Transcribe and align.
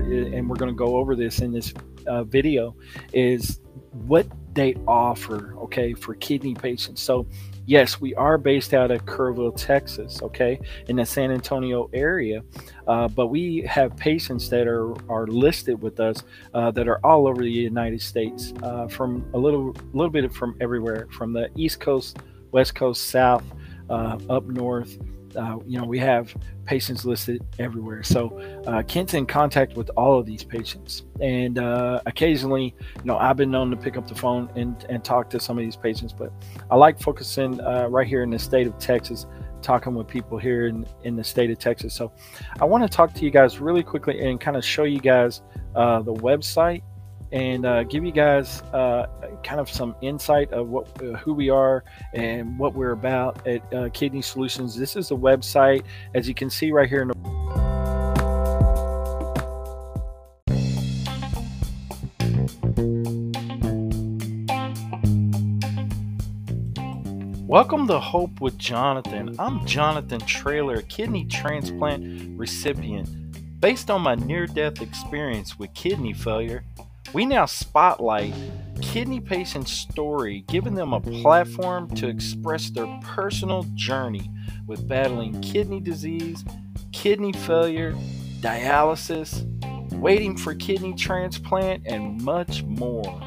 and 0.00 0.48
we're 0.48 0.56
going 0.56 0.70
to 0.70 0.76
go 0.76 0.96
over 0.96 1.14
this 1.14 1.40
in 1.40 1.52
this 1.52 1.72
uh, 2.06 2.24
video, 2.24 2.74
is 3.12 3.60
what 3.92 4.26
they 4.54 4.74
offer, 4.86 5.54
okay, 5.58 5.94
for 5.94 6.14
kidney 6.14 6.54
patients. 6.54 7.02
So, 7.02 7.26
yes, 7.66 8.00
we 8.00 8.14
are 8.14 8.38
based 8.38 8.74
out 8.74 8.90
of 8.90 9.04
Kerrville, 9.04 9.54
Texas, 9.56 10.20
okay, 10.22 10.58
in 10.88 10.96
the 10.96 11.06
San 11.06 11.30
Antonio 11.30 11.90
area, 11.92 12.42
uh, 12.86 13.08
but 13.08 13.28
we 13.28 13.62
have 13.62 13.96
patients 13.96 14.48
that 14.50 14.66
are 14.66 14.92
are 15.10 15.26
listed 15.26 15.80
with 15.80 16.00
us 16.00 16.22
uh, 16.54 16.70
that 16.72 16.88
are 16.88 17.04
all 17.04 17.26
over 17.26 17.42
the 17.42 17.50
United 17.50 18.00
States, 18.00 18.52
uh, 18.62 18.88
from 18.88 19.24
a 19.34 19.38
little 19.38 19.74
little 19.92 20.10
bit 20.10 20.32
from 20.32 20.56
everywhere, 20.60 21.06
from 21.12 21.32
the 21.32 21.50
East 21.56 21.80
Coast, 21.80 22.18
West 22.50 22.74
Coast, 22.74 23.08
South, 23.08 23.44
uh, 23.90 24.18
up 24.28 24.44
north. 24.46 24.98
Uh, 25.36 25.58
you 25.66 25.78
know, 25.78 25.84
we 25.84 25.98
have 25.98 26.34
patients 26.64 27.04
listed 27.04 27.44
everywhere. 27.58 28.02
So 28.02 28.38
uh, 28.66 28.82
Kent's 28.82 29.14
in 29.14 29.26
contact 29.26 29.76
with 29.76 29.90
all 29.96 30.18
of 30.18 30.26
these 30.26 30.44
patients, 30.44 31.04
and 31.20 31.58
uh, 31.58 32.00
occasionally, 32.06 32.74
you 32.96 33.04
know, 33.04 33.18
I've 33.18 33.36
been 33.36 33.50
known 33.50 33.70
to 33.70 33.76
pick 33.76 33.96
up 33.96 34.06
the 34.06 34.14
phone 34.14 34.48
and 34.56 34.84
and 34.88 35.04
talk 35.04 35.30
to 35.30 35.40
some 35.40 35.58
of 35.58 35.64
these 35.64 35.76
patients. 35.76 36.12
But 36.12 36.32
I 36.70 36.76
like 36.76 37.00
focusing 37.00 37.60
uh, 37.60 37.88
right 37.88 38.06
here 38.06 38.22
in 38.22 38.30
the 38.30 38.38
state 38.38 38.66
of 38.66 38.78
Texas, 38.78 39.26
talking 39.62 39.94
with 39.94 40.08
people 40.08 40.38
here 40.38 40.66
in 40.66 40.86
in 41.04 41.16
the 41.16 41.24
state 41.24 41.50
of 41.50 41.58
Texas. 41.58 41.94
So 41.94 42.12
I 42.60 42.64
want 42.64 42.82
to 42.84 42.88
talk 42.88 43.14
to 43.14 43.24
you 43.24 43.30
guys 43.30 43.58
really 43.58 43.82
quickly 43.82 44.20
and 44.20 44.40
kind 44.40 44.56
of 44.56 44.64
show 44.64 44.84
you 44.84 45.00
guys 45.00 45.42
uh, 45.74 46.02
the 46.02 46.14
website 46.14 46.82
and 47.32 47.64
uh, 47.64 47.82
give 47.84 48.04
you 48.04 48.12
guys 48.12 48.62
uh, 48.74 49.06
kind 49.42 49.58
of 49.58 49.68
some 49.68 49.96
insight 50.02 50.52
of 50.52 50.68
what 50.68 50.86
uh, 51.02 51.16
who 51.16 51.32
we 51.32 51.48
are 51.48 51.82
and 52.12 52.58
what 52.58 52.74
we're 52.74 52.92
about 52.92 53.46
at 53.46 53.74
uh, 53.74 53.88
Kidney 53.90 54.20
Solutions. 54.20 54.76
This 54.76 54.96
is 54.96 55.08
the 55.08 55.16
website, 55.16 55.84
as 56.14 56.28
you 56.28 56.34
can 56.34 56.50
see 56.50 56.70
right 56.70 56.88
here 56.88 57.02
in 57.02 57.08
the 57.08 57.32
Welcome 67.46 67.86
to 67.88 68.00
Hope 68.00 68.40
with 68.40 68.56
Jonathan. 68.56 69.36
I'm 69.38 69.66
Jonathan 69.66 70.20
Trailer, 70.20 70.80
kidney 70.82 71.26
transplant 71.26 72.38
recipient. 72.38 73.08
Based 73.60 73.90
on 73.90 74.00
my 74.00 74.14
near 74.14 74.46
death 74.46 74.80
experience 74.80 75.58
with 75.58 75.72
kidney 75.74 76.14
failure, 76.14 76.64
we 77.12 77.26
now 77.26 77.46
spotlight 77.46 78.34
kidney 78.80 79.20
patients' 79.20 79.72
story, 79.72 80.44
giving 80.48 80.74
them 80.74 80.92
a 80.92 81.00
platform 81.00 81.88
to 81.96 82.08
express 82.08 82.70
their 82.70 82.86
personal 83.02 83.64
journey 83.74 84.30
with 84.66 84.86
battling 84.88 85.40
kidney 85.40 85.80
disease, 85.80 86.44
kidney 86.92 87.32
failure, 87.32 87.94
dialysis, 88.40 89.46
waiting 89.92 90.36
for 90.36 90.54
kidney 90.54 90.94
transplant, 90.94 91.86
and 91.86 92.20
much 92.22 92.62
more. 92.64 93.20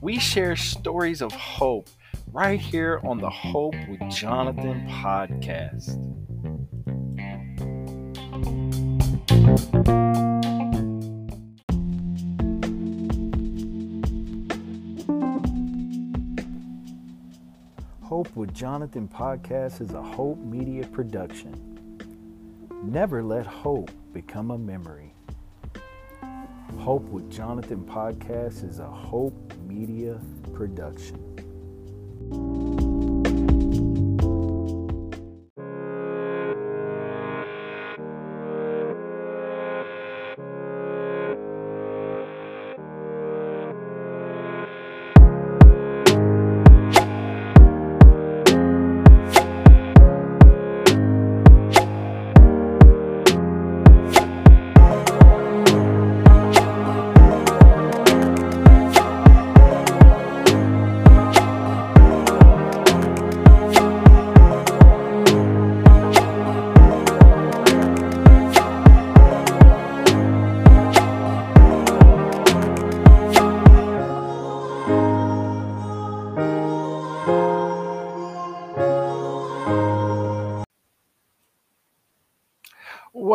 We 0.00 0.18
share 0.18 0.54
stories 0.56 1.22
of 1.22 1.32
hope 1.32 1.88
right 2.32 2.60
here 2.60 3.00
on 3.04 3.18
the 3.18 3.30
Hope 3.30 3.74
with 3.88 4.00
Jonathan 4.10 4.86
podcast. 4.88 5.96
Hope 18.18 18.34
with 18.34 18.52
Jonathan 18.52 19.06
podcast 19.06 19.80
is 19.80 19.92
a 19.92 20.02
Hope 20.02 20.38
Media 20.38 20.84
production. 20.88 21.54
Never 22.82 23.22
let 23.22 23.46
hope 23.46 23.92
become 24.12 24.50
a 24.50 24.58
memory. 24.58 25.14
Hope 26.78 27.04
with 27.10 27.30
Jonathan 27.30 27.84
podcast 27.84 28.68
is 28.68 28.80
a 28.80 28.88
Hope 28.88 29.52
Media 29.68 30.18
production. 30.52 31.16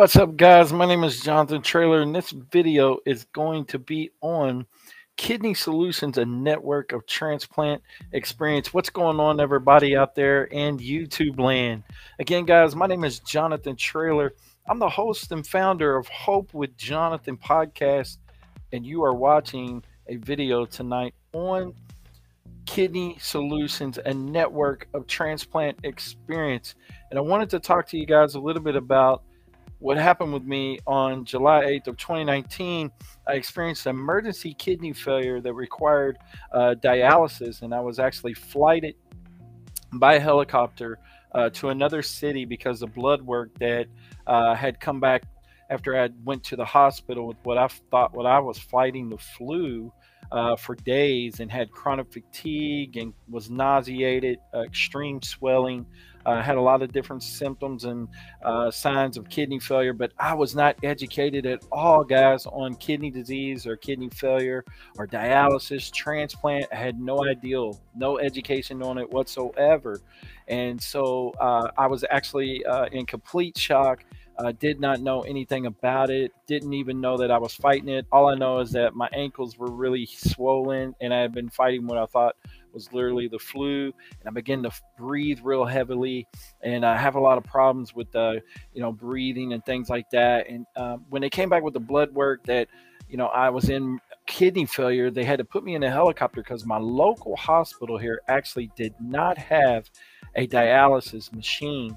What's 0.04 0.16
up, 0.16 0.36
guys? 0.36 0.70
My 0.70 0.84
name 0.84 1.02
is 1.02 1.22
Jonathan 1.22 1.62
Trailer, 1.62 2.02
and 2.02 2.14
this 2.14 2.30
video 2.30 2.98
is 3.06 3.24
going 3.32 3.64
to 3.64 3.78
be 3.78 4.10
on 4.20 4.66
Kidney 5.16 5.54
Solutions, 5.54 6.18
a 6.18 6.26
network 6.26 6.92
of 6.92 7.06
transplant 7.06 7.80
experience. 8.12 8.74
What's 8.74 8.90
going 8.90 9.18
on, 9.18 9.40
everybody 9.40 9.96
out 9.96 10.14
there 10.14 10.44
in 10.44 10.76
YouTube 10.76 11.40
land? 11.40 11.84
Again, 12.18 12.44
guys, 12.44 12.76
my 12.76 12.86
name 12.86 13.02
is 13.02 13.20
Jonathan 13.20 13.76
Trailer. 13.76 14.34
I'm 14.68 14.78
the 14.78 14.90
host 14.90 15.32
and 15.32 15.46
founder 15.46 15.96
of 15.96 16.06
Hope 16.08 16.52
with 16.52 16.76
Jonathan 16.76 17.38
podcast, 17.38 18.18
and 18.74 18.84
you 18.84 19.02
are 19.04 19.14
watching 19.14 19.82
a 20.08 20.16
video 20.16 20.66
tonight 20.66 21.14
on 21.32 21.72
Kidney 22.66 23.16
Solutions, 23.22 23.98
a 24.04 24.12
network 24.12 24.86
of 24.92 25.06
transplant 25.06 25.78
experience. 25.82 26.74
And 27.08 27.18
I 27.18 27.22
wanted 27.22 27.48
to 27.48 27.58
talk 27.58 27.88
to 27.88 27.96
you 27.96 28.04
guys 28.04 28.34
a 28.34 28.38
little 28.38 28.62
bit 28.62 28.76
about 28.76 29.22
what 29.84 29.98
happened 29.98 30.32
with 30.32 30.44
me 30.44 30.78
on 30.86 31.26
July 31.26 31.62
8th 31.64 31.88
of 31.88 31.96
2019, 31.98 32.90
I 33.28 33.34
experienced 33.34 33.86
emergency 33.86 34.54
kidney 34.54 34.94
failure 34.94 35.42
that 35.42 35.52
required 35.52 36.16
uh, 36.54 36.74
dialysis, 36.82 37.60
and 37.60 37.74
I 37.74 37.80
was 37.80 37.98
actually 37.98 38.32
flighted 38.32 38.94
by 39.92 40.18
helicopter 40.18 40.98
uh, 41.34 41.50
to 41.50 41.68
another 41.68 42.00
city 42.00 42.46
because 42.46 42.80
of 42.80 42.94
blood 42.94 43.20
work 43.20 43.50
that 43.58 43.88
uh, 44.26 44.54
had 44.54 44.80
come 44.80 45.00
back 45.00 45.24
after 45.68 46.00
I 46.02 46.08
went 46.24 46.42
to 46.44 46.56
the 46.56 46.64
hospital 46.64 47.26
with 47.26 47.36
what 47.42 47.58
I 47.58 47.68
thought 47.90 48.14
what 48.14 48.24
I 48.24 48.38
was 48.38 48.58
fighting 48.58 49.10
the 49.10 49.18
flu 49.18 49.92
uh, 50.32 50.56
for 50.56 50.76
days 50.76 51.40
and 51.40 51.52
had 51.52 51.70
chronic 51.70 52.10
fatigue 52.10 52.96
and 52.96 53.12
was 53.28 53.50
nauseated, 53.50 54.38
uh, 54.54 54.62
extreme 54.62 55.20
swelling, 55.20 55.84
uh, 56.26 56.42
had 56.42 56.56
a 56.56 56.60
lot 56.60 56.82
of 56.82 56.92
different 56.92 57.22
symptoms 57.22 57.84
and 57.84 58.08
uh, 58.44 58.70
signs 58.70 59.16
of 59.16 59.28
kidney 59.28 59.58
failure, 59.58 59.92
but 59.92 60.12
I 60.18 60.34
was 60.34 60.54
not 60.54 60.76
educated 60.82 61.46
at 61.46 61.62
all, 61.70 62.04
guys, 62.04 62.46
on 62.46 62.74
kidney 62.76 63.10
disease 63.10 63.66
or 63.66 63.76
kidney 63.76 64.10
failure 64.10 64.64
or 64.98 65.06
dialysis, 65.06 65.92
transplant. 65.92 66.66
I 66.72 66.76
had 66.76 67.00
no 67.00 67.24
idea, 67.24 67.70
no 67.94 68.18
education 68.18 68.82
on 68.82 68.98
it 68.98 69.10
whatsoever. 69.10 70.00
And 70.48 70.80
so 70.80 71.32
uh, 71.40 71.70
I 71.78 71.86
was 71.86 72.04
actually 72.10 72.64
uh, 72.66 72.86
in 72.86 73.06
complete 73.06 73.56
shock. 73.56 74.04
Uh, 74.36 74.50
did 74.58 74.80
not 74.80 75.00
know 75.00 75.20
anything 75.20 75.66
about 75.66 76.10
it. 76.10 76.32
Didn't 76.48 76.72
even 76.72 77.00
know 77.00 77.16
that 77.16 77.30
I 77.30 77.38
was 77.38 77.54
fighting 77.54 77.88
it. 77.88 78.04
All 78.10 78.28
I 78.28 78.34
know 78.34 78.58
is 78.58 78.72
that 78.72 78.96
my 78.96 79.08
ankles 79.12 79.56
were 79.56 79.70
really 79.70 80.06
swollen, 80.06 80.92
and 81.00 81.14
I 81.14 81.20
had 81.20 81.32
been 81.32 81.48
fighting 81.48 81.86
what 81.86 81.98
I 81.98 82.06
thought 82.06 82.34
was 82.74 82.92
literally 82.92 83.28
the 83.28 83.38
flu, 83.38 83.92
and 84.20 84.28
I 84.28 84.30
began 84.30 84.62
to 84.64 84.70
breathe 84.98 85.40
real 85.42 85.64
heavily, 85.64 86.26
and 86.62 86.84
I 86.84 86.96
have 86.96 87.14
a 87.14 87.20
lot 87.20 87.38
of 87.38 87.44
problems 87.44 87.94
with 87.94 88.10
the, 88.12 88.42
you 88.72 88.82
know, 88.82 88.92
breathing 88.92 89.52
and 89.52 89.64
things 89.64 89.88
like 89.88 90.10
that. 90.10 90.48
And 90.48 90.66
uh, 90.76 90.98
when 91.08 91.22
they 91.22 91.30
came 91.30 91.48
back 91.48 91.62
with 91.62 91.74
the 91.74 91.80
blood 91.80 92.12
work 92.12 92.44
that, 92.44 92.68
you 93.08 93.16
know, 93.16 93.26
I 93.26 93.50
was 93.50 93.70
in 93.70 94.00
kidney 94.26 94.66
failure, 94.66 95.10
they 95.10 95.24
had 95.24 95.38
to 95.38 95.44
put 95.44 95.64
me 95.64 95.74
in 95.74 95.82
a 95.82 95.90
helicopter 95.90 96.42
because 96.42 96.66
my 96.66 96.78
local 96.78 97.36
hospital 97.36 97.96
here 97.96 98.20
actually 98.28 98.70
did 98.76 98.94
not 99.00 99.38
have 99.38 99.88
a 100.36 100.46
dialysis 100.46 101.32
machine, 101.32 101.96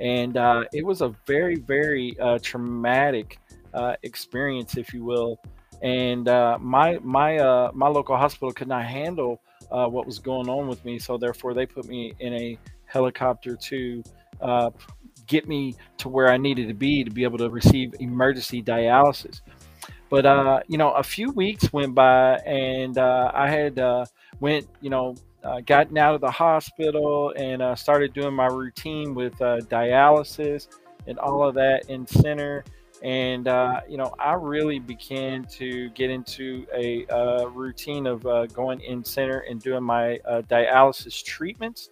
and 0.00 0.36
uh, 0.36 0.64
it 0.72 0.84
was 0.84 1.00
a 1.00 1.14
very, 1.26 1.56
very 1.56 2.18
uh, 2.18 2.38
traumatic 2.42 3.38
uh, 3.72 3.94
experience, 4.02 4.76
if 4.76 4.92
you 4.92 5.04
will 5.04 5.38
and 5.82 6.28
uh, 6.28 6.58
my 6.60 6.98
my 7.02 7.38
uh, 7.38 7.70
my 7.72 7.88
local 7.88 8.16
hospital 8.16 8.52
could 8.52 8.68
not 8.68 8.84
handle 8.84 9.40
uh, 9.70 9.86
what 9.86 10.06
was 10.06 10.18
going 10.18 10.48
on 10.48 10.68
with 10.68 10.84
me. 10.84 10.98
So 10.98 11.18
therefore, 11.18 11.54
they 11.54 11.66
put 11.66 11.86
me 11.86 12.14
in 12.20 12.34
a 12.34 12.58
helicopter 12.86 13.56
to 13.56 14.02
uh, 14.40 14.70
get 15.26 15.46
me 15.46 15.76
to 15.98 16.08
where 16.08 16.30
I 16.30 16.36
needed 16.36 16.68
to 16.68 16.74
be 16.74 17.04
to 17.04 17.10
be 17.10 17.24
able 17.24 17.38
to 17.38 17.50
receive 17.50 17.94
emergency 18.00 18.62
dialysis. 18.62 19.40
But 20.10 20.24
uh, 20.24 20.60
you 20.68 20.78
know, 20.78 20.92
a 20.92 21.02
few 21.02 21.30
weeks 21.32 21.72
went 21.72 21.94
by, 21.94 22.36
and 22.38 22.96
uh, 22.96 23.30
I 23.34 23.50
had 23.50 23.78
uh, 23.78 24.06
went, 24.40 24.66
you 24.80 24.90
know, 24.90 25.14
uh, 25.44 25.60
gotten 25.60 25.98
out 25.98 26.14
of 26.14 26.20
the 26.20 26.30
hospital 26.30 27.32
and 27.36 27.78
started 27.78 28.12
doing 28.12 28.34
my 28.34 28.46
routine 28.46 29.14
with 29.14 29.34
dialysis 29.38 30.68
and 31.06 31.18
all 31.18 31.46
of 31.46 31.54
that 31.54 31.88
in 31.88 32.06
center. 32.06 32.64
And 33.02 33.46
uh, 33.46 33.80
you 33.88 33.96
know, 33.96 34.14
I 34.18 34.32
really 34.32 34.78
began 34.78 35.44
to 35.44 35.88
get 35.90 36.10
into 36.10 36.66
a 36.74 37.06
uh, 37.06 37.46
routine 37.46 38.06
of 38.06 38.26
uh, 38.26 38.46
going 38.46 38.80
in 38.80 39.04
center 39.04 39.40
and 39.40 39.62
doing 39.62 39.84
my 39.84 40.18
uh, 40.24 40.42
dialysis 40.42 41.22
treatments. 41.22 41.90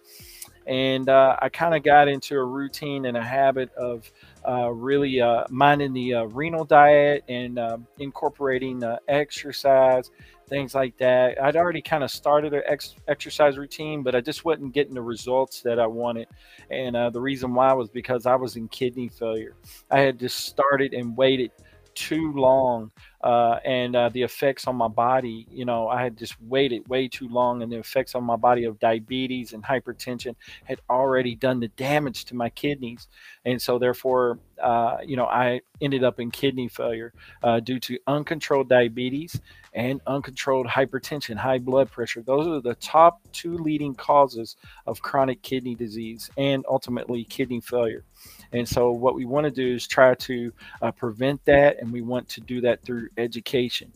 And 0.65 1.07
uh, 1.07 1.37
I 1.41 1.47
kind 1.47 1.75
of 1.75 1.83
got 1.83 2.09
into 2.09 2.35
a 2.35 2.43
routine 2.43 3.05
and 3.05 3.15
a 3.15 3.23
habit 3.23 3.73
of 3.75 4.11
uh, 4.45 4.69
really 4.69 5.21
minding 5.49 5.93
the 5.93 6.25
renal 6.27 6.65
diet 6.65 7.23
and 7.29 7.57
incorporating 7.99 8.83
exercise 9.07 10.11
things 10.47 10.73
like 10.73 10.97
that. 10.97 11.41
I'd 11.41 11.55
already 11.55 11.81
kind 11.81 12.03
of 12.03 12.11
started 12.11 12.53
an 12.53 12.63
ex- 12.65 12.95
exercise 13.07 13.57
routine, 13.57 14.03
but 14.03 14.15
I 14.15 14.21
just 14.21 14.45
wasn't 14.45 14.73
getting 14.73 14.93
the 14.93 15.01
results 15.01 15.61
that 15.61 15.79
I 15.79 15.87
wanted. 15.87 16.27
And 16.71 16.95
uh, 16.95 17.09
the 17.09 17.21
reason 17.21 17.53
why 17.53 17.71
was 17.73 17.89
because 17.89 18.25
I 18.25 18.35
was 18.35 18.55
in 18.55 18.67
kidney 18.69 19.09
failure. 19.09 19.55
I 19.91 19.99
had 19.99 20.19
just 20.19 20.45
started 20.45 20.93
and 20.93 21.15
waited 21.17 21.51
too 21.93 22.31
long 22.33 22.91
uh, 23.27 23.59
and 23.65 23.93
uh, 23.93 24.07
the 24.09 24.23
effects 24.23 24.67
on 24.67 24.75
my 24.77 24.87
body 24.87 25.45
you 25.51 25.65
know 25.65 25.89
i 25.89 26.01
had 26.01 26.17
just 26.17 26.39
waited 26.41 26.87
way 26.87 27.09
too 27.09 27.27
long 27.27 27.61
and 27.61 27.69
the 27.69 27.77
effects 27.77 28.15
on 28.15 28.23
my 28.23 28.37
body 28.37 28.63
of 28.63 28.79
diabetes 28.79 29.51
and 29.51 29.61
hypertension 29.63 30.33
had 30.63 30.79
already 30.89 31.35
done 31.35 31.59
the 31.59 31.67
damage 31.69 32.23
to 32.25 32.35
my 32.35 32.49
kidneys. 32.49 33.07
And 33.43 33.61
so 33.61 33.79
therefore 33.79 34.39
uh, 34.61 34.97
you 35.05 35.17
know 35.17 35.25
i 35.25 35.59
ended 35.81 36.03
up 36.03 36.19
in 36.19 36.31
kidney 36.31 36.69
failure 36.69 37.13
uh, 37.43 37.59
due 37.59 37.79
to 37.81 37.99
uncontrolled 38.07 38.69
diabetes 38.69 39.39
and 39.73 40.01
uncontrolled 40.07 40.65
hypertension 40.65 41.35
high 41.35 41.59
blood 41.59 41.91
pressure. 41.91 42.21
Those 42.21 42.47
are 42.47 42.61
the 42.61 42.75
top 42.75 43.21
two 43.33 43.57
leading 43.57 43.93
causes 43.93 44.55
of 44.87 45.01
chronic 45.01 45.41
kidney 45.41 45.75
disease 45.75 46.29
and 46.37 46.65
ultimately 46.67 47.25
kidney 47.25 47.59
failure 47.59 48.05
and 48.53 48.67
so, 48.67 48.91
what 48.91 49.15
we 49.15 49.25
want 49.25 49.45
to 49.45 49.51
do 49.51 49.75
is 49.75 49.87
try 49.87 50.15
to 50.15 50.51
uh, 50.81 50.91
prevent 50.91 51.43
that, 51.45 51.77
and 51.79 51.91
we 51.91 52.01
want 52.01 52.27
to 52.29 52.41
do 52.41 52.61
that 52.61 52.81
through 52.83 53.09
education. 53.17 53.91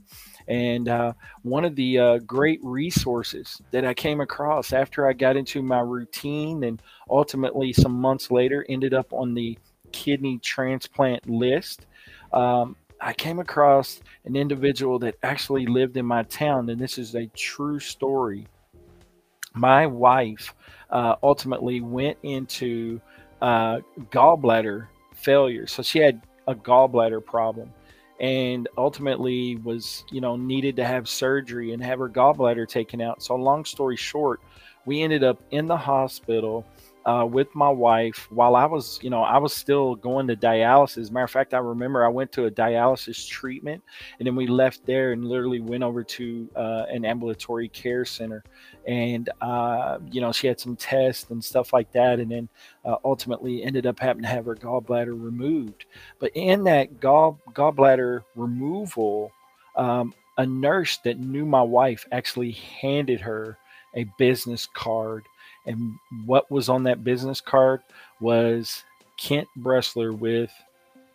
And 0.47 0.89
uh, 0.89 1.13
one 1.43 1.65
of 1.65 1.75
the 1.75 1.99
uh, 1.99 2.17
great 2.19 2.59
resources 2.63 3.61
that 3.71 3.85
I 3.85 3.93
came 3.93 4.21
across 4.21 4.73
after 4.73 5.07
I 5.07 5.13
got 5.13 5.37
into 5.37 5.61
my 5.61 5.79
routine 5.79 6.63
and 6.63 6.81
ultimately 7.09 7.71
some 7.73 7.93
months 7.93 8.31
later 8.31 8.65
ended 8.67 8.93
up 8.93 9.13
on 9.13 9.33
the 9.33 9.57
kidney 9.91 10.39
transplant 10.39 11.29
list. 11.29 11.85
Um, 12.33 12.75
I 12.99 13.13
came 13.13 13.39
across 13.39 13.99
an 14.25 14.35
individual 14.35 14.99
that 14.99 15.15
actually 15.23 15.65
lived 15.65 15.97
in 15.97 16.05
my 16.05 16.23
town, 16.23 16.69
and 16.69 16.79
this 16.79 16.97
is 16.97 17.15
a 17.15 17.27
true 17.27 17.79
story. 17.79 18.47
My 19.53 19.87
wife 19.87 20.53
uh, 20.89 21.15
ultimately 21.23 21.81
went 21.81 22.17
into 22.23 23.01
uh, 23.41 23.79
gallbladder 24.11 24.87
failure. 25.13 25.67
So 25.67 25.83
she 25.83 25.99
had 25.99 26.21
a 26.47 26.55
gallbladder 26.55 27.23
problem 27.23 27.71
and 28.19 28.67
ultimately 28.77 29.55
was, 29.57 30.05
you 30.11 30.21
know, 30.21 30.35
needed 30.35 30.75
to 30.75 30.85
have 30.85 31.09
surgery 31.09 31.73
and 31.73 31.83
have 31.83 31.99
her 31.99 32.09
gallbladder 32.09 32.67
taken 32.67 33.01
out. 33.01 33.23
So, 33.23 33.35
long 33.35 33.65
story 33.65 33.97
short, 33.97 34.41
we 34.85 35.01
ended 35.01 35.23
up 35.23 35.41
in 35.49 35.65
the 35.65 35.77
hospital 35.77 36.65
uh, 37.05 37.25
with 37.29 37.53
my 37.55 37.69
wife 37.69 38.27
while 38.31 38.55
I 38.55 38.65
was, 38.65 38.99
you 39.01 39.09
know, 39.09 39.23
I 39.23 39.37
was 39.37 39.53
still 39.53 39.95
going 39.95 40.27
to 40.27 40.35
dialysis. 40.35 41.11
Matter 41.11 41.23
of 41.23 41.31
fact, 41.31 41.53
I 41.53 41.57
remember 41.57 42.05
I 42.05 42.09
went 42.09 42.31
to 42.33 42.45
a 42.45 42.51
dialysis 42.51 43.27
treatment 43.27 43.83
and 44.19 44.27
then 44.27 44.35
we 44.35 44.47
left 44.47 44.85
there 44.85 45.11
and 45.11 45.25
literally 45.25 45.59
went 45.59 45.83
over 45.83 46.03
to 46.03 46.49
uh, 46.55 46.85
an 46.89 47.05
ambulatory 47.05 47.69
care 47.69 48.05
center. 48.05 48.43
And, 48.87 49.29
uh, 49.41 49.99
you 50.11 50.21
know, 50.21 50.31
she 50.31 50.47
had 50.47 50.59
some 50.59 50.75
tests 50.75 51.29
and 51.29 51.43
stuff 51.43 51.73
like 51.73 51.91
that. 51.93 52.19
And 52.19 52.31
then 52.31 52.49
uh, 52.85 52.97
ultimately 53.03 53.63
ended 53.63 53.85
up 53.85 53.99
having 53.99 54.23
to 54.23 54.29
have 54.29 54.45
her 54.45 54.55
gallbladder 54.55 55.19
removed. 55.19 55.85
But 56.19 56.31
in 56.35 56.63
that 56.65 56.99
gall, 56.99 57.39
gallbladder 57.53 58.23
removal, 58.35 59.31
um, 59.75 60.13
a 60.37 60.45
nurse 60.45 60.97
that 61.03 61.19
knew 61.19 61.45
my 61.45 61.61
wife 61.61 62.05
actually 62.11 62.51
handed 62.51 63.19
her 63.21 63.57
a 63.95 64.05
business 64.17 64.67
card 64.73 65.25
and 65.65 65.93
what 66.25 66.49
was 66.49 66.69
on 66.69 66.83
that 66.83 67.03
business 67.03 67.41
card 67.41 67.81
was 68.19 68.83
Kent 69.17 69.47
Bressler 69.59 70.17
with 70.17 70.51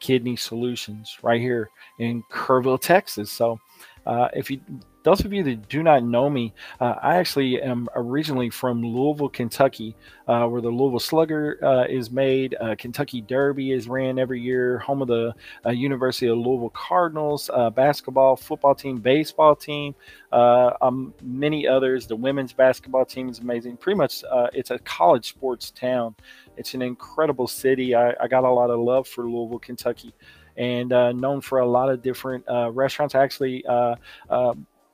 Kidney 0.00 0.36
Solutions 0.36 1.18
right 1.22 1.40
here 1.40 1.70
in 1.98 2.22
Kerrville, 2.30 2.80
Texas. 2.80 3.30
So 3.30 3.58
uh, 4.06 4.28
if 4.32 4.50
you 4.50 4.60
those 5.06 5.24
of 5.24 5.32
you 5.32 5.44
that 5.44 5.68
do 5.68 5.84
not 5.84 6.02
know 6.02 6.28
me, 6.28 6.52
uh, 6.80 6.94
I 7.00 7.14
actually 7.18 7.62
am 7.62 7.86
originally 7.94 8.50
from 8.50 8.82
Louisville, 8.82 9.28
Kentucky, 9.28 9.94
uh, 10.26 10.48
where 10.48 10.60
the 10.60 10.68
Louisville 10.68 10.98
Slugger 10.98 11.60
uh, 11.62 11.84
is 11.88 12.10
made. 12.10 12.56
Uh, 12.60 12.74
Kentucky 12.76 13.20
Derby 13.20 13.70
is 13.70 13.86
ran 13.86 14.18
every 14.18 14.40
year, 14.40 14.78
home 14.78 15.02
of 15.02 15.06
the 15.06 15.32
uh, 15.64 15.70
University 15.70 16.26
of 16.26 16.38
Louisville 16.38 16.70
Cardinals, 16.70 17.48
uh, 17.54 17.70
basketball, 17.70 18.34
football 18.34 18.74
team, 18.74 18.96
baseball 18.96 19.54
team, 19.54 19.94
um, 20.32 21.14
many 21.22 21.68
others. 21.68 22.08
The 22.08 22.16
women's 22.16 22.52
basketball 22.52 23.04
team 23.04 23.28
is 23.28 23.38
amazing. 23.38 23.76
Pretty 23.76 23.98
much, 23.98 24.24
it's 24.54 24.72
a 24.72 24.78
college 24.80 25.28
sports 25.28 25.70
town. 25.70 26.16
It's 26.56 26.74
an 26.74 26.82
incredible 26.82 27.46
city. 27.46 27.94
I, 27.94 28.12
I 28.20 28.26
got 28.26 28.42
a 28.42 28.50
lot 28.50 28.70
of 28.70 28.80
love 28.80 29.06
for 29.06 29.22
Louisville, 29.22 29.60
Kentucky 29.60 30.12
and 30.56 30.92
uh, 30.92 31.12
known 31.12 31.40
for 31.40 31.58
a 31.58 31.66
lot 31.66 31.90
of 31.90 32.02
different 32.02 32.44
uh, 32.48 32.70
restaurants. 32.70 33.14
Actually, 33.14 33.64
uh, 33.66 33.96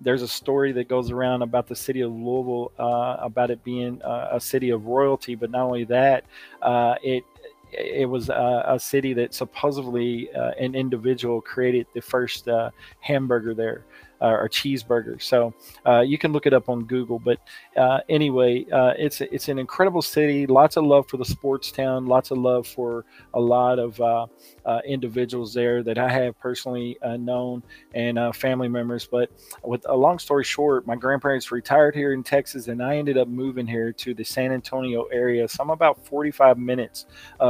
there's 0.02 0.22
a 0.22 0.28
story 0.28 0.72
that 0.72 0.88
goes 0.88 1.10
around 1.10 1.42
about 1.42 1.66
the 1.66 1.76
city 1.76 2.00
of 2.00 2.12
Louisville, 2.12 2.72
uh, 2.78 3.16
about 3.20 3.50
it 3.50 3.62
being 3.64 4.02
uh, 4.02 4.30
a 4.32 4.40
city 4.40 4.70
of 4.70 4.86
royalty. 4.86 5.34
But 5.34 5.50
not 5.50 5.62
only 5.62 5.84
that, 5.84 6.24
uh, 6.60 6.96
it 7.02 7.24
it 7.72 8.08
was 8.08 8.28
a, 8.28 8.64
a 8.66 8.78
city 8.78 9.14
that 9.14 9.32
supposedly 9.32 10.30
uh, 10.34 10.50
an 10.58 10.74
individual 10.74 11.40
created 11.40 11.86
the 11.94 12.02
first 12.02 12.46
uh, 12.46 12.70
hamburger 13.00 13.54
there 13.54 13.84
uh, 14.11 14.11
or 14.28 14.48
cheeseburger. 14.48 15.20
So 15.20 15.54
uh, 15.86 16.00
you 16.00 16.16
can 16.19 16.32
look 16.32 16.46
it 16.46 16.54
up 16.54 16.69
on 16.69 16.84
Google. 16.84 17.19
But 17.19 17.38
uh, 17.76 18.00
anyway, 18.08 18.64
uh, 18.70 18.94
it's 18.96 19.20
it's 19.20 19.48
an 19.48 19.58
incredible 19.58 20.02
city. 20.02 20.46
Lots 20.46 20.76
of 20.76 20.84
love 20.84 21.08
for 21.08 21.16
the 21.16 21.24
sports 21.24 21.72
town. 21.72 22.06
Lots 22.06 22.30
of 22.30 22.38
love 22.38 22.66
for 22.66 23.04
a 23.34 23.40
lot 23.40 23.78
of 23.78 24.00
uh, 24.00 24.26
uh, 24.64 24.80
individuals 24.86 25.52
there 25.52 25.82
that 25.82 25.98
I 25.98 26.08
have 26.08 26.38
personally 26.38 26.96
known 27.02 27.62
and 27.94 28.19
family 28.34 28.69
members. 28.69 29.06
But 29.06 29.31
with 29.62 29.84
a 29.88 29.96
long 29.96 30.19
story 30.19 30.44
short, 30.44 30.86
my 30.86 30.96
grandparents 30.96 31.50
retired 31.50 31.94
here 31.94 32.12
in 32.12 32.22
Texas, 32.22 32.69
and 32.69 32.82
I 32.82 32.96
ended 32.96 33.19
up 33.19 33.29
moving 33.29 33.67
here 33.67 33.93
to 33.93 34.14
the 34.14 34.24
San 34.24 34.52
Antonio 34.52 35.05
area. 35.05 35.48
So 35.48 35.62
I'm 35.62 35.70
about 35.70 36.05
45 36.06 36.58
minutes 36.58 37.06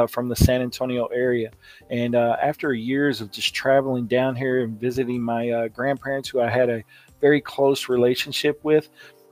from 0.09 0.29
the 0.29 0.37
San 0.37 0.63
Antonio 0.63 1.07
area. 1.07 1.51
And 1.91 2.15
after 2.15 2.73
years 2.73 3.21
of 3.21 3.31
just 3.31 3.55
traveling 3.55 4.07
down 4.07 4.37
here 4.37 4.63
and 4.63 4.81
visiting 4.81 5.21
my 5.21 5.69
grandparents, 5.69 6.29
who 6.29 6.41
I 6.41 6.49
had 6.49 6.62
had 6.63 6.71
a 6.71 6.85
very 7.21 7.41
close 7.41 7.89
relationship 7.89 8.61
with. 8.63 8.89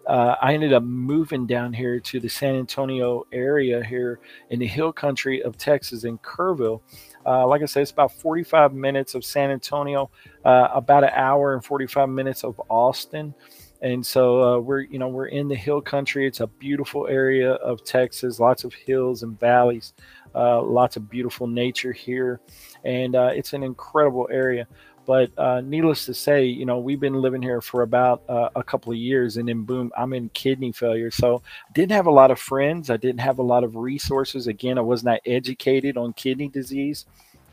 Uh, 0.06 0.34
I 0.40 0.54
ended 0.54 0.72
up 0.72 0.82
moving 0.82 1.46
down 1.46 1.72
here 1.72 2.00
to 2.00 2.20
the 2.20 2.28
San 2.28 2.56
Antonio 2.56 3.26
area 3.32 3.84
here 3.84 4.18
in 4.49 4.58
the 4.58 4.66
hill 4.66 4.92
country 4.92 5.42
of 5.42 5.56
Texas 5.56 6.04
in 6.04 6.18
Kerrville. 6.18 6.80
Uh, 7.25 7.46
like 7.46 7.62
I 7.62 7.66
said, 7.66 7.82
it's 7.82 7.90
about 7.90 8.12
45 8.12 8.72
minutes 8.72 9.14
of 9.14 9.25
San 9.25 9.50
Antonio, 9.50 10.10
uh, 10.44 10.68
about 10.72 11.04
an 11.04 11.10
hour 11.14 11.54
and 11.54 11.64
45 11.64 12.08
minutes 12.08 12.44
of 12.44 12.60
Austin. 12.68 13.34
And 13.82 14.04
so 14.04 14.42
uh, 14.42 14.58
we're, 14.58 14.80
you 14.80 14.99
know, 14.99 15.08
we're 15.08 15.26
in 15.26 15.49
the 15.49 15.54
hill 15.54 15.80
country. 15.80 16.26
It's 16.26 16.40
a 16.40 16.46
beautiful 16.46 17.06
area 17.06 17.52
of 17.52 17.84
Texas, 17.84 18.38
lots 18.38 18.64
of 18.64 18.75
hills 18.75 19.22
and 19.22 19.38
valleys, 19.38 19.94
uh, 20.34 20.62
lots 20.62 20.96
of 20.96 21.08
beautiful 21.08 21.46
nature 21.46 21.92
here, 21.92 22.40
and 22.84 23.16
uh, 23.16 23.30
it's 23.34 23.52
an 23.52 23.62
incredible 23.62 24.28
area. 24.30 24.66
But 25.11 25.37
uh, 25.37 25.61
needless 25.62 26.07
to 26.07 26.14
say, 26.14 26.45
you 26.45 26.64
know, 26.64 26.79
we've 26.79 27.00
been 27.00 27.21
living 27.21 27.43
here 27.43 27.61
for 27.61 27.83
about 27.83 28.23
uh, 28.29 28.50
a 28.55 28.62
couple 28.62 28.93
of 28.93 28.99
years, 28.99 29.38
and 29.38 29.49
then 29.49 29.64
boom, 29.64 29.90
I'm 29.99 30.12
in 30.12 30.29
kidney 30.29 30.71
failure. 30.71 31.11
So 31.11 31.43
didn't 31.75 31.90
have 31.90 32.07
a 32.07 32.12
lot 32.12 32.31
of 32.31 32.38
friends. 32.38 32.90
I 32.90 32.97
didn't 32.97 33.19
have 33.19 33.40
a 33.40 33.43
lot 33.43 33.64
of 33.64 33.75
resources. 33.75 34.47
Again, 34.47 34.79
I 34.79 34.83
was 34.83 35.02
not 35.02 35.19
educated 35.26 35.97
on 35.97 36.12
kidney 36.12 36.47
disease, 36.47 37.07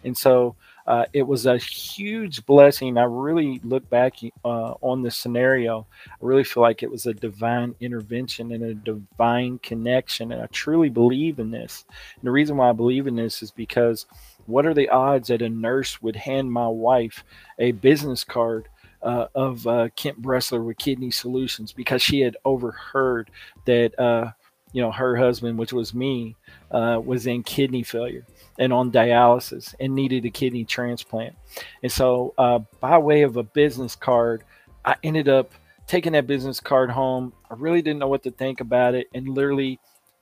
and 0.03 0.15
so 0.15 0.55
uh, 0.85 1.05
it 1.13 1.23
was 1.23 1.47
a 1.47 1.57
huge 1.57 2.45
blessing. 2.45 2.95
I 2.95 3.05
really 3.05 3.59
look 3.63 3.89
back 3.89 4.17
uh, 4.45 4.75
on 4.81 5.01
this 5.01 5.17
scenario. 5.17 5.87
I 6.05 6.15
really 6.21 6.43
feel 6.43 6.61
like 6.61 6.83
it 6.83 6.91
was 6.91 7.07
a 7.07 7.13
divine 7.15 7.73
intervention 7.79 8.51
and 8.51 8.63
a 8.65 8.75
divine 8.75 9.57
connection, 9.63 10.31
and 10.31 10.43
I 10.43 10.45
truly 10.51 10.89
believe 10.89 11.39
in 11.39 11.49
this. 11.49 11.85
And 12.17 12.23
the 12.23 12.31
reason 12.31 12.55
why 12.55 12.69
I 12.69 12.73
believe 12.73 13.07
in 13.07 13.15
this 13.15 13.41
is 13.41 13.49
because 13.49 14.05
what 14.47 14.65
are 14.65 14.73
the 14.73 14.89
odds 14.89 15.27
that 15.27 15.41
a 15.41 15.49
nurse 15.49 16.01
would 16.01 16.15
hand 16.15 16.51
my 16.51 16.67
wife 16.67 17.23
a 17.59 17.71
business 17.73 18.23
card 18.23 18.67
uh, 19.03 19.27
of 19.35 19.65
uh, 19.67 19.89
Kent 19.95 20.21
Bressler 20.21 20.65
with 20.65 20.77
Kidney 20.77 21.11
Solutions 21.11 21.71
because 21.71 22.01
she 22.01 22.21
had 22.21 22.35
overheard 22.43 23.29
that 23.65 23.97
uh, 23.99 24.31
you 24.73 24.81
know 24.81 24.91
her 24.91 25.15
husband, 25.15 25.57
which 25.57 25.73
was 25.73 25.93
me, 25.93 26.35
uh, 26.71 26.99
was 27.03 27.27
in 27.27 27.43
kidney 27.43 27.83
failure, 27.83 28.25
and 28.59 28.73
on 28.73 28.91
dialysis 28.91 29.73
and 29.79 29.93
needed 29.93 30.25
a 30.25 30.29
kidney 30.29 30.65
transplant. 30.65 31.35
And 31.83 31.91
so, 31.91 32.33
uh, 32.37 32.59
by 32.79 32.97
way 32.97 33.21
of 33.21 33.37
a 33.37 33.43
business 33.43 33.95
card, 33.95 34.43
I 34.83 34.95
ended 35.03 35.29
up 35.29 35.51
taking 35.87 36.13
that 36.13 36.27
business 36.27 36.59
card 36.59 36.89
home. 36.89 37.33
I 37.49 37.55
really 37.57 37.81
didn't 37.81 37.99
know 37.99 38.07
what 38.07 38.23
to 38.23 38.31
think 38.31 38.59
about 38.59 38.95
it, 38.95 39.07
and 39.13 39.27
literally 39.27 39.79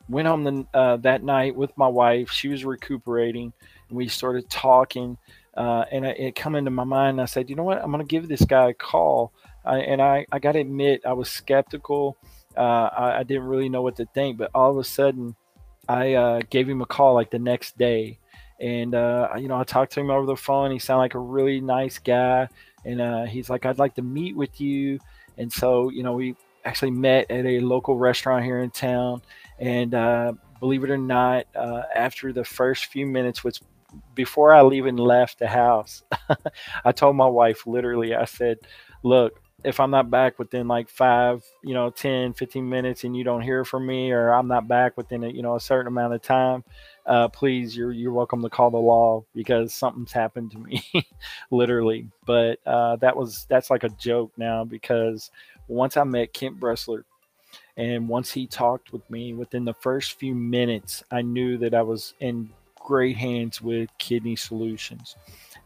went 0.07 0.27
home 0.27 0.43
the, 0.43 0.77
uh, 0.77 0.97
that 0.97 1.23
night 1.23 1.55
with 1.55 1.75
my 1.77 1.87
wife. 1.87 2.29
She 2.31 2.47
was 2.47 2.63
recuperating, 2.63 3.53
we 3.89 4.07
started 4.07 4.49
talking. 4.49 5.17
Uh, 5.55 5.85
and 5.91 6.05
it 6.05 6.35
come 6.35 6.55
into 6.55 6.71
my 6.71 6.83
mind. 6.83 7.21
I 7.21 7.25
said, 7.25 7.49
you 7.49 7.55
know 7.55 7.63
what? 7.63 7.81
I'm 7.81 7.91
going 7.91 8.05
to 8.05 8.07
give 8.07 8.27
this 8.27 8.43
guy 8.43 8.69
a 8.69 8.73
call. 8.73 9.31
I, 9.63 9.79
and 9.79 10.01
I, 10.01 10.25
I 10.31 10.39
got 10.39 10.53
to 10.53 10.59
admit, 10.59 11.01
I 11.05 11.13
was 11.13 11.29
skeptical. 11.29 12.17
Uh, 12.57 12.89
I, 12.97 13.19
I, 13.19 13.23
didn't 13.23 13.43
really 13.43 13.69
know 13.69 13.81
what 13.81 13.95
to 13.97 14.05
think, 14.13 14.37
but 14.37 14.51
all 14.53 14.71
of 14.71 14.77
a 14.77 14.83
sudden, 14.83 15.35
I 15.89 16.13
uh, 16.13 16.41
gave 16.49 16.69
him 16.69 16.81
a 16.81 16.85
call 16.85 17.13
like 17.13 17.31
the 17.31 17.39
next 17.39 17.77
day, 17.77 18.19
and 18.59 18.95
uh, 18.95 19.29
you 19.37 19.47
know 19.47 19.59
I 19.59 19.63
talked 19.63 19.93
to 19.93 19.99
him 19.99 20.09
over 20.09 20.25
the 20.25 20.35
phone. 20.35 20.71
He 20.71 20.79
sounded 20.79 21.01
like 21.01 21.15
a 21.15 21.19
really 21.19 21.59
nice 21.61 21.99
guy, 21.99 22.47
and 22.85 23.01
uh, 23.01 23.25
he's 23.25 23.49
like, 23.49 23.65
"I'd 23.65 23.77
like 23.77 23.95
to 23.95 24.01
meet 24.01 24.35
with 24.35 24.61
you." 24.61 24.99
And 25.37 25.51
so 25.51 25.89
you 25.89 26.01
know 26.03 26.13
we 26.13 26.35
actually 26.63 26.91
met 26.91 27.29
at 27.29 27.45
a 27.45 27.59
local 27.59 27.97
restaurant 27.97 28.45
here 28.45 28.59
in 28.59 28.71
town, 28.71 29.21
and 29.59 29.93
uh, 29.93 30.33
believe 30.59 30.83
it 30.83 30.89
or 30.89 30.97
not, 30.97 31.45
uh, 31.55 31.83
after 31.93 32.33
the 32.33 32.43
first 32.43 32.85
few 32.85 33.05
minutes, 33.05 33.43
which 33.43 33.59
before 34.15 34.53
I 34.53 34.67
even 34.73 34.97
left 34.97 35.39
the 35.39 35.47
house, 35.47 36.03
I 36.85 36.91
told 36.91 37.15
my 37.15 37.27
wife 37.27 37.67
literally, 37.67 38.15
I 38.15 38.25
said, 38.25 38.59
"Look, 39.03 39.41
if 39.65 39.79
I'm 39.79 39.89
not 39.89 40.11
back 40.11 40.37
within 40.37 40.67
like 40.67 40.89
five, 40.89 41.43
you 41.63 41.73
know, 41.73 41.89
10, 41.89 42.33
15 42.33 42.69
minutes 42.69 43.03
and 43.03 43.17
you 43.17 43.23
don't 43.23 43.41
hear 43.41 43.65
from 43.65 43.87
me 43.87 44.11
or 44.11 44.31
I'm 44.31 44.47
not 44.47 44.67
back 44.67 44.95
within 44.95 45.23
a, 45.23 45.27
you 45.27 45.41
know, 45.41 45.55
a 45.55 45.59
certain 45.59 45.87
amount 45.87 46.13
of 46.13 46.21
time, 46.21 46.63
uh, 47.07 47.29
please, 47.29 47.75
you're, 47.75 47.91
you're 47.91 48.13
welcome 48.13 48.43
to 48.43 48.49
call 48.49 48.69
the 48.69 48.77
law 48.77 49.25
because 49.33 49.73
something's 49.73 50.11
happened 50.11 50.51
to 50.51 50.59
me 50.59 50.83
literally. 51.51 52.07
But 52.25 52.59
uh, 52.67 52.97
that 52.97 53.17
was, 53.17 53.47
that's 53.49 53.71
like 53.71 53.83
a 53.83 53.89
joke 53.89 54.31
now 54.37 54.65
because 54.65 55.31
once 55.67 55.97
I 55.97 56.03
met 56.03 56.31
Kent 56.31 56.59
Bressler 56.59 57.03
and 57.75 58.07
once 58.07 58.31
he 58.31 58.45
talked 58.45 58.93
with 58.93 59.09
me 59.09 59.33
within 59.33 59.65
the 59.65 59.73
first 59.73 60.19
few 60.19 60.35
minutes, 60.35 61.03
I 61.09 61.23
knew 61.23 61.57
that 61.57 61.73
I 61.73 61.81
was 61.81 62.13
in 62.19 62.51
great 62.85 63.17
hands 63.17 63.61
with 63.61 63.89
Kidney 63.97 64.35
Solutions. 64.35 65.15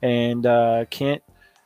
And 0.02 0.46
uh, 0.46 0.86
Kent, 0.90 1.22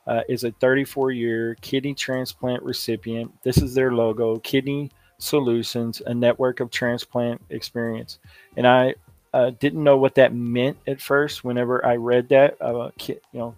uh, 0.06 0.22
is 0.28 0.44
a 0.44 0.50
34 0.52 1.12
year 1.12 1.56
kidney 1.60 1.94
transplant 1.94 2.62
recipient. 2.62 3.32
This 3.42 3.58
is 3.58 3.74
their 3.74 3.92
logo 3.92 4.38
Kidney 4.38 4.90
Solutions, 5.18 6.02
a 6.06 6.12
network 6.12 6.60
of 6.60 6.70
transplant 6.70 7.40
experience. 7.50 8.18
And 8.56 8.66
I 8.66 8.94
uh, 9.32 9.50
didn't 9.58 9.82
know 9.82 9.96
what 9.96 10.14
that 10.16 10.34
meant 10.34 10.76
at 10.86 11.00
first 11.00 11.42
whenever 11.42 11.84
I 11.84 11.96
read 11.96 12.28
that, 12.28 12.60
uh, 12.60 12.90
you 13.08 13.18
know, 13.32 13.54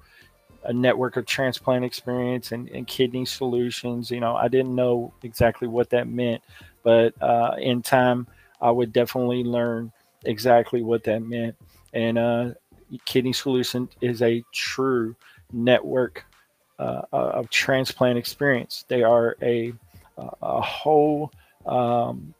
a 0.65 0.73
network 0.73 1.17
of 1.17 1.26
transplant 1.26 1.85
experience 1.85 2.53
and, 2.53 2.69
and, 2.71 2.87
kidney 2.87 3.25
solutions. 3.25 4.11
You 4.11 4.21
know, 4.21 4.35
I 4.35 4.49
didn't 4.49 4.75
know 4.75 5.12
exactly 5.23 5.69
what 5.69 5.91
that 5.91 6.09
meant, 6.09 6.43
but 6.83 7.15
uh, 7.23 7.55
in 7.59 7.83
time, 7.83 8.26
I 8.61 8.71
would 8.71 8.93
definitely 8.93 9.45
learn 9.45 9.93
exactly 10.25 10.83
what 10.83 11.05
that 11.05 11.23
meant. 11.23 11.55
And 11.97 12.19
uh, 12.19 12.50
Kidney 13.07 13.33
Solution 13.33 13.88
is 14.00 14.23
a 14.23 14.45
true 14.53 15.17
network 15.53 16.25
uh, 16.79 17.03
of 17.11 17.49
transplant 17.50 18.19
experience. 18.19 18.85
They 18.88 19.03
are 19.03 19.37
a 19.43 19.73
a 20.19 20.61
whole 20.61 21.33
um, 21.67 22.35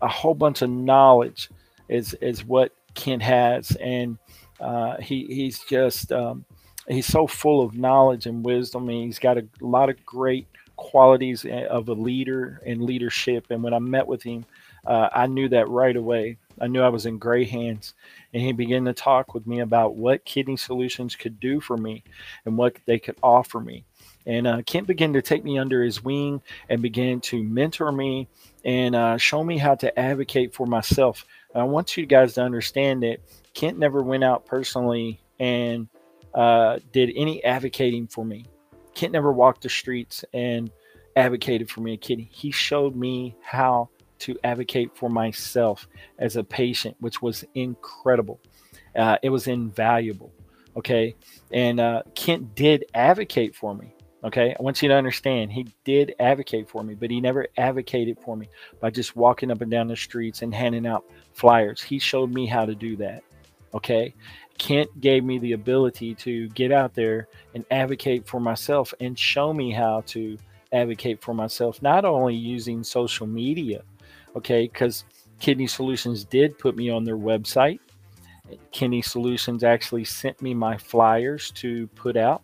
a 0.00 0.08
whole 0.08 0.34
bunch 0.34 0.62
of 0.62 0.70
knowledge 0.70 1.50
is 1.88 2.14
is 2.20 2.44
what 2.44 2.72
Kent 2.94 3.22
has, 3.22 3.74
and 3.76 4.18
uh, 4.60 4.98
he 4.98 5.24
he's 5.24 5.60
just 5.60 6.12
um, 6.12 6.44
he's 6.86 7.06
so 7.06 7.26
full 7.26 7.64
of 7.64 7.74
knowledge 7.74 8.26
and 8.26 8.44
wisdom. 8.44 8.88
And 8.88 9.04
he's 9.04 9.18
got 9.18 9.38
a 9.38 9.46
lot 9.60 9.88
of 9.88 10.04
great 10.04 10.46
qualities 10.76 11.44
eh, 11.44 11.64
of 11.66 11.88
a 11.88 11.94
leader 11.94 12.60
and 12.66 12.82
leadership. 12.82 13.46
And 13.50 13.62
when 13.62 13.74
I 13.74 13.78
met 13.78 14.06
with 14.06 14.22
him, 14.22 14.44
uh, 14.86 15.08
I 15.12 15.26
knew 15.26 15.48
that 15.48 15.68
right 15.68 15.96
away. 15.96 16.36
I 16.60 16.66
knew 16.66 16.82
I 16.82 16.88
was 16.88 17.06
in 17.06 17.18
great 17.18 17.48
hands. 17.48 17.94
And 18.32 18.42
he 18.42 18.52
began 18.52 18.84
to 18.84 18.92
talk 18.92 19.34
with 19.34 19.46
me 19.46 19.60
about 19.60 19.96
what 19.96 20.24
kidney 20.24 20.56
solutions 20.56 21.16
could 21.16 21.40
do 21.40 21.60
for 21.60 21.76
me 21.76 22.04
and 22.44 22.56
what 22.56 22.76
they 22.86 22.98
could 22.98 23.16
offer 23.22 23.60
me. 23.60 23.84
And 24.26 24.46
uh, 24.46 24.62
Kent 24.62 24.86
began 24.86 25.12
to 25.14 25.22
take 25.22 25.44
me 25.44 25.58
under 25.58 25.82
his 25.82 26.04
wing 26.04 26.42
and 26.68 26.82
began 26.82 27.20
to 27.22 27.42
mentor 27.42 27.90
me 27.90 28.28
and 28.64 28.94
uh, 28.94 29.16
show 29.16 29.42
me 29.42 29.56
how 29.56 29.74
to 29.76 29.98
advocate 29.98 30.54
for 30.54 30.66
myself. 30.66 31.24
I 31.54 31.62
want 31.62 31.96
you 31.96 32.04
guys 32.06 32.34
to 32.34 32.42
understand 32.42 33.02
that 33.02 33.20
Kent 33.54 33.78
never 33.78 34.02
went 34.02 34.24
out 34.24 34.44
personally 34.44 35.20
and 35.40 35.88
uh, 36.34 36.78
did 36.92 37.10
any 37.16 37.42
advocating 37.42 38.06
for 38.06 38.24
me. 38.24 38.46
Kent 38.94 39.12
never 39.12 39.32
walked 39.32 39.62
the 39.62 39.68
streets 39.68 40.24
and 40.34 40.70
advocated 41.16 41.70
for 41.70 41.80
me, 41.80 41.94
a 41.94 41.96
kid. 41.96 42.20
He 42.30 42.50
showed 42.50 42.94
me 42.94 43.36
how 43.40 43.88
to 44.20 44.36
advocate 44.44 44.96
for 44.96 45.08
myself 45.08 45.88
as 46.18 46.36
a 46.36 46.44
patient, 46.44 46.96
which 47.00 47.22
was 47.22 47.44
incredible. 47.54 48.40
Uh, 48.96 49.16
it 49.22 49.30
was 49.30 49.46
invaluable. 49.46 50.32
Okay. 50.76 51.14
And 51.52 51.80
uh, 51.80 52.02
Kent 52.14 52.54
did 52.54 52.84
advocate 52.94 53.54
for 53.54 53.74
me. 53.74 53.94
Okay. 54.24 54.54
I 54.58 54.62
want 54.62 54.82
you 54.82 54.88
to 54.88 54.94
understand 54.94 55.52
he 55.52 55.66
did 55.84 56.14
advocate 56.20 56.68
for 56.68 56.82
me, 56.82 56.94
but 56.94 57.10
he 57.10 57.20
never 57.20 57.46
advocated 57.56 58.18
for 58.24 58.36
me 58.36 58.48
by 58.80 58.90
just 58.90 59.16
walking 59.16 59.50
up 59.50 59.60
and 59.60 59.70
down 59.70 59.88
the 59.88 59.96
streets 59.96 60.42
and 60.42 60.54
handing 60.54 60.86
out 60.86 61.04
flyers. 61.32 61.82
He 61.82 61.98
showed 61.98 62.32
me 62.32 62.46
how 62.46 62.64
to 62.64 62.74
do 62.74 62.96
that. 62.96 63.22
Okay. 63.74 64.14
Kent 64.58 65.00
gave 65.00 65.24
me 65.24 65.38
the 65.38 65.52
ability 65.52 66.14
to 66.16 66.48
get 66.50 66.72
out 66.72 66.94
there 66.94 67.28
and 67.54 67.64
advocate 67.70 68.26
for 68.26 68.40
myself 68.40 68.92
and 69.00 69.18
show 69.18 69.52
me 69.52 69.70
how 69.70 70.02
to 70.06 70.36
advocate 70.72 71.22
for 71.22 71.34
myself, 71.34 71.80
not 71.80 72.04
only 72.04 72.34
using 72.34 72.82
social 72.82 73.26
media, 73.26 73.82
okay, 74.36 74.68
because 74.68 75.04
Kidney 75.40 75.66
Solutions 75.66 76.24
did 76.24 76.58
put 76.58 76.76
me 76.76 76.90
on 76.90 77.04
their 77.04 77.16
website. 77.16 77.80
Kidney 78.72 79.02
Solutions 79.02 79.62
actually 79.62 80.04
sent 80.04 80.40
me 80.40 80.54
my 80.54 80.76
flyers 80.76 81.50
to 81.52 81.86
put 81.88 82.16
out. 82.16 82.42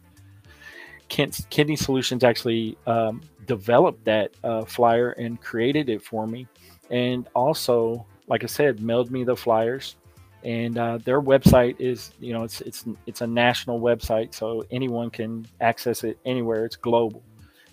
Kidney 1.08 1.76
Solutions 1.76 2.24
actually 2.24 2.76
um, 2.86 3.22
developed 3.46 4.04
that 4.04 4.32
uh, 4.42 4.64
flyer 4.64 5.10
and 5.12 5.40
created 5.40 5.88
it 5.88 6.02
for 6.02 6.26
me, 6.26 6.46
and 6.90 7.28
also, 7.34 8.06
like 8.26 8.42
I 8.42 8.46
said, 8.46 8.80
mailed 8.80 9.10
me 9.10 9.24
the 9.24 9.36
flyers. 9.36 9.96
And 10.44 10.76
uh, 10.76 10.98
their 10.98 11.22
website 11.22 11.76
is, 11.78 12.12
you 12.20 12.32
know, 12.32 12.42
it's 12.42 12.60
it's 12.62 12.84
it's 13.06 13.20
a 13.22 13.26
national 13.26 13.80
website, 13.80 14.34
so 14.34 14.64
anyone 14.70 15.10
can 15.10 15.46
access 15.60 16.04
it 16.04 16.18
anywhere. 16.26 16.64
It's 16.64 16.76
global, 16.76 17.22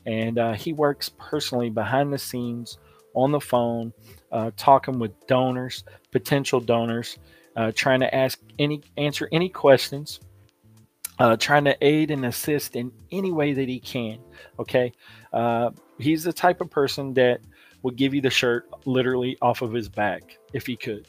and 0.06 0.38
uh, 0.38 0.54
he 0.54 0.72
works 0.72 1.10
personally 1.18 1.70
behind 1.70 2.14
the 2.14 2.18
scenes 2.18 2.78
on 3.14 3.32
the 3.32 3.40
phone, 3.40 3.94
uh, 4.32 4.52
talking 4.58 5.00
with 5.00 5.12
donors, 5.28 5.84
potential 6.12 6.60
donors, 6.60 7.18
uh, 7.56 7.72
trying 7.76 8.00
to 8.00 8.14
ask 8.16 8.40
any, 8.60 8.82
answer 8.98 9.28
any 9.32 9.50
questions, 9.50 10.20
uh, 11.20 11.36
trying 11.38 11.66
to 11.66 11.78
aid 11.82 12.12
and 12.12 12.26
assist 12.26 12.76
in 12.76 12.92
any 13.12 13.32
way 13.32 13.54
that 13.54 13.68
he 13.68 13.80
can. 13.80 14.18
Okay, 14.60 14.92
uh, 15.34 15.72
he's 16.00 16.24
the 16.24 16.34
type 16.34 16.62
of 16.62 16.70
person 16.70 17.14
that 17.14 17.42
would 17.84 17.96
give 17.96 18.14
you 18.14 18.22
the 18.22 18.30
shirt 18.30 18.70
literally 18.86 19.38
off 19.42 19.62
of 19.62 19.74
his 19.74 19.90
back 19.90 20.38
if 20.54 20.66
he 20.66 20.76
could. 20.76 21.08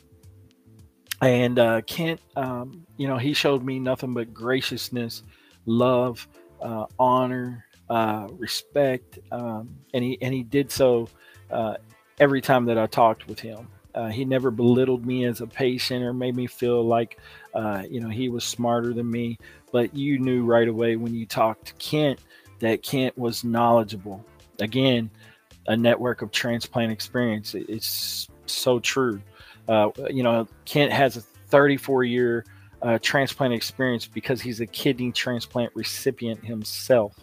And 1.20 1.58
uh, 1.58 1.82
Kent, 1.82 2.20
um, 2.34 2.84
you 2.96 3.06
know, 3.06 3.16
he 3.16 3.32
showed 3.32 3.62
me 3.62 3.78
nothing 3.78 4.12
but 4.12 4.34
graciousness, 4.34 5.22
love, 5.66 6.26
uh, 6.60 6.86
honor, 6.98 7.64
respect, 8.32 9.18
um, 9.30 9.68
and 9.94 10.02
he 10.02 10.18
and 10.20 10.34
he 10.34 10.42
did 10.42 10.72
so 10.72 11.08
uh, 11.52 11.74
every 12.18 12.40
time 12.40 12.66
that 12.66 12.78
I 12.78 12.86
talked 12.86 13.28
with 13.28 13.40
him. 13.40 13.68
Uh, 13.94 14.08
he 14.08 14.24
never 14.24 14.50
belittled 14.50 15.04
me 15.04 15.24
as 15.26 15.40
a 15.40 15.46
patient 15.46 16.02
or 16.02 16.14
made 16.14 16.34
me 16.34 16.46
feel 16.46 16.82
like, 16.82 17.18
uh, 17.54 17.82
you 17.90 18.00
know, 18.00 18.08
he 18.08 18.30
was 18.30 18.42
smarter 18.42 18.94
than 18.94 19.10
me. 19.10 19.38
But 19.70 19.94
you 19.94 20.18
knew 20.18 20.44
right 20.44 20.68
away 20.68 20.96
when 20.96 21.14
you 21.14 21.26
talked 21.26 21.66
to 21.66 21.74
Kent 21.74 22.20
that 22.60 22.82
Kent 22.82 23.16
was 23.18 23.44
knowledgeable. 23.44 24.24
Again, 24.60 25.10
a 25.66 25.76
network 25.76 26.22
of 26.22 26.30
transplant 26.30 26.90
experience. 26.90 27.54
It's 27.54 28.28
so 28.46 28.80
true. 28.80 29.20
Uh, 29.68 29.90
you 30.10 30.22
know, 30.22 30.48
Kent 30.64 30.92
has 30.92 31.16
a 31.16 31.20
34 31.20 32.04
year 32.04 32.44
uh, 32.82 32.98
transplant 33.00 33.54
experience 33.54 34.06
because 34.06 34.40
he's 34.40 34.60
a 34.60 34.66
kidney 34.66 35.12
transplant 35.12 35.70
recipient 35.74 36.44
himself. 36.44 37.14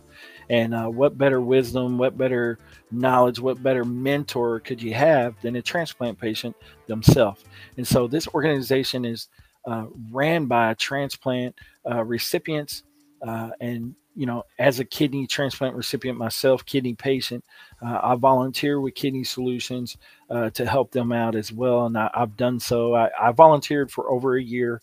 And 0.50 0.74
uh, 0.74 0.88
what 0.88 1.18
better 1.18 1.42
wisdom, 1.42 1.98
what 1.98 2.18
better 2.18 2.58
knowledge, 2.92 3.40
what 3.40 3.62
better 3.62 3.86
mentor 3.86 4.60
could 4.60 4.82
you 4.82 4.94
have 4.94 5.36
than 5.42 5.56
a 5.56 5.62
transplant 5.62 6.20
patient 6.20 6.56
themselves? 6.88 7.44
And 7.78 7.88
so 7.88 8.08
this 8.08 8.28
organization 8.30 9.06
is 9.06 9.28
uh, 9.68 9.86
ran 10.12 10.46
by 10.46 10.74
transplant 10.76 11.56
uh, 11.90 12.04
recipients. 12.04 12.84
Uh, 13.22 13.52
and, 13.60 13.94
you 14.16 14.26
know, 14.26 14.44
as 14.58 14.80
a 14.80 14.86
kidney 14.86 15.28
transplant 15.28 15.76
recipient 15.76 16.18
myself, 16.18 16.66
kidney 16.66 16.96
patient, 16.96 17.44
uh, 17.86 18.00
I 18.02 18.16
volunteer 18.16 18.82
with 18.82 18.96
Kidney 18.96 19.24
Solutions 19.24 19.98
uh, 20.30 20.50
to 20.52 20.66
help 20.66 20.92
them 20.92 21.12
out 21.12 21.36
as 21.36 21.52
well. 21.52 21.86
And 21.86 21.98
I, 21.98 22.10
have 22.16 22.38
done 22.38 22.60
so. 22.60 22.96
I, 22.96 23.10
I 23.20 23.32
volunteered 23.32 23.92
for 23.92 24.10
over 24.10 24.38
a 24.38 24.44
year 24.44 24.82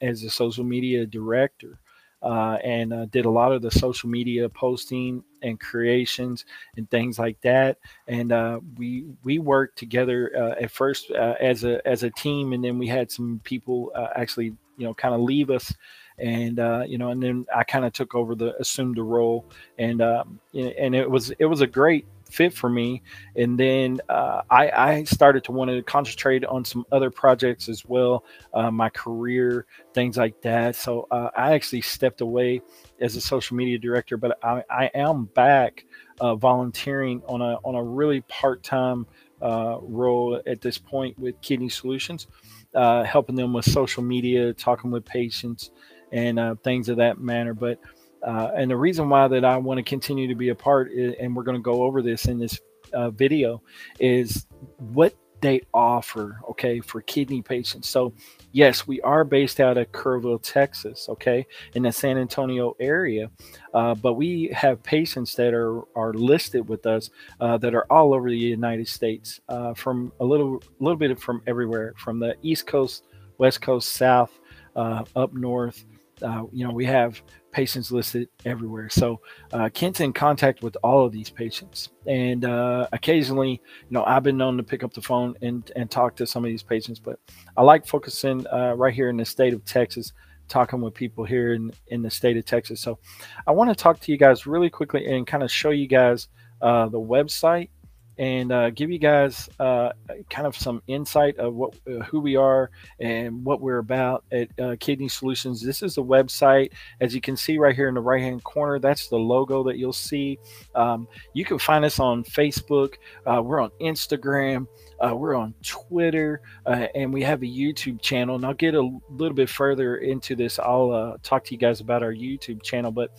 as 0.00 0.22
a 0.22 0.30
social 0.30 0.64
media 0.64 1.04
director. 1.04 1.78
Uh, 2.22 2.58
and 2.64 2.92
uh, 2.92 3.04
did 3.06 3.24
a 3.24 3.30
lot 3.30 3.52
of 3.52 3.62
the 3.62 3.70
social 3.70 4.08
media 4.08 4.48
posting 4.48 5.22
and 5.42 5.60
creations 5.60 6.44
and 6.76 6.90
things 6.90 7.18
like 7.18 7.40
that. 7.42 7.78
And 8.08 8.32
uh, 8.32 8.60
we 8.76 9.04
we 9.22 9.38
worked 9.38 9.78
together 9.78 10.32
uh, 10.36 10.62
at 10.62 10.70
first 10.70 11.10
uh, 11.10 11.34
as 11.40 11.64
a 11.64 11.86
as 11.86 12.02
a 12.02 12.10
team, 12.10 12.52
and 12.52 12.64
then 12.64 12.78
we 12.78 12.86
had 12.86 13.10
some 13.10 13.40
people 13.44 13.92
uh, 13.94 14.08
actually 14.16 14.54
you 14.78 14.86
know 14.86 14.94
kind 14.94 15.14
of 15.14 15.20
leave 15.20 15.50
us. 15.50 15.72
And 16.18 16.56
you 16.88 16.96
know, 16.96 17.10
and 17.10 17.22
then 17.22 17.44
I 17.54 17.62
kind 17.62 17.84
of 17.84 17.92
took 17.92 18.14
over 18.14 18.34
the 18.34 18.56
assumed 18.58 18.96
the 18.96 19.02
role, 19.02 19.44
and 19.78 20.00
um, 20.00 20.40
and 20.54 20.94
it 20.94 21.10
was 21.10 21.30
it 21.38 21.44
was 21.44 21.60
a 21.60 21.66
great 21.66 22.06
fit 22.30 22.52
for 22.52 22.68
me. 22.68 23.02
And 23.36 23.58
then 23.58 24.00
uh, 24.08 24.42
I, 24.50 24.70
I, 24.70 25.04
started 25.04 25.44
to 25.44 25.52
want 25.52 25.70
to 25.70 25.82
concentrate 25.82 26.44
on 26.44 26.64
some 26.64 26.84
other 26.90 27.10
projects 27.10 27.68
as 27.68 27.84
well, 27.84 28.24
uh, 28.52 28.70
my 28.70 28.88
career, 28.90 29.66
things 29.94 30.16
like 30.16 30.40
that. 30.42 30.76
So 30.76 31.06
uh, 31.10 31.30
I 31.36 31.54
actually 31.54 31.82
stepped 31.82 32.20
away 32.20 32.62
as 33.00 33.16
a 33.16 33.20
social 33.20 33.56
media 33.56 33.78
director, 33.78 34.16
but 34.16 34.38
I, 34.42 34.64
I 34.68 34.90
am 34.94 35.26
back 35.26 35.84
uh, 36.20 36.34
volunteering 36.34 37.22
on 37.28 37.42
a 37.42 37.58
on 37.62 37.74
a 37.74 37.82
really 37.82 38.22
part 38.22 38.62
time 38.62 39.06
uh, 39.42 39.76
role 39.82 40.40
at 40.46 40.60
this 40.60 40.78
point 40.78 41.18
with 41.18 41.40
Kidney 41.42 41.68
Solutions, 41.68 42.26
uh, 42.74 43.04
helping 43.04 43.36
them 43.36 43.52
with 43.52 43.66
social 43.66 44.02
media, 44.02 44.52
talking 44.54 44.90
with 44.90 45.04
patients, 45.04 45.70
and 46.12 46.40
things 46.62 46.88
of 46.88 46.96
that 46.96 47.20
manner. 47.20 47.52
But 47.52 47.78
uh, 48.26 48.50
and 48.54 48.70
the 48.70 48.76
reason 48.76 49.08
why 49.08 49.28
that 49.28 49.44
I 49.44 49.56
want 49.56 49.78
to 49.78 49.84
continue 49.84 50.28
to 50.28 50.34
be 50.34 50.50
a 50.50 50.54
part, 50.54 50.90
is, 50.92 51.14
and 51.20 51.34
we're 51.34 51.44
going 51.44 51.56
to 51.56 51.62
go 51.62 51.84
over 51.84 52.02
this 52.02 52.26
in 52.26 52.38
this 52.38 52.60
uh, 52.92 53.10
video, 53.10 53.62
is 53.98 54.46
what 54.78 55.14
they 55.42 55.60
offer, 55.74 56.40
okay, 56.50 56.80
for 56.80 57.02
kidney 57.02 57.42
patients. 57.42 57.88
So, 57.88 58.14
yes, 58.52 58.86
we 58.86 59.02
are 59.02 59.22
based 59.22 59.60
out 59.60 59.76
of 59.76 59.92
Kerrville, 59.92 60.40
Texas, 60.42 61.08
okay, 61.10 61.46
in 61.74 61.82
the 61.82 61.92
San 61.92 62.16
Antonio 62.16 62.74
area, 62.80 63.30
uh, 63.74 63.94
but 63.94 64.14
we 64.14 64.48
have 64.54 64.82
patients 64.82 65.34
that 65.34 65.52
are 65.52 65.82
are 65.94 66.14
listed 66.14 66.66
with 66.68 66.86
us 66.86 67.10
uh, 67.40 67.58
that 67.58 67.74
are 67.74 67.86
all 67.92 68.14
over 68.14 68.30
the 68.30 68.36
United 68.36 68.88
States, 68.88 69.40
uh, 69.50 69.74
from 69.74 70.10
a 70.20 70.24
little 70.24 70.62
little 70.80 70.96
bit 70.96 71.20
from 71.20 71.42
everywhere, 71.46 71.92
from 71.98 72.18
the 72.18 72.34
East 72.42 72.66
Coast, 72.66 73.04
West 73.38 73.60
Coast, 73.60 73.90
South, 73.90 74.32
uh, 74.74 75.04
up 75.14 75.34
north. 75.34 75.84
Uh, 76.22 76.44
you 76.50 76.66
know, 76.66 76.72
we 76.72 76.86
have 76.86 77.20
patients 77.56 77.90
listed 77.90 78.28
everywhere. 78.44 78.90
So 78.90 79.22
uh, 79.54 79.70
Kent's 79.72 80.00
in 80.00 80.12
contact 80.12 80.62
with 80.62 80.76
all 80.82 81.06
of 81.06 81.10
these 81.10 81.30
patients, 81.30 81.88
and 82.06 82.44
uh, 82.44 82.86
occasionally, 82.92 83.52
you 83.52 83.92
know, 83.92 84.04
I've 84.04 84.22
been 84.22 84.36
known 84.36 84.58
to 84.58 84.62
pick 84.62 84.84
up 84.84 84.92
the 84.92 85.00
phone 85.00 85.34
and 85.40 85.72
and 85.74 85.90
talk 85.90 86.16
to 86.16 86.26
some 86.26 86.44
of 86.44 86.50
these 86.50 86.62
patients. 86.62 86.98
But 86.98 87.18
I 87.56 87.62
like 87.62 87.86
focusing 87.86 88.46
uh, 88.48 88.74
right 88.76 88.92
here 88.92 89.08
in 89.08 89.16
the 89.16 89.24
state 89.24 89.54
of 89.54 89.64
Texas, 89.64 90.12
talking 90.48 90.82
with 90.82 90.92
people 90.92 91.24
here 91.24 91.54
in 91.54 91.72
in 91.86 92.02
the 92.02 92.10
state 92.10 92.36
of 92.36 92.44
Texas. 92.44 92.82
So 92.82 92.98
I 93.46 93.52
want 93.52 93.70
to 93.70 93.74
talk 93.74 94.00
to 94.00 94.12
you 94.12 94.18
guys 94.18 94.46
really 94.46 94.68
quickly 94.68 95.06
and 95.06 95.26
kind 95.26 95.42
of 95.42 95.50
show 95.50 95.70
you 95.70 95.86
guys 95.86 96.28
uh, 96.60 96.90
the 96.90 97.00
website 97.00 97.70
and 98.18 98.50
uh, 98.50 98.70
give 98.70 98.90
you 98.90 98.98
guys 98.98 99.48
uh, 99.60 99.90
kind 100.30 100.46
of 100.46 100.56
some 100.56 100.82
insight 100.86 101.36
of 101.38 101.54
what 101.54 101.74
uh, 101.86 102.02
who 102.04 102.20
we 102.20 102.36
are 102.36 102.70
and 103.00 103.44
what 103.44 103.60
we're 103.60 103.78
about 103.78 104.24
at 104.32 104.48
uh, 104.58 104.76
Kidney 104.80 105.08
Solutions. 105.08 105.60
This 105.60 105.82
is 105.82 105.96
the 105.96 106.04
website, 106.04 106.72
as 107.00 107.14
you 107.14 107.20
can 107.20 107.36
see 107.36 107.58
right 107.58 107.74
here 107.74 107.88
in 107.88 107.94
the 107.94 108.00
right 108.00 108.22
hand 108.22 108.42
corner. 108.44 108.78
That's 108.78 109.08
the 109.08 109.18
logo 109.18 109.62
that 109.64 109.76
you'll 109.76 109.92
see. 109.92 110.38
Um, 110.74 111.06
you 111.34 111.44
can 111.44 111.58
find 111.58 111.84
us 111.84 112.00
on 112.00 112.24
Facebook. 112.24 112.94
Uh, 113.26 113.42
we're 113.42 113.60
on 113.60 113.70
Instagram. 113.80 114.66
Uh, 114.98 115.14
we're 115.14 115.34
on 115.34 115.52
Twitter, 115.62 116.40
and 116.64 117.12
we 117.12 117.22
have 117.22 117.42
a 117.42 117.46
YouTube 117.46 118.00
channel. 118.00 118.36
And 118.36 118.46
I'll 118.46 118.54
get 118.54 118.74
a 118.74 118.98
little 119.10 119.34
bit 119.34 119.50
further 119.50 119.96
into 119.96 120.34
this. 120.34 120.58
I'll 120.58 121.18
talk 121.22 121.44
to 121.44 121.52
you 121.54 121.58
guys 121.58 121.80
about 121.80 122.02
our 122.02 122.14
YouTube 122.14 122.62
channel. 122.62 122.90
But 122.90 123.10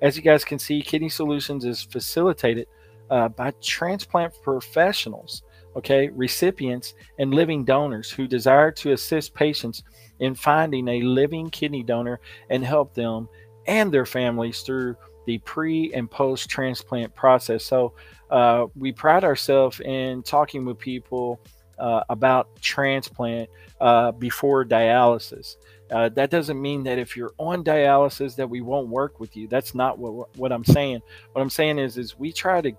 as 0.00 0.16
you 0.16 0.22
guys 0.22 0.44
can 0.44 0.58
see, 0.58 0.80
Kidney 0.80 1.10
Solutions 1.10 1.66
is 1.66 1.82
facilitated 1.82 2.68
uh, 3.10 3.28
by 3.28 3.52
transplant 3.62 4.32
professionals, 4.42 5.42
okay, 5.76 6.08
recipients, 6.08 6.94
and 7.18 7.34
living 7.34 7.64
donors 7.64 8.10
who 8.10 8.26
desire 8.26 8.70
to 8.72 8.92
assist 8.92 9.34
patients 9.34 9.82
in 10.20 10.34
finding 10.34 10.88
a 10.88 11.02
living 11.02 11.50
kidney 11.50 11.82
donor 11.82 12.20
and 12.50 12.64
help 12.64 12.94
them 12.94 13.28
and 13.66 13.92
their 13.92 14.06
families 14.06 14.60
through 14.60 14.96
the 15.26 15.38
pre 15.38 15.92
and 15.92 16.10
post 16.10 16.48
transplant 16.48 17.14
process. 17.14 17.64
So, 17.64 17.94
uh, 18.30 18.66
we 18.74 18.92
pride 18.92 19.24
ourselves 19.24 19.80
in 19.80 20.22
talking 20.22 20.64
with 20.64 20.78
people 20.78 21.40
uh, 21.78 22.02
about 22.08 22.60
transplant 22.60 23.48
uh, 23.80 24.12
before 24.12 24.64
dialysis. 24.64 25.56
Uh, 25.90 26.08
that 26.10 26.30
doesn't 26.30 26.60
mean 26.60 26.82
that 26.82 26.98
if 26.98 27.16
you're 27.16 27.32
on 27.38 27.62
dialysis 27.62 28.34
that 28.36 28.48
we 28.48 28.60
won't 28.60 28.88
work 28.88 29.20
with 29.20 29.36
you. 29.36 29.46
That's 29.46 29.74
not 29.74 29.98
what 29.98 30.36
what 30.36 30.52
I'm 30.52 30.64
saying. 30.64 31.00
What 31.32 31.42
I'm 31.42 31.50
saying 31.50 31.78
is 31.78 31.96
is 31.96 32.18
we 32.18 32.32
try 32.32 32.60
to 32.60 32.72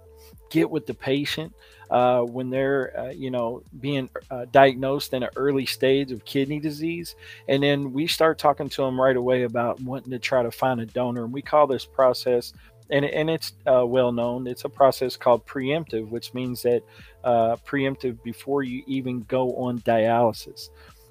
get 0.49 0.69
with 0.69 0.85
the 0.85 0.93
patient 0.93 1.53
uh, 1.89 2.21
when 2.21 2.49
they're 2.49 2.97
uh, 2.99 3.09
you 3.09 3.31
know 3.31 3.63
being 3.79 4.09
uh, 4.31 4.45
diagnosed 4.51 5.13
in 5.13 5.23
an 5.23 5.29
early 5.35 5.65
stage 5.65 6.11
of 6.11 6.25
kidney 6.25 6.59
disease. 6.59 7.15
And 7.47 7.63
then 7.63 7.93
we 7.93 8.07
start 8.07 8.37
talking 8.37 8.69
to 8.69 8.81
them 8.83 8.99
right 8.99 9.15
away 9.15 9.43
about 9.43 9.79
wanting 9.81 10.11
to 10.11 10.19
try 10.19 10.43
to 10.43 10.51
find 10.51 10.81
a 10.81 10.85
donor. 10.85 11.23
And 11.23 11.33
we 11.33 11.41
call 11.41 11.67
this 11.67 11.85
process 11.85 12.53
and, 12.89 13.05
and 13.05 13.29
it's 13.29 13.53
uh, 13.69 13.85
well 13.85 14.11
known 14.11 14.47
it's 14.47 14.63
a 14.63 14.69
process 14.69 15.17
called 15.17 15.45
preemptive 15.45 16.09
which 16.09 16.33
means 16.33 16.61
that 16.61 16.81
uh, 17.23 17.57
preemptive 17.65 18.21
before 18.23 18.63
you 18.63 18.83
even 18.87 19.23
go 19.23 19.53
on 19.55 19.79
dialysis. 19.79 20.69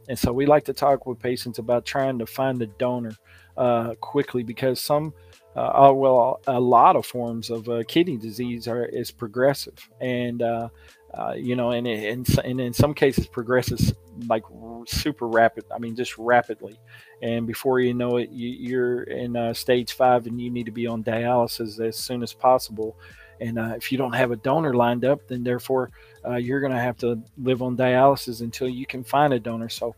And 0.09 0.18
so 0.18 0.33
we 0.33 0.46
like 0.46 0.64
to 0.64 0.72
talk 0.72 1.05
with 1.05 1.18
patients 1.18 1.59
about 1.59 1.85
trying 1.85 2.18
to 2.20 2.27
find 2.27 2.62
a 2.62 2.66
donor 2.66 3.16
uh, 3.57 3.94
quickly 3.96 4.42
because 4.42 4.81
some 4.81 5.12
uh, 5.56 5.88
uh, 5.88 5.92
well, 5.92 6.40
a 6.46 6.60
lot 6.60 6.96
of 6.96 7.06
forms 7.06 7.48
of 7.48 7.66
uh, 7.68 7.82
kidney 7.88 8.18
disease 8.18 8.68
are 8.68 8.84
is 8.84 9.10
progressive, 9.10 9.78
and 10.02 10.42
uh, 10.42 10.68
uh 11.14 11.32
you 11.34 11.56
know, 11.56 11.70
and, 11.70 11.86
and 11.86 12.28
and 12.44 12.60
in 12.60 12.74
some 12.74 12.92
cases 12.92 13.26
progresses 13.26 13.94
like 14.26 14.42
super 14.86 15.26
rapid. 15.26 15.64
I 15.74 15.78
mean, 15.78 15.96
just 15.96 16.18
rapidly, 16.18 16.78
and 17.22 17.46
before 17.46 17.80
you 17.80 17.94
know 17.94 18.18
it, 18.18 18.30
you, 18.30 18.78
are 18.78 19.02
in 19.04 19.34
uh, 19.34 19.54
stage 19.54 19.94
five, 19.94 20.26
and 20.26 20.38
you 20.38 20.50
need 20.50 20.66
to 20.66 20.72
be 20.72 20.86
on 20.86 21.02
dialysis 21.02 21.80
as 21.80 21.96
soon 21.96 22.22
as 22.22 22.34
possible. 22.34 22.94
And 23.40 23.58
if 23.76 23.92
you 23.92 23.98
don't 23.98 24.14
have 24.14 24.30
a 24.30 24.36
donor 24.36 24.72
lined 24.72 25.04
up, 25.04 25.20
then 25.28 25.44
therefore 25.44 25.90
you're 26.38 26.60
going 26.60 26.72
to 26.72 26.78
have 26.78 26.96
to 26.98 27.22
live 27.38 27.62
on 27.62 27.76
dialysis 27.76 28.40
until 28.40 28.68
you 28.68 28.86
can 28.86 29.04
find 29.04 29.32
a 29.34 29.40
donor. 29.40 29.68
So, 29.68 29.94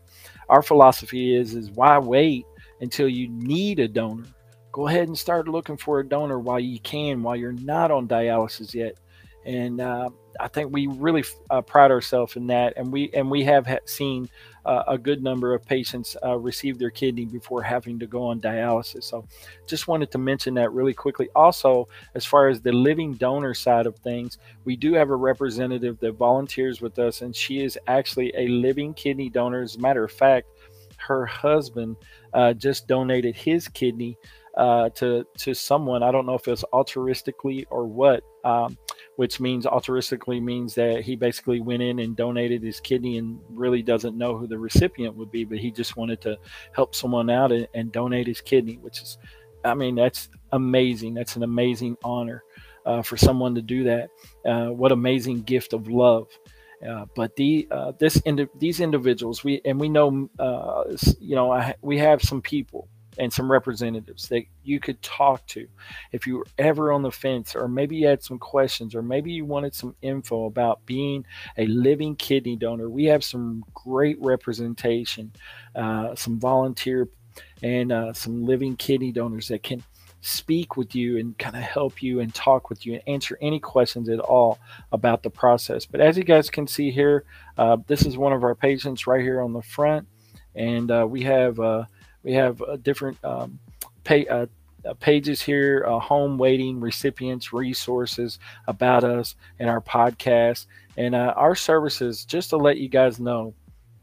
our 0.49 0.61
philosophy 0.61 1.35
is 1.35 1.53
is 1.53 1.71
why 1.71 1.97
wait 1.97 2.45
until 2.81 3.09
you 3.09 3.29
need 3.29 3.79
a 3.79 3.87
donor 3.87 4.25
go 4.71 4.87
ahead 4.87 5.07
and 5.07 5.17
start 5.17 5.47
looking 5.47 5.77
for 5.77 5.99
a 5.99 6.07
donor 6.07 6.39
while 6.39 6.59
you 6.59 6.79
can, 6.79 7.23
while 7.23 7.35
you're 7.35 7.51
not 7.51 7.91
on 7.91 8.07
dialysis 8.07 8.73
yet. 8.73 8.95
And 9.45 9.81
uh, 9.81 10.09
I 10.39 10.47
think 10.47 10.71
we 10.71 10.87
really 10.87 11.23
uh, 11.49 11.61
pride 11.61 11.91
ourselves 11.91 12.35
in 12.35 12.45
that, 12.47 12.73
and 12.75 12.91
we 12.91 13.09
and 13.13 13.31
we 13.31 13.43
have 13.45 13.65
ha- 13.65 13.77
seen 13.85 14.29
uh, 14.65 14.83
a 14.87 14.97
good 14.97 15.23
number 15.23 15.53
of 15.53 15.65
patients 15.65 16.15
uh, 16.23 16.37
receive 16.37 16.77
their 16.77 16.89
kidney 16.89 17.25
before 17.25 17.63
having 17.63 17.97
to 17.99 18.05
go 18.05 18.23
on 18.23 18.41
dialysis. 18.41 19.05
So, 19.05 19.25
just 19.65 19.87
wanted 19.87 20.11
to 20.11 20.17
mention 20.17 20.53
that 20.55 20.73
really 20.73 20.93
quickly. 20.93 21.29
Also, 21.35 21.87
as 22.15 22.25
far 22.25 22.49
as 22.49 22.59
the 22.59 22.73
living 22.73 23.13
donor 23.13 23.53
side 23.53 23.87
of 23.87 23.97
things, 23.99 24.37
we 24.65 24.75
do 24.75 24.93
have 24.93 25.09
a 25.09 25.15
representative 25.15 25.99
that 25.99 26.11
volunteers 26.13 26.81
with 26.81 26.99
us, 26.99 27.21
and 27.21 27.33
she 27.33 27.63
is 27.63 27.79
actually 27.87 28.33
a 28.35 28.47
living 28.49 28.93
kidney 28.93 29.29
donor. 29.29 29.61
As 29.61 29.77
a 29.77 29.79
matter 29.79 30.03
of 30.03 30.11
fact, 30.11 30.47
her 30.97 31.25
husband 31.25 31.95
uh, 32.33 32.53
just 32.53 32.87
donated 32.87 33.35
his 33.35 33.67
kidney 33.67 34.17
uh, 34.59 34.89
to 34.89 35.25
to 35.37 35.53
someone. 35.53 36.03
I 36.03 36.11
don't 36.11 36.25
know 36.25 36.33
if 36.33 36.47
it's 36.49 36.65
altruistically 36.73 37.65
or 37.69 37.85
what, 37.85 38.23
um, 38.43 38.77
which 39.15 39.39
means 39.39 39.65
altruistically 39.65 40.43
means 40.43 40.75
that 40.75 41.01
he 41.01 41.15
basically 41.15 41.61
went 41.61 41.81
in 41.81 41.99
and 41.99 42.13
donated 42.13 42.61
his 42.61 42.81
kidney 42.81 43.17
and 43.17 43.39
really 43.49 43.81
doesn't 43.81 44.17
know 44.17 44.37
who 44.37 44.47
the 44.47 44.59
recipient 44.59 45.15
would 45.15 45.31
be, 45.31 45.45
but 45.45 45.59
he 45.59 45.71
just 45.71 45.95
wanted 45.95 46.19
to 46.21 46.37
help 46.73 46.93
someone 46.93 47.29
out 47.29 47.53
and, 47.53 47.69
and 47.73 47.93
donate 47.93 48.27
his 48.27 48.41
kidney, 48.41 48.77
which 48.81 49.01
is, 49.01 49.17
I 49.63 49.73
mean, 49.75 49.95
that's 49.95 50.27
amazing. 50.51 51.13
That's 51.13 51.37
an 51.37 51.43
amazing 51.43 51.95
honor 52.03 52.43
uh, 52.85 53.01
for 53.01 53.15
someone 53.15 53.55
to 53.55 53.61
do 53.61 53.85
that. 53.85 54.09
Uh, 54.45 54.67
what 54.67 54.91
amazing 54.91 55.43
gift 55.43 55.71
of 55.71 55.87
love. 55.87 56.27
Uh, 56.85 57.05
but 57.15 57.33
the 57.37 57.65
uh, 57.71 57.93
this 57.97 58.21
indi- 58.25 58.47
these 58.57 58.79
individuals 58.79 59.43
we 59.43 59.59
and 59.65 59.77
we 59.77 59.89
know 59.89 60.29
uh, 60.39 60.83
you 61.19 61.35
know 61.35 61.51
I, 61.51 61.75
we 61.81 61.97
have 61.97 62.21
some 62.21 62.41
people 62.41 62.87
and 63.19 63.31
some 63.31 63.51
representatives 63.51 64.27
that 64.29 64.45
you 64.63 64.79
could 64.79 65.01
talk 65.01 65.45
to 65.47 65.67
if 66.11 66.25
you 66.25 66.37
were 66.37 66.47
ever 66.57 66.91
on 66.91 67.03
the 67.03 67.11
fence 67.11 67.55
or 67.55 67.67
maybe 67.67 67.97
you 67.97 68.07
had 68.07 68.23
some 68.23 68.39
questions 68.39 68.95
or 68.95 69.01
maybe 69.01 69.31
you 69.31 69.45
wanted 69.45 69.75
some 69.75 69.95
info 70.01 70.45
about 70.45 70.85
being 70.85 71.25
a 71.57 71.65
living 71.67 72.15
kidney 72.15 72.55
donor. 72.55 72.89
We 72.89 73.05
have 73.05 73.23
some 73.23 73.63
great 73.73 74.17
representation 74.21 75.31
uh, 75.75 76.15
some 76.15 76.39
volunteer 76.39 77.09
and 77.61 77.91
uh, 77.91 78.13
some 78.13 78.45
living 78.45 78.75
kidney 78.75 79.11
donors 79.11 79.47
that 79.49 79.63
can 79.63 79.83
speak 80.21 80.75
with 80.75 80.93
you 80.95 81.17
and 81.17 81.37
kind 81.37 81.55
of 81.55 81.61
help 81.61 82.03
you 82.03 82.19
and 82.19 82.33
talk 82.33 82.69
with 82.69 82.85
you 82.85 82.93
and 82.93 83.03
answer 83.07 83.37
any 83.41 83.59
questions 83.59 84.09
at 84.09 84.19
all 84.19 84.59
about 84.91 85.23
the 85.23 85.29
process. 85.29 85.85
But 85.85 86.01
as 86.01 86.17
you 86.17 86.23
guys 86.23 86.49
can 86.49 86.67
see 86.67 86.91
here 86.91 87.23
uh, 87.57 87.77
this 87.87 88.05
is 88.05 88.17
one 88.17 88.33
of 88.33 88.43
our 88.43 88.55
patients 88.55 89.07
right 89.07 89.21
here 89.21 89.41
on 89.41 89.53
the 89.53 89.61
front. 89.61 90.07
And 90.55 90.91
uh, 90.91 91.05
we 91.09 91.23
have 91.23 91.59
uh, 91.59 91.85
We 92.29 92.35
have 92.35 92.61
uh, 92.61 92.75
different 92.75 93.17
um, 93.25 93.57
pay, 94.03 94.27
uh, 94.27 94.45
uh, 94.85 94.93
pages 94.99 95.41
here, 95.41 95.83
uh, 95.87 95.97
home 95.97 96.37
waiting, 96.37 96.79
recipients, 96.79 97.51
resources 97.51 98.37
about 98.67 99.03
us, 99.03 99.33
and 99.57 99.67
our 99.67 99.81
podcast. 99.81 100.67
And 100.95 101.15
uh, 101.15 101.33
our 101.35 101.55
services, 101.55 102.25
just 102.25 102.51
to 102.51 102.57
let 102.57 102.77
you 102.77 102.87
guys 102.87 103.19
know, 103.19 103.55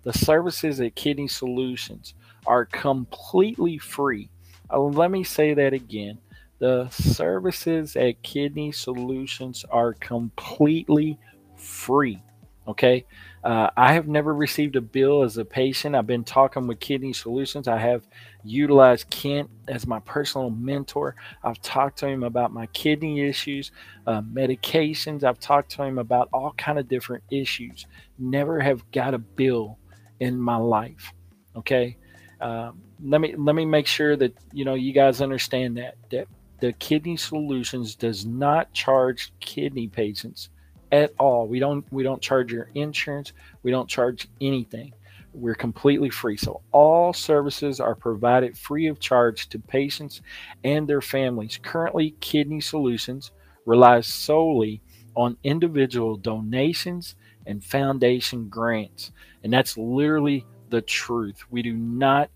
the 0.02 0.12
services 0.12 0.80
at 0.80 0.96
Kidney 0.96 1.28
Solutions 1.28 2.14
are 2.48 2.64
completely 2.64 3.78
free. 3.78 4.28
Uh, 4.72 4.80
let 4.80 5.12
me 5.12 5.22
say 5.22 5.54
that 5.54 5.72
again. 5.72 6.18
The 6.58 6.88
services 6.88 7.94
at 7.94 8.20
Kidney 8.24 8.72
Solutions 8.72 9.64
are 9.70 9.92
completely 9.92 11.16
free. 11.56 12.20
Okay. 12.66 13.04
Uh, 13.46 13.70
I 13.76 13.92
have 13.92 14.09
never 14.09 14.35
received 14.35 14.74
a 14.74 14.80
bill 14.80 15.22
as 15.22 15.38
a 15.38 15.44
patient. 15.44 15.94
I've 15.94 16.04
been 16.09 16.24
talking 16.24 16.66
with 16.66 16.80
Kidney 16.80 17.12
Solutions. 17.12 17.68
I 17.68 17.78
have 17.78 18.04
utilized 18.42 19.09
Kent 19.09 19.48
as 19.68 19.87
my 19.87 20.00
personal 20.00 20.50
mentor. 20.50 21.14
I've 21.44 21.62
talked 21.62 21.96
to 21.98 22.09
him 22.09 22.24
about 22.24 22.52
my 22.52 22.66
kidney 22.66 23.20
issues, 23.20 23.70
uh, 24.04 24.20
medications. 24.20 25.22
I've 25.22 25.38
talked 25.38 25.70
to 25.76 25.85
him 25.85 25.98
about 26.00 26.28
all 26.32 26.54
kind 26.59 26.76
of 26.76 26.88
different 26.88 27.22
issues. 27.30 27.87
Never 28.18 28.59
have 28.59 28.90
got 28.90 29.14
a 29.14 29.18
bill 29.18 29.78
in 30.18 30.40
my 30.40 30.56
life. 30.56 31.12
Okay. 31.54 31.98
Uh, 32.40 32.72
let 33.00 33.20
me 33.20 33.37
let 33.37 33.54
me 33.54 33.64
make 33.64 33.87
sure 33.87 34.16
that 34.16 34.35
you 34.52 34.64
know 34.64 34.74
you 34.74 34.92
guys 34.92 35.20
understand 35.20 35.76
that 35.76 35.94
that 36.11 36.26
the 36.59 36.72
Kidney 36.72 37.16
Solutions 37.16 37.94
does 37.94 38.26
not 38.26 38.72
charge 38.72 39.32
kidney 39.38 39.87
patients 39.87 40.48
at 40.92 41.12
all. 41.18 41.46
We 41.46 41.59
don't 41.59 41.85
we 41.92 42.03
don't 42.03 42.22
charge 42.22 42.53
your 42.53 42.70
insurance. 42.75 43.33
We 43.62 43.70
don't 43.70 43.88
charge 43.88 44.29
anything. 44.40 44.92
We're 45.33 45.55
completely 45.55 46.09
free. 46.11 46.37
So 46.37 46.62
all 46.72 47.12
services 47.12 47.79
are 47.79 47.94
provided 47.94 48.57
free 48.57 48.87
of 48.87 49.01
charge 49.01 49.49
to 49.51 49.59
patients 49.59 50.22
and 50.64 50.88
their 50.88 51.03
families. 51.03 51.59
Currently, 51.62 52.14
Kidney 52.20 52.61
Solutions 52.61 53.33
relies 53.66 54.07
solely 54.07 54.81
on 55.14 55.37
individual 55.44 56.16
donations 56.16 57.16
and 57.46 57.62
foundation 57.62 58.49
grants. 58.49 59.12
And 59.42 59.53
that's 59.53 59.77
literally 59.77 60.46
the 60.70 60.83
truth. 60.83 61.44
We 61.51 61.62
do 61.62 61.75
not 61.75 62.31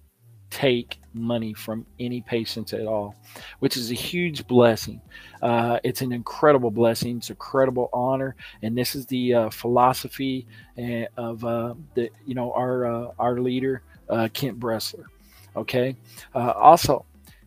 take 0.50 1.00
money 1.14 1.54
from 1.54 1.86
any 1.98 2.20
patients 2.20 2.72
at 2.72 2.86
all, 2.86 3.14
which 3.60 3.76
is 3.76 3.90
a 3.90 3.94
huge 3.94 4.46
blessing. 4.46 5.00
Uh, 5.42 5.78
it's 5.82 6.02
an 6.02 6.12
incredible 6.12 6.70
blessing. 6.70 7.18
It's 7.18 7.30
a 7.30 7.34
credible 7.34 7.88
honor, 7.92 8.36
and 8.62 8.76
this 8.76 8.94
is 8.94 9.06
the 9.06 9.34
uh, 9.34 9.50
philosophy 9.50 10.46
eh, 10.76 11.06
of 11.16 11.44
uh, 11.44 11.74
the 11.94 12.10
you 12.26 12.34
know 12.34 12.52
our 12.52 12.86
uh, 12.86 13.10
our 13.18 13.40
leader 13.40 13.82
uh, 14.08 14.28
Kent 14.32 14.58
Bressler. 14.58 15.04
Okay. 15.56 15.96
Uh, 16.34 16.50
also, 16.50 17.04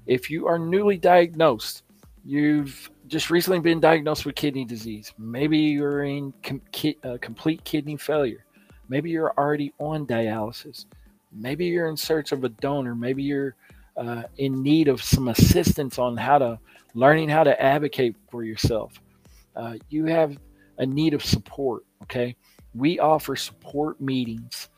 if 0.08 0.30
you 0.30 0.48
are 0.48 0.60
newly 0.60 0.98
diagnosed, 0.98 1.84
you've 2.26 2.90
just 3.08 3.30
recently 3.30 3.60
been 3.60 3.80
diagnosed 3.80 4.26
with 4.26 4.36
kidney 4.36 4.66
disease. 4.66 5.14
Maybe 5.18 5.58
you're 5.58 6.04
in 6.04 6.34
com- 6.42 6.62
ki- 6.72 6.98
complete 7.22 7.64
kidney 7.64 7.98
failure. 7.98 8.46
Maybe 8.90 9.10
you're 9.10 9.34
already 9.38 9.74
on 9.80 10.06
dialysis 10.06 10.86
maybe 11.36 11.66
you're 11.66 11.88
in 11.88 11.98
search 11.98 12.32
of 12.32 12.44
a 12.44 12.50
donor. 12.50 12.96
Maybe 12.96 13.24
you're 13.24 13.56
uh, 13.98 14.24
in 14.38 14.62
need 14.64 14.88
of 14.88 15.02
some 15.02 15.28
assistance 15.28 16.00
on 16.00 16.18
how 16.18 16.38
to 16.38 16.60
learning 16.96 17.30
how 17.30 17.44
to 17.44 17.62
advocate 17.62 18.16
for 18.30 18.44
yourself. 18.44 18.94
Uh, 19.56 19.76
you 19.90 20.06
have 20.06 20.38
a 20.78 20.86
need 20.86 21.14
of 21.14 21.24
support 21.24 21.86
okay? 22.04 22.36
We 22.76 23.00
offer 23.00 23.36
support 23.36 24.00
meetings 24.00 24.70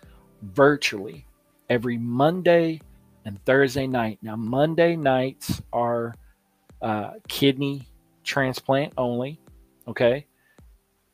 virtually 0.42 1.26
every 1.70 1.98
monday 1.98 2.82
and 3.26 3.44
thursday 3.46 3.88
night. 3.88 4.20
Now 4.22 4.36
monday 4.36 4.96
nights 4.96 5.62
are 5.74 6.14
uh, 6.82 7.12
kidney 7.28 7.88
transplant 8.24 8.94
only 8.98 9.40
okay? 9.88 10.26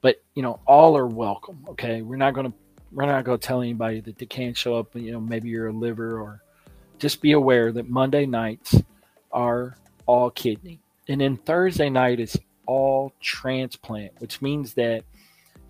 But 0.02 0.22
you 0.36 0.42
know 0.42 0.60
all 0.66 0.98
are 0.98 1.08
welcome 1.08 1.66
okay? 1.70 2.02
We're 2.02 2.18
not 2.18 2.34
going 2.34 2.52
to 2.52 2.58
we're 2.92 3.06
not 3.06 3.24
going 3.24 3.40
to 3.40 3.48
tell 3.48 3.62
anybody 3.62 4.02
that 4.02 4.18
they 4.18 4.26
can't 4.26 4.58
show 4.58 4.76
up. 4.76 4.96
You 4.96 5.14
know, 5.14 5.20
maybe 5.20 5.50
you're 5.50 5.68
a 5.68 5.74
liver 5.74 6.20
or 6.20 6.42
just 7.00 7.22
be 7.22 7.32
aware 7.32 7.72
that 7.72 7.90
Monday 7.90 8.26
nights 8.26 8.76
are 9.32 9.78
all 10.06 10.30
kidney. 10.30 10.80
And 11.08 11.22
then 11.22 11.38
Thursday 11.38 11.90
night 11.90 12.20
is 12.20 12.38
all 12.66 13.14
transplant, 13.20 14.14
which 14.20 14.42
means 14.42 14.74
that 14.76 15.04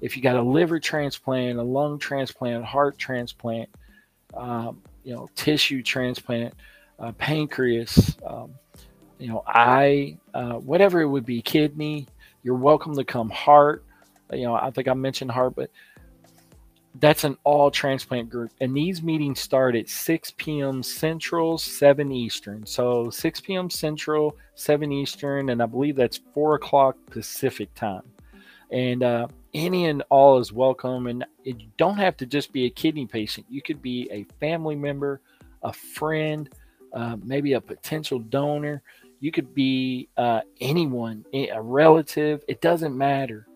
if 0.01 0.17
you 0.17 0.23
got 0.23 0.35
a 0.35 0.41
liver 0.41 0.79
transplant, 0.79 1.59
a 1.59 1.63
lung 1.63 1.99
transplant, 1.99 2.65
heart 2.65 2.97
transplant, 2.97 3.69
um, 4.33 4.81
you 5.03 5.13
know, 5.13 5.29
tissue 5.35 5.83
transplant, 5.83 6.53
uh, 6.99 7.11
pancreas, 7.13 8.17
um, 8.25 8.53
you 9.19 9.27
know, 9.27 9.43
eye, 9.47 10.17
uh, 10.33 10.53
whatever 10.53 11.01
it 11.01 11.07
would 11.07 11.25
be, 11.25 11.41
kidney, 11.41 12.07
you're 12.43 12.55
welcome 12.55 12.95
to 12.95 13.03
come. 13.03 13.29
Heart, 13.29 13.83
you 14.33 14.43
know, 14.43 14.55
I 14.55 14.71
think 14.71 14.87
I 14.87 14.93
mentioned 14.93 15.31
heart, 15.31 15.55
but 15.55 15.69
that's 16.95 17.23
an 17.23 17.37
all 17.43 17.71
transplant 17.71 18.29
group. 18.29 18.51
And 18.59 18.75
these 18.75 19.01
meetings 19.01 19.39
start 19.39 19.75
at 19.75 19.89
6 19.89 20.33
p.m. 20.37 20.83
Central, 20.83 21.57
7 21.57 22.11
Eastern. 22.11 22.65
So 22.65 23.09
6 23.09 23.41
p.m. 23.41 23.69
Central, 23.69 24.35
7 24.55 24.91
Eastern, 24.91 25.49
and 25.49 25.63
I 25.63 25.65
believe 25.65 25.95
that's 25.95 26.19
4 26.33 26.55
o'clock 26.55 26.97
Pacific 27.09 27.73
time. 27.75 28.03
And 28.71 29.03
uh, 29.03 29.27
any 29.53 29.85
and 29.85 30.03
all 30.09 30.37
is 30.39 30.51
welcome. 30.51 31.07
And 31.07 31.25
you 31.43 31.67
don't 31.77 31.97
have 31.97 32.17
to 32.17 32.25
just 32.25 32.51
be 32.51 32.65
a 32.65 32.69
kidney 32.69 33.05
patient, 33.05 33.45
you 33.49 33.61
could 33.61 33.81
be 33.81 34.09
a 34.11 34.25
family 34.39 34.75
member, 34.75 35.21
a 35.63 35.71
friend, 35.71 36.49
uh, 36.93 37.15
maybe 37.23 37.53
a 37.53 37.61
potential 37.61 38.19
donor. 38.19 38.81
You 39.21 39.31
could 39.31 39.53
be 39.53 40.09
uh, 40.17 40.41
anyone, 40.59 41.25
a 41.31 41.61
relative. 41.61 42.43
It 42.47 42.59
doesn't 42.59 42.97
matter 42.97 43.47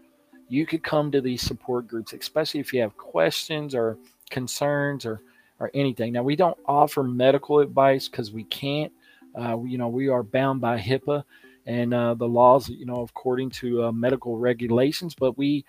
you 0.47 0.65
could 0.65 0.83
come 0.83 1.11
to 1.11 1.21
these 1.21 1.41
support 1.41 1.87
groups, 1.87 2.13
especially 2.13 2.59
if 2.59 2.73
you 2.73 2.81
have 2.81 2.95
questions 2.97 3.73
or 3.73 3.97
concerns 4.29 5.05
or 5.05 5.21
or 5.59 5.71
anything. 5.73 6.11
Now 6.13 6.23
we 6.23 6.35
don't 6.35 6.57
offer 6.65 7.03
medical 7.03 7.59
advice 7.59 8.07
because 8.07 8.31
we 8.31 8.43
can't. 8.45 8.91
Uh, 9.39 9.57
you 9.63 9.77
know, 9.77 9.87
we 9.87 10.07
are 10.07 10.23
bound 10.23 10.61
by 10.61 10.79
HIPAA 10.79 11.23
and 11.65 11.93
uh, 11.93 12.13
the 12.13 12.27
laws. 12.27 12.69
You 12.69 12.85
know, 12.85 13.01
according 13.01 13.49
to 13.51 13.85
uh, 13.85 13.91
medical 13.91 14.37
regulations, 14.37 15.15
but 15.15 15.37
we 15.37 15.65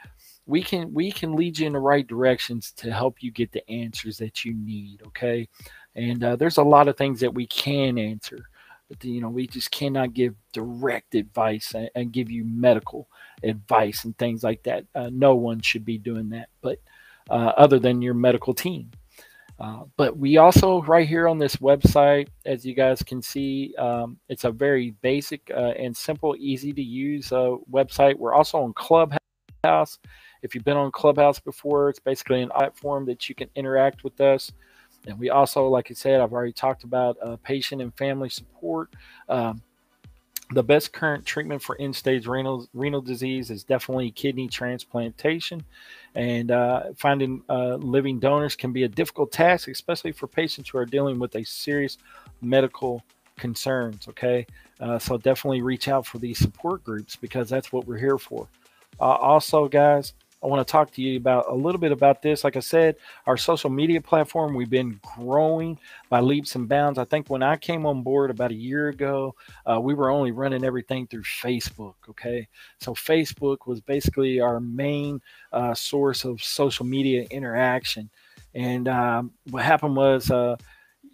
we 0.46 0.62
can 0.62 0.92
we 0.92 1.10
can 1.10 1.34
lead 1.34 1.58
you 1.58 1.66
in 1.66 1.72
the 1.72 1.78
right 1.78 2.06
directions 2.06 2.72
to 2.72 2.92
help 2.92 3.22
you 3.22 3.30
get 3.30 3.52
the 3.52 3.68
answers 3.70 4.18
that 4.18 4.44
you 4.44 4.54
need. 4.54 5.02
Okay, 5.08 5.48
and 5.94 6.22
uh, 6.22 6.36
there's 6.36 6.58
a 6.58 6.62
lot 6.62 6.88
of 6.88 6.96
things 6.96 7.20
that 7.20 7.32
we 7.32 7.46
can 7.46 7.98
answer 7.98 8.46
but 8.88 9.02
you 9.04 9.20
know 9.20 9.28
we 9.28 9.46
just 9.46 9.70
cannot 9.70 10.14
give 10.14 10.34
direct 10.52 11.14
advice 11.14 11.74
and, 11.74 11.90
and 11.94 12.12
give 12.12 12.30
you 12.30 12.44
medical 12.44 13.08
advice 13.42 14.04
and 14.04 14.16
things 14.18 14.42
like 14.42 14.62
that. 14.64 14.84
Uh, 14.94 15.10
no 15.12 15.34
one 15.34 15.60
should 15.60 15.84
be 15.84 15.98
doing 15.98 16.30
that 16.30 16.48
but 16.60 16.78
uh, 17.30 17.52
other 17.56 17.78
than 17.78 18.02
your 18.02 18.14
medical 18.14 18.54
team. 18.54 18.90
Uh, 19.58 19.84
but 19.96 20.18
we 20.18 20.36
also 20.36 20.82
right 20.82 21.08
here 21.08 21.26
on 21.26 21.38
this 21.38 21.56
website 21.56 22.28
as 22.44 22.66
you 22.66 22.74
guys 22.74 23.02
can 23.02 23.22
see 23.22 23.74
um, 23.78 24.18
it's 24.28 24.44
a 24.44 24.50
very 24.50 24.90
basic 25.00 25.50
uh, 25.50 25.72
and 25.78 25.96
simple 25.96 26.36
easy 26.38 26.72
to 26.72 26.82
use 26.82 27.32
uh, 27.32 27.56
website. 27.70 28.16
We're 28.16 28.34
also 28.34 28.58
on 28.58 28.74
clubhouse. 28.74 29.98
If 30.42 30.54
you've 30.54 30.64
been 30.64 30.76
on 30.76 30.92
clubhouse 30.92 31.40
before 31.40 31.88
it's 31.88 31.98
basically 31.98 32.42
an 32.42 32.50
platform 32.50 33.06
that 33.06 33.28
you 33.28 33.34
can 33.34 33.48
interact 33.54 34.04
with 34.04 34.20
us 34.20 34.52
and 35.06 35.18
we 35.18 35.30
also, 35.30 35.66
like 35.68 35.90
I 35.90 35.94
said, 35.94 36.20
I've 36.20 36.32
already 36.32 36.52
talked 36.52 36.84
about 36.84 37.16
uh, 37.22 37.36
patient 37.42 37.80
and 37.80 37.94
family 37.96 38.28
support. 38.28 38.90
Um, 39.28 39.62
the 40.52 40.62
best 40.62 40.92
current 40.92 41.26
treatment 41.26 41.60
for 41.60 41.76
end-stage 41.80 42.26
renal 42.26 42.68
renal 42.72 43.00
disease 43.00 43.50
is 43.50 43.64
definitely 43.64 44.12
kidney 44.12 44.46
transplantation, 44.46 45.64
and 46.14 46.50
uh, 46.50 46.92
finding 46.96 47.42
uh, 47.48 47.74
living 47.76 48.20
donors 48.20 48.54
can 48.54 48.72
be 48.72 48.84
a 48.84 48.88
difficult 48.88 49.32
task, 49.32 49.66
especially 49.68 50.12
for 50.12 50.28
patients 50.28 50.70
who 50.70 50.78
are 50.78 50.86
dealing 50.86 51.18
with 51.18 51.34
a 51.34 51.44
serious 51.44 51.98
medical 52.42 53.02
concerns. 53.36 54.06
Okay, 54.08 54.46
uh, 54.80 54.98
so 54.98 55.18
definitely 55.18 55.62
reach 55.62 55.88
out 55.88 56.06
for 56.06 56.18
these 56.18 56.38
support 56.38 56.84
groups 56.84 57.16
because 57.16 57.48
that's 57.48 57.72
what 57.72 57.86
we're 57.86 57.98
here 57.98 58.18
for. 58.18 58.46
Uh, 59.00 59.04
also, 59.04 59.66
guys, 59.66 60.14
I 60.42 60.46
want 60.48 60.66
to 60.66 60.70
talk 60.70 60.92
to 60.92 61.02
you 61.02 61.16
about 61.16 61.46
a 61.48 61.54
little 61.54 61.80
bit 61.80 61.92
about 61.92 62.22
this. 62.22 62.44
Like 62.44 62.56
I 62.56 62.60
said, 62.60 62.96
our 63.26 63.36
social 63.36 63.70
media 63.70 64.00
platform, 64.00 64.54
we've 64.54 64.70
been 64.70 65.00
growing 65.16 65.78
by 66.10 66.20
leaps 66.20 66.54
and 66.54 66.68
bounds. 66.68 66.98
I 66.98 67.04
think 67.04 67.28
when 67.28 67.42
I 67.42 67.56
came 67.56 67.86
on 67.86 68.02
board 68.02 68.30
about 68.30 68.50
a 68.50 68.54
year 68.54 68.88
ago, 68.88 69.34
uh, 69.64 69.80
we 69.80 69.94
were 69.94 70.10
only 70.10 70.32
running 70.32 70.62
everything 70.62 71.06
through 71.06 71.22
Facebook. 71.22 71.94
Okay. 72.10 72.46
So 72.80 72.94
Facebook 72.94 73.66
was 73.66 73.80
basically 73.80 74.40
our 74.40 74.60
main 74.60 75.20
uh, 75.52 75.74
source 75.74 76.24
of 76.24 76.42
social 76.42 76.84
media 76.84 77.26
interaction. 77.30 78.10
And 78.54 78.88
um, 78.88 79.32
what 79.50 79.64
happened 79.64 79.96
was, 79.96 80.30
uh, 80.30 80.56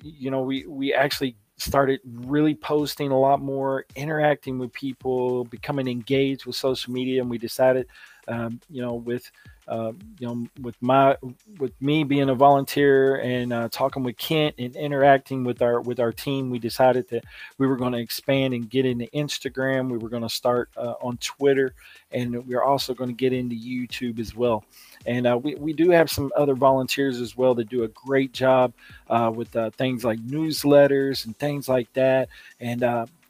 you 0.02 0.30
know, 0.30 0.42
we, 0.42 0.66
we 0.66 0.92
actually 0.92 1.36
started 1.58 2.00
really 2.04 2.54
posting 2.54 3.10
a 3.12 3.18
lot 3.18 3.40
more, 3.40 3.86
interacting 3.94 4.58
with 4.58 4.72
people, 4.72 5.44
becoming 5.44 5.86
engaged 5.86 6.44
with 6.44 6.56
social 6.56 6.92
media, 6.92 7.20
and 7.20 7.30
we 7.30 7.38
decided 7.38 7.86
um, 8.28 8.60
you 8.70 8.82
know, 8.82 8.94
with 8.94 9.30
uh, 9.68 9.92
you 10.18 10.26
know, 10.26 10.46
with 10.60 10.74
my 10.80 11.16
with 11.58 11.72
me 11.80 12.02
being 12.02 12.28
a 12.28 12.34
volunteer 12.34 13.16
and 13.16 13.52
uh, 13.52 13.68
talking 13.70 14.02
with 14.02 14.16
Kent 14.18 14.56
and 14.58 14.74
interacting 14.74 15.44
with 15.44 15.62
our 15.62 15.80
with 15.80 16.00
our 16.00 16.12
team, 16.12 16.50
we 16.50 16.58
decided 16.58 17.08
that 17.10 17.24
we 17.58 17.66
were 17.66 17.76
going 17.76 17.92
to 17.92 17.98
expand 17.98 18.54
and 18.54 18.68
get 18.68 18.84
into 18.84 19.06
Instagram. 19.14 19.88
We 19.88 19.98
were 19.98 20.08
going 20.08 20.24
to 20.24 20.28
start 20.28 20.68
uh, 20.76 20.94
on 21.00 21.16
Twitter, 21.18 21.74
and 22.10 22.44
we're 22.46 22.62
also 22.62 22.92
going 22.92 23.10
to 23.10 23.16
get 23.16 23.32
into 23.32 23.54
YouTube 23.54 24.18
as 24.18 24.34
well. 24.34 24.64
And 25.06 25.26
uh, 25.26 25.38
we 25.40 25.54
we 25.54 25.72
do 25.72 25.90
have 25.90 26.10
some 26.10 26.32
other 26.36 26.54
volunteers 26.54 27.20
as 27.20 27.36
well 27.36 27.54
that 27.54 27.68
do 27.68 27.84
a 27.84 27.88
great 27.88 28.32
job 28.32 28.72
uh, 29.08 29.30
with 29.34 29.54
uh, 29.54 29.70
things 29.70 30.04
like 30.04 30.18
newsletters 30.20 31.24
and 31.24 31.38
things 31.38 31.68
like 31.68 31.92
that. 31.92 32.28
And 32.60 32.82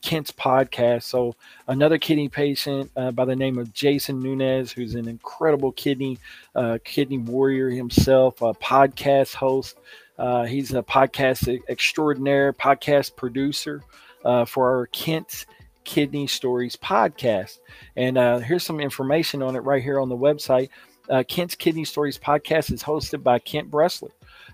Kent's 0.02 0.32
podcast. 0.32 1.04
So 1.04 1.34
another 1.68 1.96
kidney 1.96 2.28
patient 2.28 2.90
uh, 2.96 3.12
by 3.12 3.24
the 3.24 3.36
name 3.36 3.58
of 3.58 3.72
Jason 3.72 4.20
Nunez, 4.20 4.72
who's 4.72 4.94
an 4.94 5.08
incredible 5.08 5.72
kidney 5.72 6.18
uh, 6.54 6.78
kidney 6.84 7.18
warrior 7.18 7.70
himself, 7.70 8.42
a 8.42 8.52
podcast 8.52 9.34
host. 9.34 9.78
Uh, 10.18 10.44
he's 10.44 10.72
a 10.74 10.82
podcast 10.82 11.62
extraordinaire, 11.68 12.52
podcast 12.52 13.16
producer 13.16 13.82
uh, 14.24 14.44
for 14.44 14.76
our 14.76 14.86
Kent 14.86 15.46
Kidney 15.84 16.26
Stories 16.26 16.76
podcast. 16.76 17.58
And 17.96 18.18
uh, 18.18 18.38
here's 18.38 18.64
some 18.64 18.80
information 18.80 19.42
on 19.42 19.56
it 19.56 19.60
right 19.60 19.82
here 19.82 20.00
on 20.00 20.08
the 20.08 20.16
website. 20.16 20.68
Uh, 21.08 21.22
Kent's 21.26 21.54
Kidney 21.54 21.84
Stories 21.84 22.18
podcast 22.18 22.72
is 22.72 22.82
hosted 22.82 23.22
by 23.22 23.38
Kent 23.38 23.70
Bressler 23.70 24.10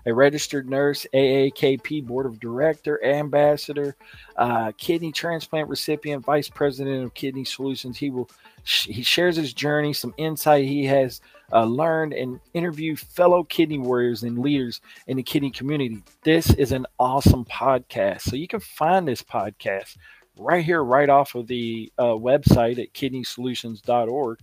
a 0.09 0.13
registered 0.13 0.69
nurse, 0.69 1.05
AAKP 1.13 2.05
board 2.05 2.25
of 2.25 2.39
director, 2.39 3.03
ambassador, 3.05 3.95
uh, 4.37 4.71
kidney 4.77 5.11
transplant 5.11 5.69
recipient, 5.69 6.25
vice 6.25 6.49
president 6.49 7.03
of 7.03 7.13
Kidney 7.13 7.45
Solutions. 7.45 7.97
He 7.97 8.09
will 8.09 8.29
he 8.63 9.01
shares 9.01 9.35
his 9.35 9.53
journey, 9.53 9.93
some 9.93 10.13
insight 10.17 10.65
he 10.65 10.85
has 10.85 11.21
uh, 11.53 11.63
learned, 11.63 12.13
and 12.13 12.39
interview 12.53 12.95
fellow 12.95 13.43
kidney 13.43 13.79
warriors 13.79 14.23
and 14.23 14.39
leaders 14.39 14.81
in 15.07 15.17
the 15.17 15.23
kidney 15.23 15.49
community. 15.49 16.03
This 16.23 16.53
is 16.55 16.71
an 16.71 16.85
awesome 16.99 17.45
podcast, 17.45 18.21
so 18.21 18.35
you 18.35 18.47
can 18.47 18.59
find 18.59 19.07
this 19.07 19.23
podcast 19.23 19.95
right 20.37 20.63
here, 20.63 20.83
right 20.83 21.09
off 21.09 21.35
of 21.35 21.47
the 21.47 21.91
uh, 21.97 22.03
website 22.03 22.79
at 22.79 22.93
kidneysolutions.org, 22.93 24.39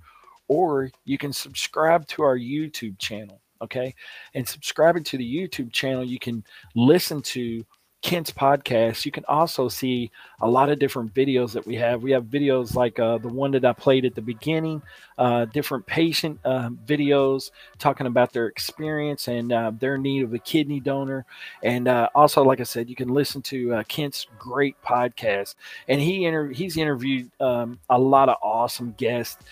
or 0.48 0.90
you 1.04 1.18
can 1.18 1.32
subscribe 1.32 2.06
to 2.08 2.22
our 2.22 2.38
YouTube 2.38 2.98
channel 2.98 3.40
okay 3.60 3.94
and 4.34 4.46
subscribing 4.46 5.04
to 5.04 5.16
the 5.16 5.36
youtube 5.36 5.72
channel 5.72 6.04
you 6.04 6.18
can 6.18 6.44
listen 6.74 7.20
to 7.22 7.64
Kent's 8.02 8.30
podcast, 8.30 9.04
you 9.04 9.10
can 9.10 9.24
also 9.26 9.68
see 9.68 10.12
a 10.40 10.48
lot 10.48 10.68
of 10.68 10.78
different 10.78 11.12
videos 11.12 11.52
that 11.52 11.66
we 11.66 11.74
have. 11.74 12.04
We 12.04 12.12
have 12.12 12.26
videos 12.26 12.76
like 12.76 13.00
uh, 13.00 13.18
the 13.18 13.28
one 13.28 13.50
that 13.50 13.64
I 13.64 13.72
played 13.72 14.04
at 14.04 14.14
the 14.14 14.22
beginning, 14.22 14.80
uh, 15.18 15.46
different 15.46 15.86
patient 15.86 16.38
uh, 16.44 16.70
videos 16.86 17.50
talking 17.78 18.06
about 18.06 18.32
their 18.32 18.46
experience 18.46 19.28
and 19.28 19.52
uh, 19.52 19.72
their 19.78 19.96
need 19.96 20.22
of 20.22 20.34
a 20.34 20.38
kidney 20.38 20.80
donor. 20.80 21.24
And 21.62 21.88
uh, 21.88 22.08
also, 22.14 22.42
like 22.42 22.60
I 22.60 22.64
said, 22.64 22.88
you 22.88 22.96
can 22.96 23.08
listen 23.08 23.42
to 23.42 23.74
uh, 23.74 23.82
Kent's 23.84 24.26
great 24.38 24.76
podcast. 24.82 25.54
And 25.88 26.00
he 26.00 26.24
inter- 26.24 26.52
he's 26.52 26.76
interviewed 26.76 27.30
um, 27.40 27.78
a 27.88 27.98
lot 27.98 28.28
of 28.28 28.36
awesome 28.42 28.94
guests, 28.98 29.42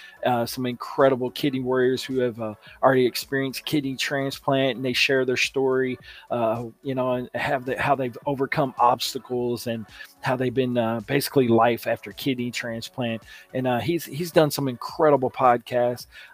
some 0.46 0.66
incredible 0.66 1.30
kidney 1.30 1.60
warriors 1.60 2.02
who 2.02 2.18
have 2.18 2.40
already 2.82 3.06
experienced 3.06 3.64
kidney 3.64 3.96
transplant 3.96 4.76
and 4.76 4.84
they 4.84 4.92
share 4.92 5.24
their 5.24 5.36
story, 5.36 5.98
you 6.30 6.94
know, 6.94 7.12
and 7.12 7.30
have 7.34 7.64
the, 7.64 7.80
how 7.80 7.94
they've 7.94 8.16
overcome 8.26 8.74
obstacles 8.78 9.66
and 9.66 9.86
how 10.22 10.34
they've 10.36 10.54
been 10.54 10.78
uh, 10.78 11.00
basically 11.00 11.48
life 11.48 11.86
after 11.86 12.12
kidney 12.12 12.50
transplant. 12.50 13.22
And 13.52 13.66
uh, 13.66 13.80
he's 13.80 14.04
he's 14.04 14.32
done 14.32 14.50
some 14.50 14.68
incredible 14.68 15.30
podcasts 15.30 15.53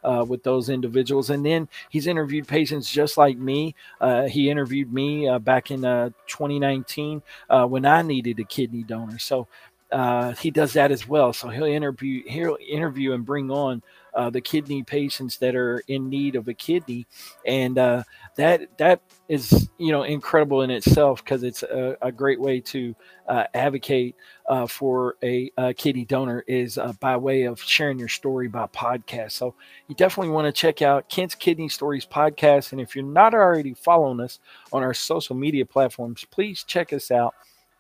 uh, 0.05 0.25
with 0.27 0.43
those 0.43 0.69
individuals. 0.69 1.31
And 1.31 1.45
then 1.45 1.69
he's 1.89 2.07
interviewed 2.07 2.49
patients 2.49 2.91
just 2.91 3.17
like 3.17 3.37
me. 3.37 3.75
Uh, 4.01 4.27
he 4.27 4.51
interviewed 4.51 4.93
me 4.93 5.29
uh, 5.29 5.39
back 5.39 5.71
in 5.71 5.85
uh, 5.85 6.11
2019 6.27 7.23
when 7.69 7.85
I 7.85 8.03
needed 8.03 8.39
a 8.41 8.45
kidney 8.45 8.83
donor. 8.83 9.19
So 9.19 9.49
uh, 9.93 10.33
he 10.33 10.51
does 10.51 10.73
that 10.75 10.93
as 10.93 11.09
well. 11.09 11.33
So 11.33 11.49
he'll 11.49 11.65
interview 11.65 12.23
he'll 12.27 12.59
interview 12.67 13.13
and 13.13 13.25
bring 13.25 13.51
on 13.51 13.83
uh, 14.15 14.31
the 14.31 14.41
kidney 14.41 14.83
patients 14.83 15.39
that 15.39 15.55
are 15.55 15.83
in 15.89 16.09
need 16.09 16.37
of 16.37 16.49
a 16.49 16.55
kidney, 16.55 17.07
and 17.47 17.79
uh, 17.79 18.03
that 18.37 18.77
that 18.79 19.01
is 19.29 19.69
you 19.79 19.93
know 19.93 20.03
incredible 20.03 20.63
in 20.63 20.71
itself 20.71 21.25
because 21.25 21.43
it's 21.43 21.63
a, 21.63 21.97
a, 22.03 22.13
great 22.13 22.41
way 22.41 22.61
to 22.61 22.95
uh, 23.29 23.45
advocate 23.55 24.17
uh, 24.49 24.67
for 24.67 25.17
a, 25.23 25.51
a, 25.57 25.75
kidney 25.75 26.05
donor 26.05 26.45
is 26.47 26.79
uh, 26.79 26.93
by 27.01 27.17
way 27.17 27.45
of 27.45 27.61
sharing 27.61 27.99
your 27.99 28.09
story 28.09 28.49
by 28.49 28.67
podcast. 28.67 29.33
So 29.33 29.55
you 29.89 29.95
definitely 29.95 30.33
want 30.33 30.47
to 30.47 30.53
check 30.53 30.83
out 30.83 31.09
Kent's 31.09 31.35
Kidney 31.35 31.69
Stories 31.69 32.07
podcast, 32.07 32.73
and 32.73 32.81
if 32.81 32.97
you're 32.97 33.05
not 33.05 33.35
already 33.35 33.75
following 33.75 34.21
us 34.21 34.41
on 34.73 34.83
our 34.83 34.95
social 34.95 35.37
media 35.37 35.65
platforms, 35.65 36.25
please 36.31 36.65
check 36.65 36.93
us 36.93 37.11
out. 37.11 37.35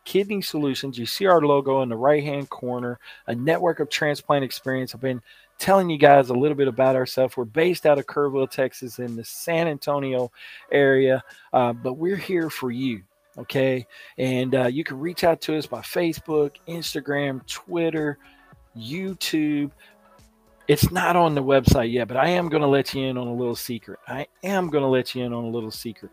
Kidney 0.04 0.42
Solutions. 0.42 0.98
You 0.98 1.06
see 1.06 1.26
our 1.26 1.42
logo 1.42 1.82
in 1.82 1.88
the 1.88 1.96
right 1.96 2.22
hand 2.22 2.48
corner, 2.48 2.98
a 3.26 3.34
network 3.34 3.80
of 3.80 3.90
transplant 3.90 4.44
experience. 4.44 4.94
I've 4.94 5.00
been 5.00 5.22
telling 5.60 5.90
you 5.90 5.98
guys 5.98 6.30
a 6.30 6.34
little 6.34 6.56
bit 6.56 6.66
about 6.66 6.96
ourselves. 6.96 7.36
We're 7.36 7.44
based 7.44 7.86
out 7.86 7.98
of 7.98 8.06
Kerrville, 8.06 8.50
Texas, 8.50 8.98
in 8.98 9.14
the 9.14 9.24
San 9.24 9.68
Antonio 9.68 10.32
area, 10.72 11.22
uh, 11.52 11.72
but 11.72 11.94
we're 11.94 12.16
here 12.16 12.50
for 12.50 12.70
you. 12.70 13.02
Okay. 13.38 13.86
And 14.18 14.54
uh, 14.54 14.66
you 14.66 14.82
can 14.82 14.98
reach 14.98 15.22
out 15.22 15.40
to 15.42 15.56
us 15.56 15.66
by 15.66 15.80
Facebook, 15.80 16.56
Instagram, 16.66 17.46
Twitter, 17.46 18.18
YouTube. 18.76 19.70
It's 20.66 20.90
not 20.90 21.16
on 21.16 21.34
the 21.34 21.42
website 21.42 21.92
yet, 21.92 22.08
but 22.08 22.16
I 22.16 22.28
am 22.30 22.48
going 22.48 22.62
to 22.62 22.68
let 22.68 22.94
you 22.94 23.04
in 23.04 23.16
on 23.16 23.28
a 23.28 23.34
little 23.34 23.56
secret. 23.56 23.98
I 24.08 24.26
am 24.42 24.68
going 24.68 24.82
to 24.82 24.88
let 24.88 25.14
you 25.14 25.24
in 25.24 25.32
on 25.32 25.44
a 25.44 25.48
little 25.48 25.70
secret. 25.70 26.10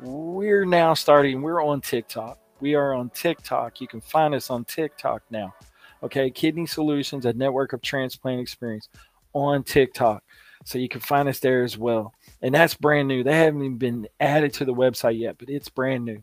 We're 0.00 0.64
now 0.64 0.94
starting, 0.94 1.42
we're 1.42 1.62
on 1.62 1.80
TikTok. 1.80 2.38
We 2.60 2.74
are 2.74 2.94
on 2.94 3.10
TikTok. 3.10 3.80
You 3.80 3.88
can 3.88 4.00
find 4.00 4.34
us 4.34 4.50
on 4.50 4.64
TikTok 4.64 5.22
now. 5.30 5.54
Okay, 6.02 6.30
Kidney 6.30 6.66
Solutions, 6.66 7.26
a 7.26 7.32
network 7.32 7.72
of 7.72 7.82
transplant 7.82 8.40
experience 8.40 8.88
on 9.32 9.62
TikTok. 9.62 10.22
So 10.64 10.78
you 10.78 10.88
can 10.88 11.00
find 11.00 11.28
us 11.28 11.40
there 11.40 11.62
as 11.64 11.78
well. 11.78 12.12
And 12.42 12.54
that's 12.54 12.74
brand 12.74 13.08
new. 13.08 13.22
They 13.22 13.36
haven't 13.36 13.62
even 13.62 13.78
been 13.78 14.08
added 14.20 14.52
to 14.54 14.64
the 14.64 14.74
website 14.74 15.18
yet, 15.18 15.36
but 15.38 15.48
it's 15.48 15.68
brand 15.68 16.04
new. 16.04 16.20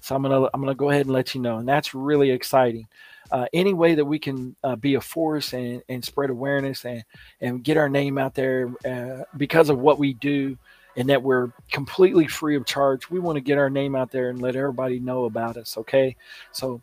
So 0.00 0.14
I'm 0.14 0.22
gonna 0.22 0.48
I'm 0.54 0.60
gonna 0.60 0.74
go 0.74 0.90
ahead 0.90 1.06
and 1.06 1.12
let 1.12 1.34
you 1.34 1.40
know, 1.40 1.58
and 1.58 1.68
that's 1.68 1.94
really 1.94 2.30
exciting. 2.30 2.86
Uh, 3.30 3.46
any 3.52 3.74
way 3.74 3.94
that 3.94 4.04
we 4.04 4.18
can 4.18 4.56
uh, 4.64 4.74
be 4.74 4.94
a 4.94 5.00
force 5.00 5.52
and, 5.52 5.82
and 5.88 6.04
spread 6.04 6.30
awareness 6.30 6.84
and 6.84 7.04
and 7.40 7.62
get 7.62 7.76
our 7.76 7.88
name 7.88 8.18
out 8.18 8.34
there 8.34 8.72
uh, 8.88 9.24
because 9.36 9.68
of 9.68 9.78
what 9.78 9.98
we 9.98 10.14
do, 10.14 10.56
and 10.96 11.08
that 11.08 11.22
we're 11.22 11.52
completely 11.70 12.26
free 12.26 12.56
of 12.56 12.64
charge. 12.64 13.10
We 13.10 13.20
want 13.20 13.36
to 13.36 13.42
get 13.42 13.58
our 13.58 13.70
name 13.70 13.94
out 13.94 14.10
there 14.10 14.30
and 14.30 14.40
let 14.40 14.56
everybody 14.56 15.00
know 15.00 15.24
about 15.24 15.58
us. 15.58 15.76
Okay, 15.76 16.16
so 16.50 16.80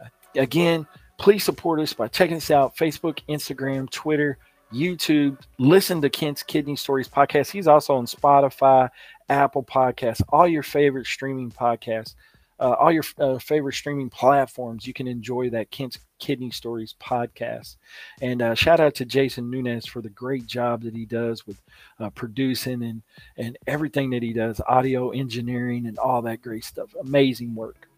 uh, 0.00 0.06
again, 0.36 0.86
Please 1.20 1.44
support 1.44 1.80
us 1.80 1.92
by 1.92 2.08
checking 2.08 2.38
us 2.38 2.50
out 2.50 2.74
Facebook, 2.74 3.18
Instagram, 3.28 3.90
Twitter, 3.90 4.38
YouTube. 4.72 5.38
Listen 5.58 6.00
to 6.00 6.08
Kent's 6.08 6.42
Kidney 6.42 6.76
Stories 6.76 7.08
podcast. 7.08 7.50
He's 7.50 7.68
also 7.68 7.94
on 7.94 8.06
Spotify, 8.06 8.88
Apple 9.28 9.62
Podcasts, 9.62 10.22
all 10.30 10.48
your 10.48 10.62
favorite 10.62 11.06
streaming 11.06 11.50
podcasts, 11.50 12.14
uh, 12.58 12.70
all 12.70 12.90
your 12.90 13.04
uh, 13.18 13.38
favorite 13.38 13.74
streaming 13.74 14.08
platforms. 14.08 14.86
You 14.86 14.94
can 14.94 15.06
enjoy 15.06 15.50
that 15.50 15.70
Kent's 15.70 15.98
Kidney 16.20 16.50
Stories 16.50 16.94
podcast. 16.98 17.76
And 18.22 18.40
uh, 18.40 18.54
shout 18.54 18.80
out 18.80 18.94
to 18.94 19.04
Jason 19.04 19.50
Nunez 19.50 19.84
for 19.84 20.00
the 20.00 20.08
great 20.08 20.46
job 20.46 20.84
that 20.84 20.96
he 20.96 21.04
does 21.04 21.46
with 21.46 21.60
uh, 21.98 22.08
producing 22.08 22.82
and 22.82 23.02
and 23.36 23.58
everything 23.66 24.08
that 24.10 24.22
he 24.22 24.32
does, 24.32 24.58
audio 24.66 25.10
engineering 25.10 25.86
and 25.86 25.98
all 25.98 26.22
that 26.22 26.40
great 26.40 26.64
stuff. 26.64 26.94
Amazing 26.98 27.54
work. 27.54 27.90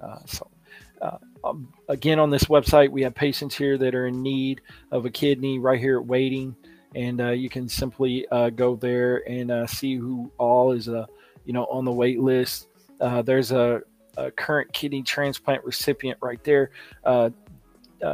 Uh, 0.00 0.20
so 0.24 0.48
uh, 1.02 1.18
um, 1.44 1.72
again, 1.88 2.18
on 2.18 2.30
this 2.30 2.44
website, 2.44 2.90
we 2.90 3.02
have 3.02 3.14
patients 3.14 3.56
here 3.56 3.76
that 3.76 3.94
are 3.94 4.06
in 4.06 4.22
need 4.22 4.60
of 4.92 5.04
a 5.04 5.10
kidney 5.10 5.58
right 5.58 5.80
here 5.80 5.98
at 5.98 6.06
waiting, 6.06 6.54
and 6.94 7.20
uh, 7.20 7.30
you 7.30 7.50
can 7.50 7.68
simply 7.68 8.26
uh, 8.28 8.50
go 8.50 8.76
there 8.76 9.28
and 9.28 9.50
uh, 9.50 9.66
see 9.66 9.96
who 9.96 10.30
all 10.38 10.72
is 10.72 10.88
uh, 10.88 11.06
you 11.44 11.52
know 11.52 11.64
on 11.64 11.84
the 11.84 11.92
wait 11.92 12.20
list. 12.20 12.68
There's 13.24 13.50
a, 13.50 13.82
a, 14.16 14.30
current 14.30 14.72
kidney 14.72 15.02
transplant 15.02 15.64
recipient 15.64 16.18
right 16.22 16.42
there. 16.44 16.70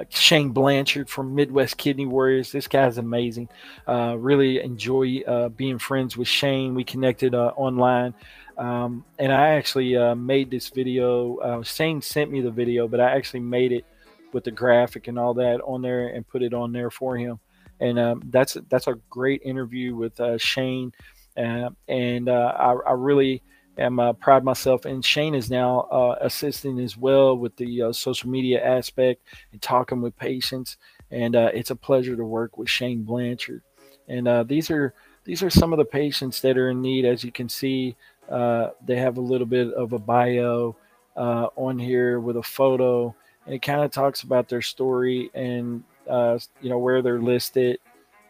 Shane 0.08 0.50
Blanchard 0.50 1.10
from 1.10 1.34
Midwest 1.34 1.76
Kidney 1.76 2.06
Warriors. 2.06 2.52
This 2.52 2.68
guy's 2.68 2.96
amazing. 2.96 3.50
really 3.86 4.62
enjoy 4.62 5.50
being 5.56 5.78
friends 5.78 6.16
with 6.16 6.28
Shane. 6.28 6.74
We 6.74 6.84
connected 6.84 7.34
online. 7.34 8.14
Um, 8.58 9.04
and 9.18 9.32
I 9.32 9.50
actually 9.50 9.96
uh, 9.96 10.16
made 10.16 10.50
this 10.50 10.68
video. 10.68 11.36
Uh, 11.36 11.62
Shane 11.62 12.02
sent 12.02 12.30
me 12.30 12.40
the 12.40 12.50
video, 12.50 12.88
but 12.88 13.00
I 13.00 13.16
actually 13.16 13.40
made 13.40 13.70
it 13.72 13.84
with 14.32 14.44
the 14.44 14.50
graphic 14.50 15.06
and 15.06 15.18
all 15.18 15.32
that 15.34 15.60
on 15.60 15.80
there 15.80 16.08
and 16.08 16.26
put 16.26 16.42
it 16.42 16.52
on 16.52 16.72
there 16.72 16.90
for 16.90 17.16
him. 17.16 17.38
And 17.80 17.98
um, 17.98 18.22
that's 18.30 18.56
that's 18.68 18.88
a 18.88 18.98
great 19.08 19.42
interview 19.44 19.94
with 19.94 20.18
uh, 20.18 20.36
Shane, 20.36 20.92
uh, 21.36 21.70
and 21.86 22.28
uh, 22.28 22.52
I, 22.58 22.72
I, 22.88 22.92
really 22.94 23.40
am 23.78 24.00
uh, 24.00 24.14
proud 24.14 24.42
myself. 24.42 24.84
And 24.84 25.04
Shane 25.04 25.36
is 25.36 25.48
now 25.48 26.16
assisting 26.20 26.80
as 26.80 26.96
well 26.96 27.38
with 27.38 27.54
the 27.54 27.92
social 27.92 28.28
media 28.28 28.60
aspect 28.64 29.22
and 29.52 29.62
talking 29.62 30.00
with 30.00 30.16
patients. 30.16 30.76
And 31.12 31.36
it's 31.36 31.70
a 31.70 31.76
pleasure 31.76 32.16
to 32.16 32.24
work 32.24 32.58
with 32.58 32.68
Shane 32.68 33.04
Blanchard. 33.04 33.62
And 34.08 34.48
these 34.48 34.72
are 34.72 34.92
these 35.22 35.44
are 35.44 35.50
some 35.50 35.72
of 35.72 35.78
the 35.78 35.84
patients 35.84 36.40
that 36.40 36.58
are 36.58 36.70
in 36.70 36.82
need. 36.82 37.04
As 37.04 37.22
you 37.22 37.30
can 37.30 37.48
see, 37.48 37.94
uh, 38.30 38.70
they 38.84 38.96
have 38.96 39.16
a 39.16 39.20
little 39.20 39.46
bit 39.46 39.72
of 39.74 39.92
a 39.92 39.98
bio 39.98 40.76
uh, 41.16 41.48
on 41.56 41.78
here 41.78 42.20
with 42.20 42.36
a 42.36 42.42
photo, 42.42 43.14
and 43.46 43.54
it 43.54 43.62
kind 43.62 43.82
of 43.82 43.90
talks 43.90 44.22
about 44.22 44.48
their 44.48 44.62
story 44.62 45.30
and 45.34 45.82
uh, 46.08 46.38
you 46.60 46.70
know 46.70 46.78
where 46.78 47.02
they're 47.02 47.20
listed 47.20 47.78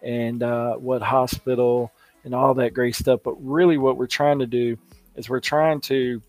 and 0.02 0.42
uh, 0.42 0.74
what 0.74 1.02
hospital 1.02 1.92
and 2.24 2.34
all 2.34 2.54
that 2.54 2.74
great 2.74 2.94
stuff. 2.94 3.20
But 3.22 3.34
really, 3.34 3.78
what 3.78 3.96
we're 3.96 4.06
trying 4.06 4.38
to 4.40 4.46
do 4.46 4.76
is 5.16 5.28
we're 5.28 5.40
trying 5.40 5.80
to 5.82 6.22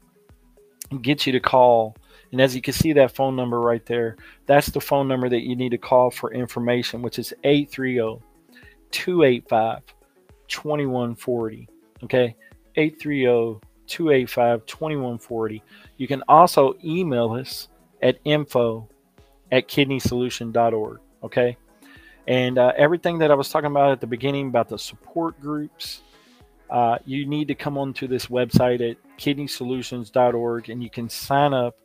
get 1.02 1.26
you 1.26 1.34
to 1.34 1.40
call. 1.40 1.96
And 2.32 2.40
as 2.40 2.56
you 2.56 2.62
can 2.62 2.74
see 2.74 2.94
that 2.94 3.16
phone 3.16 3.36
number 3.36 3.60
right 3.60 3.86
there, 3.86 4.18
that's 4.46 4.68
the 4.68 4.82
phone 4.82 5.08
number 5.08 5.30
that 5.30 5.42
you 5.42 5.56
need 5.56 5.70
to 5.70 5.78
call 5.78 6.12
for 6.12 6.32
information, 6.32 7.02
which 7.02 7.18
is 7.18 7.34
830 7.44 8.22
285 8.92 9.82
2140. 10.48 11.70
Okay, 12.04 12.36
830 12.80 13.60
285 13.88 14.66
2140. 14.66 15.64
You 15.98 16.08
can 16.08 16.24
also 16.28 16.76
email 16.84 17.34
us 17.34 17.68
at 18.02 18.18
info 18.24 18.88
at 19.52 19.68
kidneysolution.org. 19.68 21.00
Okay, 21.24 21.58
and 22.28 22.58
uh, 22.58 22.72
everything 22.78 23.18
that 23.20 23.32
I 23.32 23.34
was 23.34 23.50
talking 23.50 23.72
about 23.72 23.92
at 23.92 24.02
the 24.02 24.08
beginning 24.08 24.48
about 24.48 24.70
the 24.70 24.78
support 24.78 25.40
groups, 25.42 26.02
uh, 26.70 27.00
you 27.06 27.26
need 27.26 27.48
to 27.50 27.56
come 27.56 27.78
onto 27.78 28.08
this 28.08 28.28
website 28.28 28.88
at 28.88 28.98
kidneysolutions.org 29.18 30.70
and 30.70 30.84
you 30.84 30.90
can 30.90 31.10
sign 31.10 31.54
up 31.54 31.78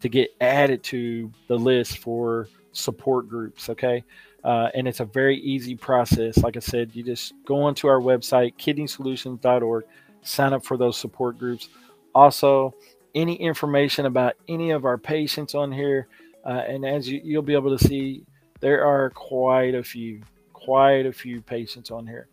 to 0.00 0.08
get 0.08 0.34
added 0.40 0.82
to 0.82 1.30
the 1.46 1.56
list 1.56 1.98
for 1.98 2.48
support 2.72 3.28
groups. 3.28 3.68
Okay. 3.68 4.02
Uh, 4.42 4.70
and 4.74 4.88
it's 4.88 5.00
a 5.00 5.04
very 5.04 5.38
easy 5.40 5.76
process. 5.76 6.38
Like 6.38 6.56
I 6.56 6.60
said, 6.60 6.90
you 6.94 7.02
just 7.02 7.34
go 7.44 7.62
onto 7.62 7.86
our 7.86 8.00
website, 8.00 8.56
kidneysolutions.org, 8.56 9.84
sign 10.22 10.52
up 10.52 10.64
for 10.64 10.76
those 10.76 10.96
support 10.96 11.38
groups. 11.38 11.68
Also, 12.14 12.74
any 13.14 13.34
information 13.34 14.06
about 14.06 14.34
any 14.48 14.70
of 14.70 14.84
our 14.84 14.98
patients 14.98 15.54
on 15.54 15.72
here, 15.72 16.08
uh, 16.44 16.62
and 16.66 16.84
as 16.84 17.08
you, 17.08 17.20
you'll 17.22 17.42
be 17.42 17.54
able 17.54 17.76
to 17.76 17.84
see, 17.84 18.24
there 18.60 18.84
are 18.84 19.10
quite 19.10 19.74
a 19.74 19.82
few, 19.82 20.20
quite 20.52 21.06
a 21.06 21.12
few 21.12 21.40
patients 21.40 21.90
on 21.90 22.06
here. 22.06 22.28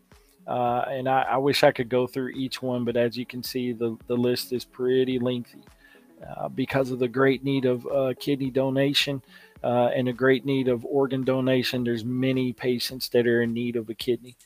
Uh, 0.48 0.86
and 0.88 1.10
I, 1.10 1.24
I, 1.24 1.38
wish 1.38 1.64
I 1.64 1.72
could 1.72 1.90
go 1.90 2.08
through 2.08 2.30
each 2.30 2.62
one, 2.62 2.86
but 2.86 2.96
as 2.96 3.18
you 3.18 3.26
can 3.26 3.44
see, 3.44 3.74
the, 3.74 3.98
the 4.08 4.16
list 4.16 4.54
is 4.54 4.64
pretty 4.64 5.20
lengthy 5.20 5.62
uh, 6.26 6.48
because 6.48 6.90
of 6.90 7.00
the 7.00 7.08
great 7.08 7.44
need 7.44 7.66
of 7.66 7.86
uh, 7.88 8.14
kidney 8.18 8.50
donation 8.50 9.22
uh, 9.64 9.88
and 9.88 10.08
a 10.08 10.14
great 10.14 10.46
need 10.46 10.70
of 10.70 10.86
organ 10.86 11.24
donation. 11.24 11.84
There's 11.84 12.06
many 12.06 12.54
patients 12.54 13.10
that 13.10 13.28
are 13.28 13.42
in 13.42 13.54
need 13.54 13.76
of 13.76 13.90
a 13.90 13.94
kidney. 13.94 14.38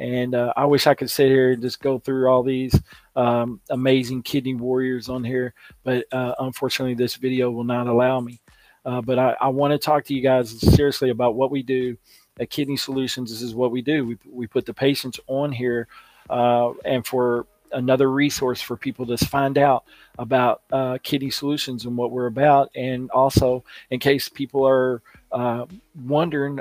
And 0.00 0.34
uh, 0.34 0.52
I 0.56 0.64
wish 0.64 0.86
I 0.86 0.94
could 0.94 1.10
sit 1.10 1.28
here 1.28 1.52
and 1.52 1.62
just 1.62 1.80
go 1.80 1.98
through 1.98 2.28
all 2.28 2.42
these 2.42 2.74
um, 3.14 3.60
amazing 3.70 4.22
kidney 4.22 4.54
warriors 4.54 5.08
on 5.08 5.22
here, 5.22 5.54
but 5.84 6.06
uh, 6.10 6.34
unfortunately, 6.40 6.94
this 6.94 7.16
video 7.16 7.50
will 7.50 7.64
not 7.64 7.86
allow 7.86 8.18
me. 8.18 8.40
but 8.84 9.18
I, 9.18 9.36
I 9.40 9.48
want 9.48 9.72
to 9.72 9.78
talk 9.78 10.04
to 10.06 10.14
you 10.14 10.22
guys 10.22 10.58
seriously 10.74 11.10
about 11.10 11.36
what 11.36 11.50
we 11.50 11.62
do 11.62 11.96
at 12.40 12.50
Kidney 12.50 12.76
Solutions, 12.76 13.30
this 13.30 13.42
is 13.42 13.54
what 13.54 13.70
we 13.70 13.82
do. 13.82 14.06
We, 14.06 14.18
we 14.28 14.46
put 14.46 14.64
the 14.64 14.74
patients 14.74 15.20
on 15.26 15.52
here 15.52 15.88
uh, 16.30 16.72
and 16.86 17.06
for 17.06 17.46
another 17.72 18.10
resource 18.10 18.60
for 18.60 18.76
people 18.76 19.06
to 19.06 19.16
find 19.18 19.58
out 19.58 19.84
about 20.18 20.62
uh, 20.72 20.98
Kidney 21.02 21.30
Solutions 21.30 21.84
and 21.84 21.96
what 21.96 22.10
we're 22.10 22.26
about. 22.26 22.70
And 22.74 23.10
also, 23.10 23.62
in 23.90 24.00
case 24.00 24.28
people 24.28 24.66
are 24.66 25.02
uh, 25.30 25.66
wondering 26.04 26.60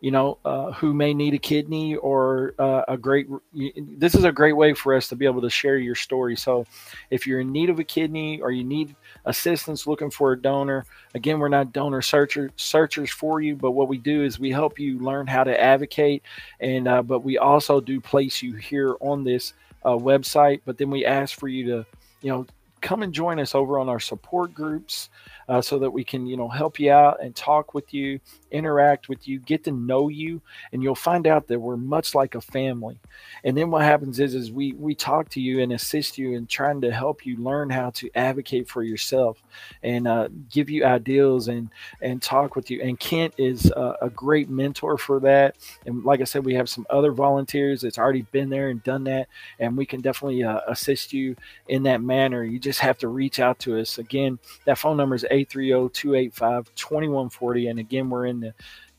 you 0.00 0.10
know, 0.10 0.38
uh, 0.44 0.72
who 0.72 0.94
may 0.94 1.12
need 1.12 1.34
a 1.34 1.38
kidney 1.38 1.96
or 1.96 2.54
uh, 2.58 2.82
a 2.88 2.96
great. 2.96 3.28
This 3.52 4.14
is 4.14 4.24
a 4.24 4.32
great 4.32 4.54
way 4.54 4.72
for 4.72 4.94
us 4.94 5.08
to 5.08 5.16
be 5.16 5.26
able 5.26 5.42
to 5.42 5.50
share 5.50 5.76
your 5.76 5.94
story. 5.94 6.36
So, 6.36 6.66
if 7.10 7.26
you're 7.26 7.40
in 7.40 7.52
need 7.52 7.68
of 7.68 7.78
a 7.78 7.84
kidney 7.84 8.40
or 8.40 8.50
you 8.50 8.64
need 8.64 8.94
assistance 9.26 9.86
looking 9.86 10.10
for 10.10 10.32
a 10.32 10.40
donor, 10.40 10.86
again, 11.14 11.38
we're 11.38 11.48
not 11.48 11.72
donor 11.72 12.00
searcher, 12.00 12.50
searchers 12.56 13.10
for 13.10 13.40
you, 13.40 13.56
but 13.56 13.72
what 13.72 13.88
we 13.88 13.98
do 13.98 14.24
is 14.24 14.40
we 14.40 14.50
help 14.50 14.78
you 14.78 14.98
learn 14.98 15.26
how 15.26 15.44
to 15.44 15.60
advocate, 15.60 16.22
and 16.60 16.88
uh, 16.88 17.02
but 17.02 17.20
we 17.20 17.36
also 17.36 17.80
do 17.80 18.00
place 18.00 18.42
you 18.42 18.54
here 18.54 18.96
on 19.00 19.22
this 19.22 19.52
uh, 19.84 19.90
website. 19.90 20.62
But 20.64 20.78
then 20.78 20.90
we 20.90 21.04
ask 21.04 21.38
for 21.38 21.48
you 21.48 21.66
to, 21.66 21.86
you 22.22 22.30
know, 22.30 22.46
come 22.80 23.02
and 23.02 23.12
join 23.12 23.38
us 23.38 23.54
over 23.54 23.78
on 23.78 23.88
our 23.88 24.00
support 24.00 24.54
groups 24.54 25.08
uh, 25.50 25.60
so 25.60 25.80
that 25.80 25.90
we 25.90 26.04
can, 26.04 26.28
you 26.28 26.36
know, 26.36 26.48
help 26.48 26.78
you 26.78 26.92
out 26.92 27.20
and 27.20 27.34
talk 27.34 27.74
with 27.74 27.92
you, 27.92 28.20
interact 28.52 29.08
with 29.08 29.26
you, 29.26 29.40
get 29.40 29.64
to 29.64 29.72
know 29.72 30.06
you, 30.06 30.40
and 30.72 30.80
you'll 30.80 30.94
find 30.94 31.26
out 31.26 31.48
that 31.48 31.58
we're 31.58 31.76
much 31.76 32.14
like 32.14 32.36
a 32.36 32.40
family. 32.40 32.96
And 33.42 33.56
then 33.56 33.68
what 33.68 33.82
happens 33.82 34.20
is, 34.20 34.36
is 34.36 34.52
we 34.52 34.74
we 34.74 34.94
talk 34.94 35.28
to 35.30 35.40
you 35.40 35.60
and 35.60 35.72
assist 35.72 36.18
you 36.18 36.34
in 36.34 36.46
trying 36.46 36.80
to 36.82 36.92
help 36.92 37.26
you 37.26 37.36
learn 37.36 37.68
how 37.68 37.90
to 37.90 38.08
advocate 38.14 38.68
for 38.68 38.84
yourself 38.84 39.42
and 39.82 40.06
uh, 40.06 40.28
give 40.48 40.70
you 40.70 40.84
ideals 40.84 41.48
and 41.48 41.68
and 42.00 42.22
talk 42.22 42.54
with 42.54 42.70
you. 42.70 42.80
And 42.80 42.98
Kent 43.00 43.34
is 43.36 43.72
a, 43.72 43.96
a 44.02 44.10
great 44.10 44.48
mentor 44.50 44.98
for 44.98 45.18
that. 45.20 45.56
And 45.84 46.04
like 46.04 46.20
I 46.20 46.24
said, 46.24 46.44
we 46.44 46.54
have 46.54 46.68
some 46.68 46.86
other 46.90 47.10
volunteers 47.10 47.80
that's 47.80 47.98
already 47.98 48.22
been 48.22 48.50
there 48.50 48.68
and 48.68 48.84
done 48.84 49.02
that, 49.04 49.26
and 49.58 49.76
we 49.76 49.84
can 49.84 50.00
definitely 50.00 50.44
uh, 50.44 50.60
assist 50.68 51.12
you 51.12 51.34
in 51.66 51.82
that 51.82 52.02
manner. 52.02 52.44
You 52.44 52.60
just 52.60 52.69
have 52.78 52.98
to 52.98 53.08
reach 53.08 53.40
out 53.40 53.58
to 53.60 53.80
us. 53.80 53.96
Again, 53.98 54.38
that 54.64 54.78
phone 54.78 54.96
number 54.96 55.14
is 55.14 55.26
830-285-2140. 55.30 57.70
And 57.70 57.78
again, 57.78 58.10
we're 58.10 58.26
in 58.26 58.40
the 58.40 58.52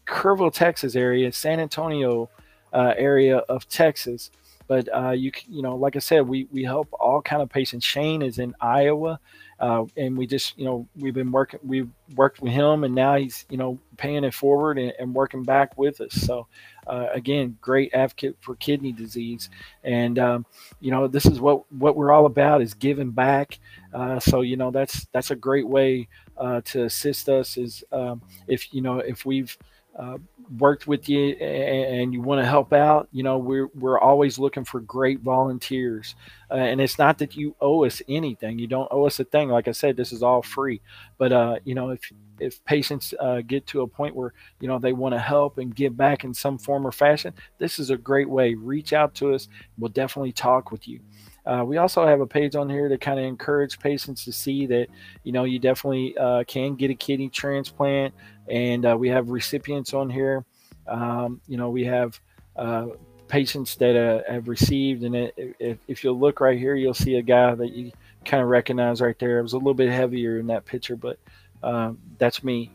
Kerrville, 0.05 0.53
Texas 0.53 0.95
area, 0.95 1.31
San 1.31 1.59
Antonio 1.59 2.29
uh, 2.73 2.93
area 2.97 3.37
of 3.37 3.67
Texas. 3.69 4.31
But 4.67 4.87
uh, 4.95 5.11
you 5.11 5.31
you 5.49 5.61
know, 5.61 5.75
like 5.75 5.97
I 5.97 5.99
said, 5.99 6.27
we 6.27 6.47
we 6.49 6.63
help 6.63 6.87
all 6.93 7.21
kind 7.21 7.41
of 7.41 7.49
patients. 7.49 7.85
Shane 7.85 8.21
is 8.21 8.39
in 8.39 8.55
Iowa, 8.61 9.19
uh, 9.59 9.83
and 9.97 10.17
we 10.17 10.25
just 10.25 10.57
you 10.57 10.63
know 10.63 10.87
we've 10.95 11.13
been 11.13 11.31
working 11.31 11.59
we've 11.61 11.89
worked 12.15 12.41
with 12.41 12.53
him, 12.53 12.85
and 12.85 12.95
now 12.95 13.17
he's 13.17 13.45
you 13.49 13.57
know 13.57 13.77
paying 13.97 14.23
it 14.23 14.33
forward 14.33 14.77
and, 14.77 14.93
and 14.97 15.13
working 15.13 15.43
back 15.43 15.77
with 15.77 15.99
us. 15.99 16.13
So 16.13 16.47
uh, 16.87 17.07
again, 17.13 17.57
great 17.61 17.93
advocate 17.93 18.35
for 18.41 18.55
kidney 18.55 18.91
disease, 18.91 19.49
and 19.83 20.17
um, 20.19 20.45
you 20.79 20.91
know 20.91 21.07
this 21.07 21.25
is 21.25 21.39
what 21.39 21.71
what 21.71 21.95
we're 21.95 22.11
all 22.11 22.25
about 22.25 22.61
is 22.61 22.73
giving 22.73 23.11
back. 23.11 23.59
Uh, 23.93 24.19
so 24.19 24.41
you 24.41 24.57
know 24.57 24.71
that's 24.71 25.05
that's 25.13 25.31
a 25.31 25.35
great 25.35 25.67
way 25.67 26.07
uh, 26.37 26.61
to 26.65 26.83
assist 26.83 27.29
us. 27.29 27.57
Is 27.57 27.83
um, 27.91 28.21
if 28.47 28.73
you 28.73 28.81
know 28.81 28.99
if 28.99 29.25
we've 29.25 29.57
uh, 29.97 30.17
worked 30.57 30.87
with 30.87 31.07
you 31.07 31.29
and, 31.35 32.13
you 32.13 32.21
want 32.21 32.41
to 32.41 32.45
help 32.45 32.73
out, 32.73 33.07
you 33.11 33.23
know, 33.23 33.37
we're, 33.37 33.67
we're 33.75 33.99
always 33.99 34.39
looking 34.39 34.63
for 34.63 34.79
great 34.79 35.19
volunteers. 35.19 36.15
Uh, 36.49 36.55
and 36.55 36.81
it's 36.81 36.97
not 36.97 37.17
that 37.19 37.35
you 37.35 37.55
owe 37.61 37.85
us 37.85 38.01
anything. 38.07 38.59
You 38.59 38.67
don't 38.67 38.87
owe 38.91 39.05
us 39.05 39.19
a 39.19 39.23
thing. 39.23 39.49
Like 39.49 39.67
I 39.67 39.71
said, 39.71 39.95
this 39.95 40.11
is 40.11 40.23
all 40.23 40.41
free. 40.41 40.81
But, 41.17 41.31
uh, 41.31 41.59
you 41.63 41.75
know, 41.75 41.89
if, 41.91 42.11
if 42.39 42.63
patients 42.65 43.13
uh, 43.19 43.41
get 43.41 43.67
to 43.67 43.81
a 43.81 43.87
point 43.87 44.15
where, 44.15 44.33
you 44.59 44.67
know, 44.67 44.79
they 44.79 44.93
want 44.93 45.13
to 45.13 45.19
help 45.19 45.57
and 45.57 45.75
give 45.75 45.95
back 45.95 46.23
in 46.23 46.33
some 46.33 46.57
form 46.57 46.85
or 46.85 46.91
fashion, 46.91 47.33
this 47.57 47.79
is 47.79 47.89
a 47.89 47.97
great 47.97 48.29
way. 48.29 48.53
Reach 48.53 48.93
out 48.93 49.13
to 49.15 49.33
us. 49.33 49.47
We'll 49.77 49.89
definitely 49.89 50.33
talk 50.33 50.71
with 50.71 50.87
you. 50.87 50.99
Uh, 51.45 51.63
we 51.65 51.77
also 51.77 52.05
have 52.05 52.21
a 52.21 52.27
page 52.27 52.55
on 52.55 52.69
here 52.69 52.87
to 52.87 52.97
kind 52.97 53.19
of 53.19 53.25
encourage 53.25 53.79
patients 53.79 54.25
to 54.25 54.31
see 54.31 54.67
that 54.67 54.87
you 55.23 55.31
know 55.31 55.43
you 55.43 55.57
definitely 55.57 56.15
uh, 56.17 56.43
can 56.45 56.75
get 56.75 56.91
a 56.91 56.95
kidney 56.95 57.29
transplant, 57.29 58.13
and 58.47 58.85
uh, 58.85 58.95
we 58.97 59.09
have 59.09 59.29
recipients 59.29 59.93
on 59.93 60.09
here. 60.09 60.45
Um, 60.87 61.41
you 61.47 61.57
know, 61.57 61.69
we 61.69 61.83
have 61.85 62.19
uh, 62.55 62.87
patients 63.27 63.75
that 63.77 63.95
uh, 63.95 64.31
have 64.31 64.47
received, 64.47 65.03
and 65.03 65.15
it, 65.15 65.55
if, 65.59 65.77
if 65.87 66.03
you 66.03 66.11
look 66.11 66.41
right 66.41 66.57
here, 66.57 66.75
you'll 66.75 66.93
see 66.93 67.15
a 67.15 67.21
guy 67.21 67.55
that 67.55 67.71
you 67.71 67.91
kind 68.23 68.43
of 68.43 68.49
recognize 68.49 69.01
right 69.01 69.17
there. 69.17 69.39
It 69.39 69.43
was 69.43 69.53
a 69.53 69.57
little 69.57 69.73
bit 69.73 69.89
heavier 69.89 70.37
in 70.37 70.47
that 70.47 70.65
picture, 70.65 70.95
but 70.95 71.17
um, 71.63 71.97
that's 72.19 72.43
me, 72.43 72.71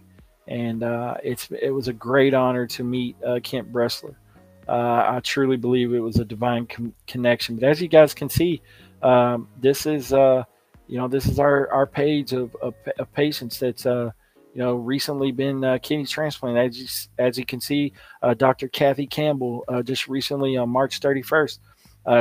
and 0.49 0.83
uh, 0.83 1.19
it's 1.23 1.49
it 1.53 1.71
was 1.71 1.87
a 1.87 1.93
great 1.93 2.35
honor 2.35 2.67
to 2.67 2.83
meet 2.83 3.17
Kent 3.45 3.73
Bressler. 3.73 4.17
Uh, 4.69 5.05
I 5.17 5.21
truly 5.23 5.57
believe 5.57 5.93
it 5.93 6.01
was 6.01 6.19
a 6.19 6.25
divine 6.25 6.67
com- 6.67 6.95
connection. 7.07 7.57
But 7.57 7.65
as 7.65 7.81
you 7.81 7.89
guys 7.89 8.15
can 8.15 8.29
see, 8.29 8.63
um, 9.03 9.49
this 9.61 9.87
is 9.87 10.13
uh, 10.13 10.45
you 10.89 10.99
know 10.99 11.09
this 11.09 11.27
is 11.27 11.39
our 11.39 11.71
our 11.73 11.87
page 11.87 12.33
of, 12.33 12.55
of, 12.57 12.75
of 12.99 13.13
patients 13.13 13.61
that's 13.61 13.87
uh, 13.87 14.11
you 14.55 14.63
know 14.63 14.75
recently 14.75 15.31
been 15.31 15.63
uh, 15.65 15.79
kidney 15.81 16.05
transplanted. 16.05 16.71
As 16.71 16.79
you, 16.79 16.87
as 17.19 17.39
you 17.39 17.47
can 17.47 17.61
see, 17.61 17.93
uh, 18.23 18.35
Dr. 18.35 18.69
Kathy 18.69 19.07
Campbell 19.07 19.65
uh, 19.69 19.83
just 19.83 20.09
recently 20.09 20.57
on 20.57 20.69
March 20.69 21.01
31st. 21.01 21.59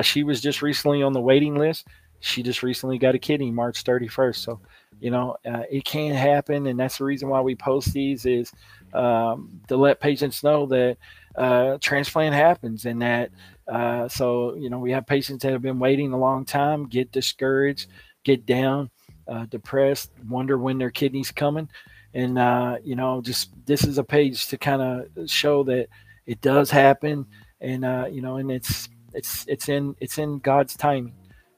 she 0.04 0.24
was 0.24 0.40
just 0.42 0.62
recently 0.62 1.02
on 1.02 1.14
the 1.14 1.22
waiting 1.22 1.56
list. 1.56 1.88
She 2.20 2.44
just 2.44 2.64
recently 2.64 2.98
got 2.98 3.16
a 3.16 3.20
kidney 3.20 3.52
March 3.52 3.84
31st. 3.84 4.36
So 4.36 4.60
you 5.00 5.10
know 5.10 5.36
it 5.44 5.84
can 5.84 6.14
happen, 6.14 6.68
and 6.68 6.80
that's 6.80 7.00
the 7.00 7.06
reason 7.06 7.30
why 7.30 7.42
we 7.42 7.56
post 7.56 7.92
these 7.92 8.28
is 8.28 8.52
um, 8.94 9.62
to 9.68 9.78
let 9.78 10.00
patients 10.00 10.44
know 10.44 10.68
that 10.68 10.98
uh, 11.38 11.78
transplant 11.80 12.34
happens 12.34 12.86
and 12.86 13.02
that 13.02 13.32
uh, 13.68 14.08
so 14.08 14.56
you 14.56 14.70
know 14.70 14.80
we 14.80 14.92
have 14.92 15.06
patients 15.06 15.44
that 15.44 15.52
have 15.52 15.62
been 15.62 15.80
waiting 15.80 16.14
a 16.14 16.18
long 16.18 16.46
time 16.46 16.88
get 16.88 17.12
discouraged 17.12 17.88
get 18.24 18.46
down 18.46 18.90
uh, 19.28 19.46
depressed 19.46 20.12
wonder 20.28 20.58
when 20.58 20.78
their 20.78 20.92
kidneys 20.92 21.32
coming. 21.32 21.70
And 22.14 22.38
uh, 22.38 22.78
you 22.84 22.96
know 22.96 23.22
just 23.22 23.52
this 23.66 23.84
is 23.84 23.98
a 23.98 24.04
page 24.04 24.48
to 24.48 24.58
kind 24.58 24.82
of 24.82 25.30
show 25.30 25.64
that 25.64 25.88
it 26.26 26.42
does 26.42 26.72
happen 26.72 27.26
and 27.62 27.84
uh, 27.84 28.08
you 28.10 28.22
know 28.22 28.38
and 28.38 28.52
it's 28.52 28.90
it's 29.14 29.46
it's 29.48 29.70
in 29.70 29.96
it's 30.00 30.18
in 30.18 30.40
God's 30.40 30.76
timing, 30.76 31.14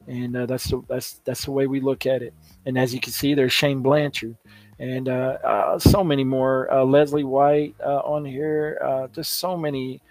and 0.07 0.35
uh, 0.35 0.45
that's 0.45 0.69
the 0.69 0.81
that's 0.87 1.21
that's 1.25 1.45
the 1.45 1.51
way 1.51 1.67
we 1.67 1.81
look 1.81 2.05
at 2.05 2.21
it. 2.21 2.33
And 2.65 2.77
as 2.77 2.93
you 2.93 2.99
can 2.99 3.11
see, 3.11 3.33
there's 3.33 3.53
Shane 3.53 3.81
Blanchard, 3.81 4.35
and 4.79 5.09
uh, 5.09 5.37
uh, 5.43 5.79
so 5.79 6.03
many 6.03 6.23
more. 6.23 6.71
Uh, 6.71 6.83
Leslie 6.83 7.23
White 7.23 7.75
uh, 7.83 7.99
on 7.99 8.25
here, 8.25 8.79
uh, 8.83 9.07
just 9.07 9.33
so 9.33 9.57
many 9.57 10.01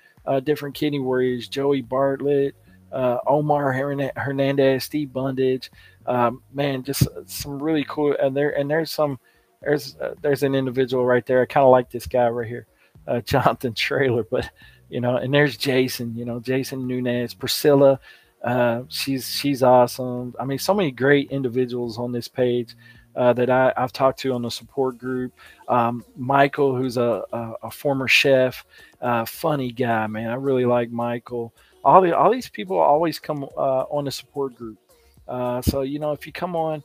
different 0.42 0.74
kidney 0.74 0.98
warriors. 0.98 1.46
Joey 1.46 1.82
Bartlett, 1.82 2.56
Omar 2.92 3.72
Hernandez, 3.72 4.84
Steve 4.84 5.12
Bundage. 5.12 5.70
Um, 6.06 6.42
man, 6.52 6.82
just 6.82 7.06
some 7.26 7.62
really 7.62 7.84
cool. 7.88 8.16
And 8.20 8.36
there 8.36 8.58
and 8.58 8.68
there's 8.68 8.90
some 8.90 9.20
there's 9.62 9.96
there's 10.20 10.42
an 10.42 10.54
individual 10.54 11.06
right 11.06 11.24
there. 11.26 11.42
I 11.42 11.46
kind 11.46 11.64
of 11.64 11.70
like 11.70 11.90
this 11.90 12.06
guy 12.06 12.28
right 12.28 12.48
here, 12.48 12.66
Jonathan 13.24 13.74
Trailer, 13.74 14.24
but 14.24 14.50
you 14.88 15.00
know, 15.00 15.16
and 15.16 15.32
there's 15.32 15.56
Jason. 15.56 16.16
You 16.16 16.24
know, 16.24 16.40
Jason 16.40 16.86
Nunez, 16.88 17.34
Priscilla. 17.34 18.00
Uh, 18.42 18.82
she's 18.88 19.28
she's 19.28 19.62
awesome. 19.62 20.34
I 20.40 20.44
mean, 20.44 20.58
so 20.58 20.74
many 20.74 20.90
great 20.90 21.30
individuals 21.30 21.98
on 21.98 22.10
this 22.12 22.28
page 22.28 22.74
uh, 23.16 23.32
that 23.32 23.48
I, 23.48 23.72
have 23.76 23.92
talked 23.92 24.20
to 24.20 24.32
on 24.34 24.42
the 24.42 24.50
support 24.50 24.98
group. 24.98 25.32
Um, 25.68 26.04
Michael, 26.16 26.76
who's 26.76 26.98
a, 26.98 27.24
a, 27.32 27.52
a 27.64 27.70
former 27.70 28.08
chef, 28.08 28.64
uh, 29.00 29.24
funny 29.24 29.72
guy, 29.72 30.06
man. 30.06 30.30
I 30.30 30.34
really 30.34 30.66
like 30.66 30.90
Michael. 30.90 31.54
All 31.82 32.02
the 32.02 32.16
all 32.16 32.30
these 32.30 32.48
people 32.48 32.78
always 32.78 33.18
come 33.18 33.44
uh, 33.56 33.84
on 33.84 34.04
the 34.04 34.10
support 34.10 34.54
group. 34.54 34.78
Uh, 35.26 35.62
so 35.62 35.80
you 35.82 35.98
know, 35.98 36.12
if 36.12 36.26
you 36.26 36.32
come 36.32 36.54
on 36.54 36.82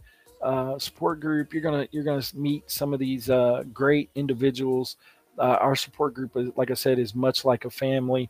support 0.80 1.20
group, 1.20 1.54
you're 1.54 1.64
gonna 1.64 1.88
you're 1.92 2.04
gonna 2.04 2.24
meet 2.34 2.70
some 2.70 2.94
of 2.94 3.00
these 3.00 3.30
great 3.74 4.10
individuals. 4.16 4.98
our 5.38 5.76
support 5.76 6.14
group, 6.14 6.38
is, 6.38 6.50
like 6.56 6.72
I 6.72 6.76
said, 6.76 6.98
is 6.98 7.14
much 7.14 7.44
like 7.44 7.66
a 7.66 7.70
family, 7.70 8.30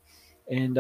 and 0.50 0.78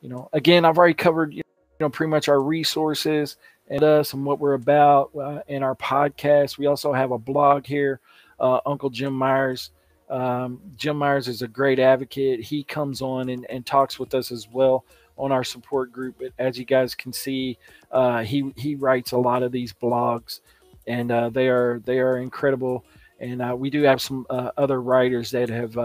you 0.00 0.08
know, 0.08 0.28
again, 0.32 0.64
I've 0.64 0.78
already 0.78 0.94
covered 0.94 1.34
you 1.34 1.42
know 1.78 1.90
pretty 1.90 2.10
much 2.10 2.28
our 2.28 2.40
resources 2.40 3.36
and 3.70 3.82
us 3.84 4.12
and 4.12 4.24
what 4.24 4.40
we're 4.40 4.54
about 4.54 5.10
uh, 5.16 5.40
in 5.48 5.62
our 5.62 5.76
podcast. 5.76 6.58
We 6.58 6.66
also 6.66 6.92
have 6.92 7.12
a 7.12 7.18
blog 7.18 7.64
here, 7.64 8.00
uh, 8.38 8.60
Uncle 8.66 8.90
Jim 8.90 9.14
Myers. 9.14 9.70
Um, 10.10 10.60
Jim 10.76 10.96
Myers 10.96 11.28
is 11.28 11.42
a 11.42 11.48
great 11.48 11.78
advocate. 11.78 12.40
He 12.40 12.64
comes 12.64 13.00
on 13.00 13.28
and, 13.28 13.46
and 13.48 13.64
talks 13.64 13.98
with 13.98 14.12
us 14.12 14.32
as 14.32 14.48
well 14.50 14.84
on 15.16 15.30
our 15.30 15.44
support 15.44 15.92
group. 15.92 16.16
But 16.18 16.32
as 16.38 16.58
you 16.58 16.64
guys 16.64 16.96
can 16.96 17.12
see, 17.12 17.58
uh, 17.92 18.24
he 18.24 18.52
he 18.56 18.74
writes 18.74 19.12
a 19.12 19.18
lot 19.18 19.44
of 19.44 19.52
these 19.52 19.72
blogs, 19.72 20.40
and 20.88 21.12
uh, 21.12 21.30
they 21.30 21.48
are 21.48 21.80
they 21.84 22.00
are 22.00 22.18
incredible. 22.18 22.84
And 23.20 23.40
uh, 23.40 23.54
we 23.56 23.70
do 23.70 23.82
have 23.82 24.00
some 24.00 24.26
uh, 24.30 24.50
other 24.56 24.82
writers 24.82 25.30
that 25.30 25.48
have 25.48 25.76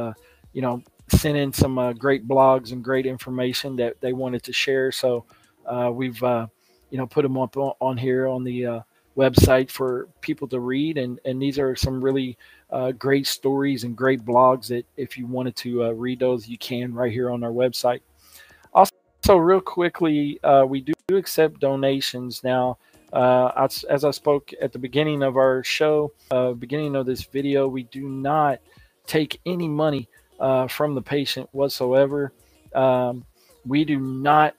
you 0.53 0.61
know 0.61 0.81
sent 1.09 1.37
in 1.37 1.53
some 1.53 1.93
great 1.99 2.27
blogs 2.27 2.71
and 2.71 2.83
great 2.83 3.05
information 3.05 3.75
that 3.75 4.01
they 4.01 4.13
wanted 4.13 4.41
to 4.41 4.53
share. 4.53 4.91
So 4.91 5.25
we've 5.91 6.23
you 6.89 6.97
know, 6.97 7.07
put 7.07 7.23
them 7.23 7.37
up 7.37 7.55
on 7.57 7.97
here 7.97 8.27
on 8.27 8.43
the 8.43 8.65
uh, 8.65 8.79
website 9.17 9.69
for 9.69 10.07
people 10.21 10.47
to 10.49 10.59
read. 10.59 10.97
And, 10.97 11.19
and 11.25 11.41
these 11.41 11.57
are 11.59 11.75
some 11.75 12.01
really 12.01 12.37
uh, 12.69 12.91
great 12.91 13.27
stories 13.27 13.83
and 13.83 13.95
great 13.95 14.23
blogs 14.23 14.67
that 14.67 14.85
if 14.97 15.17
you 15.17 15.25
wanted 15.25 15.55
to 15.57 15.85
uh, 15.85 15.91
read 15.91 16.19
those, 16.19 16.47
you 16.47 16.57
can 16.57 16.93
right 16.93 17.11
here 17.11 17.29
on 17.29 17.43
our 17.43 17.51
website. 17.51 18.01
Also, 18.73 19.37
real 19.37 19.61
quickly, 19.61 20.39
uh, 20.43 20.65
we 20.67 20.81
do 20.81 20.93
accept 21.15 21.59
donations 21.59 22.43
now. 22.43 22.77
Uh, 23.13 23.67
as 23.89 24.03
I 24.03 24.11
spoke 24.11 24.51
at 24.61 24.73
the 24.73 24.79
beginning 24.79 25.23
of 25.23 25.37
our 25.37 25.63
show, 25.63 26.11
uh, 26.31 26.51
beginning 26.51 26.95
of 26.95 27.05
this 27.05 27.23
video, 27.23 27.67
we 27.67 27.83
do 27.83 28.09
not 28.09 28.59
take 29.07 29.39
any 29.45 29.69
money 29.69 30.09
from 30.67 30.95
the 30.95 31.01
patient 31.01 31.47
whatsoever. 31.53 32.33
Um, 32.73 33.25
we 33.65 33.85
do 33.85 33.99
not 33.99 34.55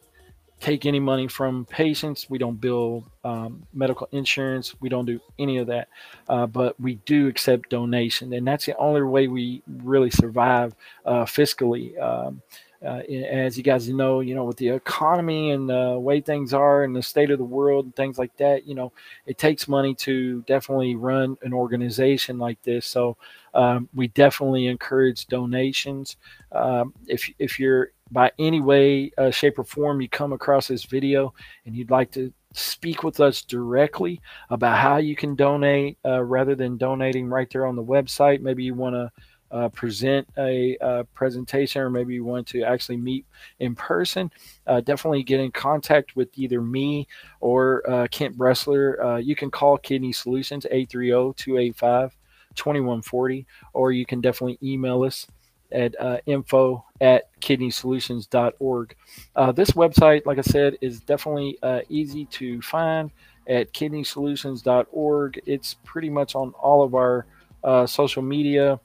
take 0.60 0.86
any 0.86 1.00
money 1.00 1.28
from 1.28 1.64
patients. 1.66 2.30
We 2.30 2.38
don't 2.38 2.60
bill 2.60 3.04
um, 3.24 3.66
medical 3.72 4.08
insurance. 4.12 4.74
We 4.80 4.88
don't 4.88 5.04
do 5.04 5.20
any 5.38 5.58
of 5.58 5.66
that. 5.66 5.88
Uh, 6.28 6.46
but 6.46 6.78
we 6.80 6.96
do 7.06 7.28
accept 7.28 7.70
donation, 7.70 8.32
and 8.32 8.46
that's 8.46 8.66
the 8.66 8.76
only 8.78 9.02
way 9.02 9.28
we 9.28 9.62
really 9.66 10.10
survive 10.10 10.74
uh, 11.04 11.24
fiscally. 11.24 12.00
Um, 12.00 12.42
uh, 12.84 13.00
as 13.08 13.56
you 13.56 13.64
guys 13.64 13.88
know, 13.88 14.20
you 14.20 14.34
know, 14.34 14.44
with 14.44 14.58
the 14.58 14.68
economy 14.68 15.50
and 15.50 15.68
the 15.68 15.98
way 15.98 16.20
things 16.20 16.52
are 16.52 16.84
and 16.84 16.94
the 16.94 17.02
state 17.02 17.30
of 17.30 17.38
the 17.38 17.44
world 17.44 17.86
and 17.86 17.96
things 17.96 18.18
like 18.18 18.36
that, 18.36 18.66
you 18.66 18.74
know, 18.74 18.92
it 19.24 19.38
takes 19.38 19.66
money 19.66 19.94
to 19.94 20.42
definitely 20.42 20.94
run 20.94 21.36
an 21.42 21.52
organization 21.54 22.38
like 22.38 22.60
this. 22.62 22.86
So 22.86 23.16
um, 23.54 23.88
we 23.94 24.08
definitely 24.08 24.66
encourage 24.66 25.26
donations. 25.26 26.16
Um, 26.52 26.92
if 27.06 27.30
if 27.38 27.58
you're 27.58 27.92
by 28.10 28.30
any 28.38 28.60
way, 28.60 29.10
uh, 29.18 29.30
shape, 29.30 29.58
or 29.58 29.64
form 29.64 30.00
you 30.00 30.08
come 30.08 30.32
across 30.32 30.68
this 30.68 30.84
video 30.84 31.34
and 31.64 31.74
you'd 31.74 31.90
like 31.90 32.10
to 32.12 32.32
speak 32.52 33.02
with 33.02 33.20
us 33.20 33.42
directly 33.42 34.20
about 34.50 34.78
how 34.78 34.96
you 34.96 35.16
can 35.16 35.34
donate 35.34 35.98
uh, 36.04 36.22
rather 36.22 36.54
than 36.54 36.76
donating 36.76 37.28
right 37.28 37.50
there 37.50 37.66
on 37.66 37.76
the 37.76 37.84
website, 37.84 38.40
maybe 38.40 38.64
you 38.64 38.74
want 38.74 38.94
to 38.94 39.10
uh, 39.50 39.68
present 39.70 40.26
a, 40.38 40.76
uh, 40.78 41.02
presentation 41.14 41.80
or 41.80 41.90
maybe 41.90 42.14
you 42.14 42.24
want 42.24 42.46
to 42.46 42.62
actually 42.62 42.96
meet 42.96 43.24
in 43.60 43.74
person, 43.74 44.30
uh, 44.66 44.80
definitely 44.80 45.22
get 45.22 45.40
in 45.40 45.50
contact 45.50 46.16
with 46.16 46.28
either 46.34 46.60
me 46.60 47.06
or 47.40 47.88
uh, 47.88 48.06
Kent 48.10 48.36
Bressler. 48.36 49.04
Uh, 49.04 49.16
you 49.16 49.36
can 49.36 49.50
call 49.50 49.78
Kidney 49.78 50.12
Solutions 50.12 50.66
830 50.66 51.34
285 51.36 52.16
2140, 52.54 53.46
or 53.74 53.92
you 53.92 54.06
can 54.06 54.20
definitely 54.20 54.58
email 54.62 55.02
us 55.02 55.26
at 55.72 55.98
uh, 56.00 56.18
info 56.26 56.84
at 57.00 57.24
kidneysolutions.org. 57.40 58.96
Uh, 59.34 59.52
this 59.52 59.72
website, 59.72 60.26
like 60.26 60.38
I 60.38 60.42
said, 60.42 60.76
is 60.80 61.00
definitely 61.00 61.58
uh, 61.62 61.80
easy 61.88 62.26
to 62.26 62.60
find 62.62 63.10
at 63.48 63.72
kidneysolutions.org. 63.72 65.40
It's 65.46 65.74
pretty 65.84 66.10
much 66.10 66.34
on 66.34 66.50
all 66.52 66.82
of 66.82 66.94
our 66.94 67.26
uh, 67.62 67.86
social 67.86 68.22
media. 68.22 68.80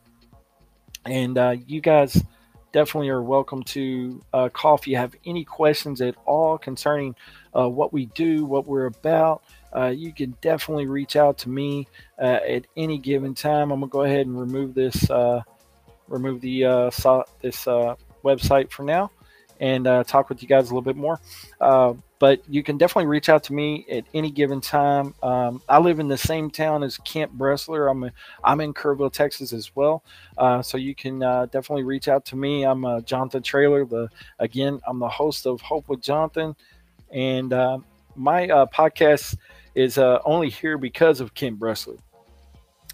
And 1.05 1.37
uh, 1.37 1.55
you 1.65 1.81
guys 1.81 2.23
definitely 2.71 3.09
are 3.09 3.23
welcome 3.23 3.63
to 3.63 4.23
uh, 4.33 4.49
call 4.49 4.75
if 4.75 4.87
you 4.87 4.95
have 4.97 5.15
any 5.25 5.43
questions 5.43 5.99
at 6.01 6.15
all 6.25 6.57
concerning 6.57 7.15
what 7.53 7.91
we 7.91 8.05
do, 8.07 8.45
what 8.45 8.65
we're 8.65 8.85
about. 8.85 9.43
you 9.91 10.13
can 10.13 10.35
definitely 10.41 10.85
reach 10.85 11.15
out 11.15 11.37
to 11.39 11.49
me 11.49 11.87
at 12.17 12.65
any 12.77 12.97
given 12.97 13.33
time. 13.33 13.71
I'm 13.71 13.81
going 13.81 13.89
to 13.89 13.93
go 13.93 14.03
ahead 14.03 14.25
and 14.25 14.39
remove 14.39 14.73
this 14.73 15.09
remove 16.11 16.41
the 16.41 16.65
uh, 16.65 16.91
this 17.41 17.67
uh, 17.67 17.95
website 18.23 18.71
for 18.71 18.83
now 18.83 19.11
and 19.59 19.85
uh, 19.85 20.03
talk 20.03 20.27
with 20.27 20.41
you 20.41 20.47
guys 20.47 20.65
a 20.65 20.73
little 20.73 20.81
bit 20.81 20.95
more. 20.95 21.19
Uh, 21.59 21.93
but 22.17 22.41
you 22.49 22.63
can 22.63 22.77
definitely 22.77 23.05
reach 23.05 23.29
out 23.29 23.43
to 23.43 23.53
me 23.53 23.85
at 23.91 24.03
any 24.13 24.31
given 24.31 24.59
time. 24.59 25.13
Um, 25.21 25.61
I 25.69 25.79
live 25.79 25.99
in 25.99 26.07
the 26.07 26.17
same 26.17 26.49
town 26.49 26.83
as 26.83 26.97
Kent 26.97 27.37
Bressler. 27.37 27.89
I'm 27.89 28.03
a, 28.03 28.11
I'm 28.43 28.59
in 28.61 28.73
Kerrville, 28.73 29.13
Texas 29.13 29.53
as 29.53 29.75
well. 29.75 30.03
Uh, 30.37 30.61
so 30.61 30.77
you 30.77 30.95
can 30.95 31.21
uh, 31.21 31.45
definitely 31.45 31.83
reach 31.83 32.07
out 32.07 32.25
to 32.25 32.35
me. 32.35 32.63
I'm 32.63 33.03
Jonathan 33.05 33.43
Trailer. 33.43 33.85
The 33.85 34.09
again, 34.39 34.79
I'm 34.87 34.99
the 34.99 35.09
host 35.09 35.45
of 35.45 35.61
Hope 35.61 35.87
with 35.89 36.01
Jonathan, 36.01 36.55
and 37.11 37.49
my 38.15 38.47
podcast 38.73 39.37
is 39.73 39.97
only 39.97 40.49
here 40.49 40.77
because 40.77 41.21
of 41.21 41.33
Kent 41.33 41.59
Bressler. 41.59 41.97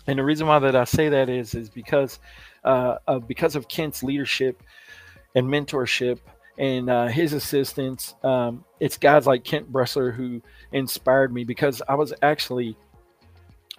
And 0.08 0.20
the 0.20 0.24
reason 0.24 0.48
why 0.48 0.60
that 0.60 0.76
I 0.76 0.86
say 0.86 1.10
that 1.10 1.28
is 1.30 1.54
is 1.54 1.70
because 1.70 2.20
uh, 2.68 3.00
uh, 3.08 3.20
because 3.20 3.56
of 3.56 3.68
Kent's 3.70 4.04
leadership 4.04 4.62
and 5.36 5.48
mentorship 5.48 6.20
and 6.58 6.90
uh, 6.90 7.08
his 7.08 7.32
assistance. 7.32 8.16
Um, 8.24 8.66
it's 8.80 8.98
guys 8.98 9.26
like 9.26 9.44
Kent 9.44 9.72
Bressler 9.72 10.14
who 10.14 10.42
inspired 10.74 11.34
me 11.34 11.46
because 11.46 11.82
I 11.88 11.96
was 11.96 12.14
actually 12.22 12.76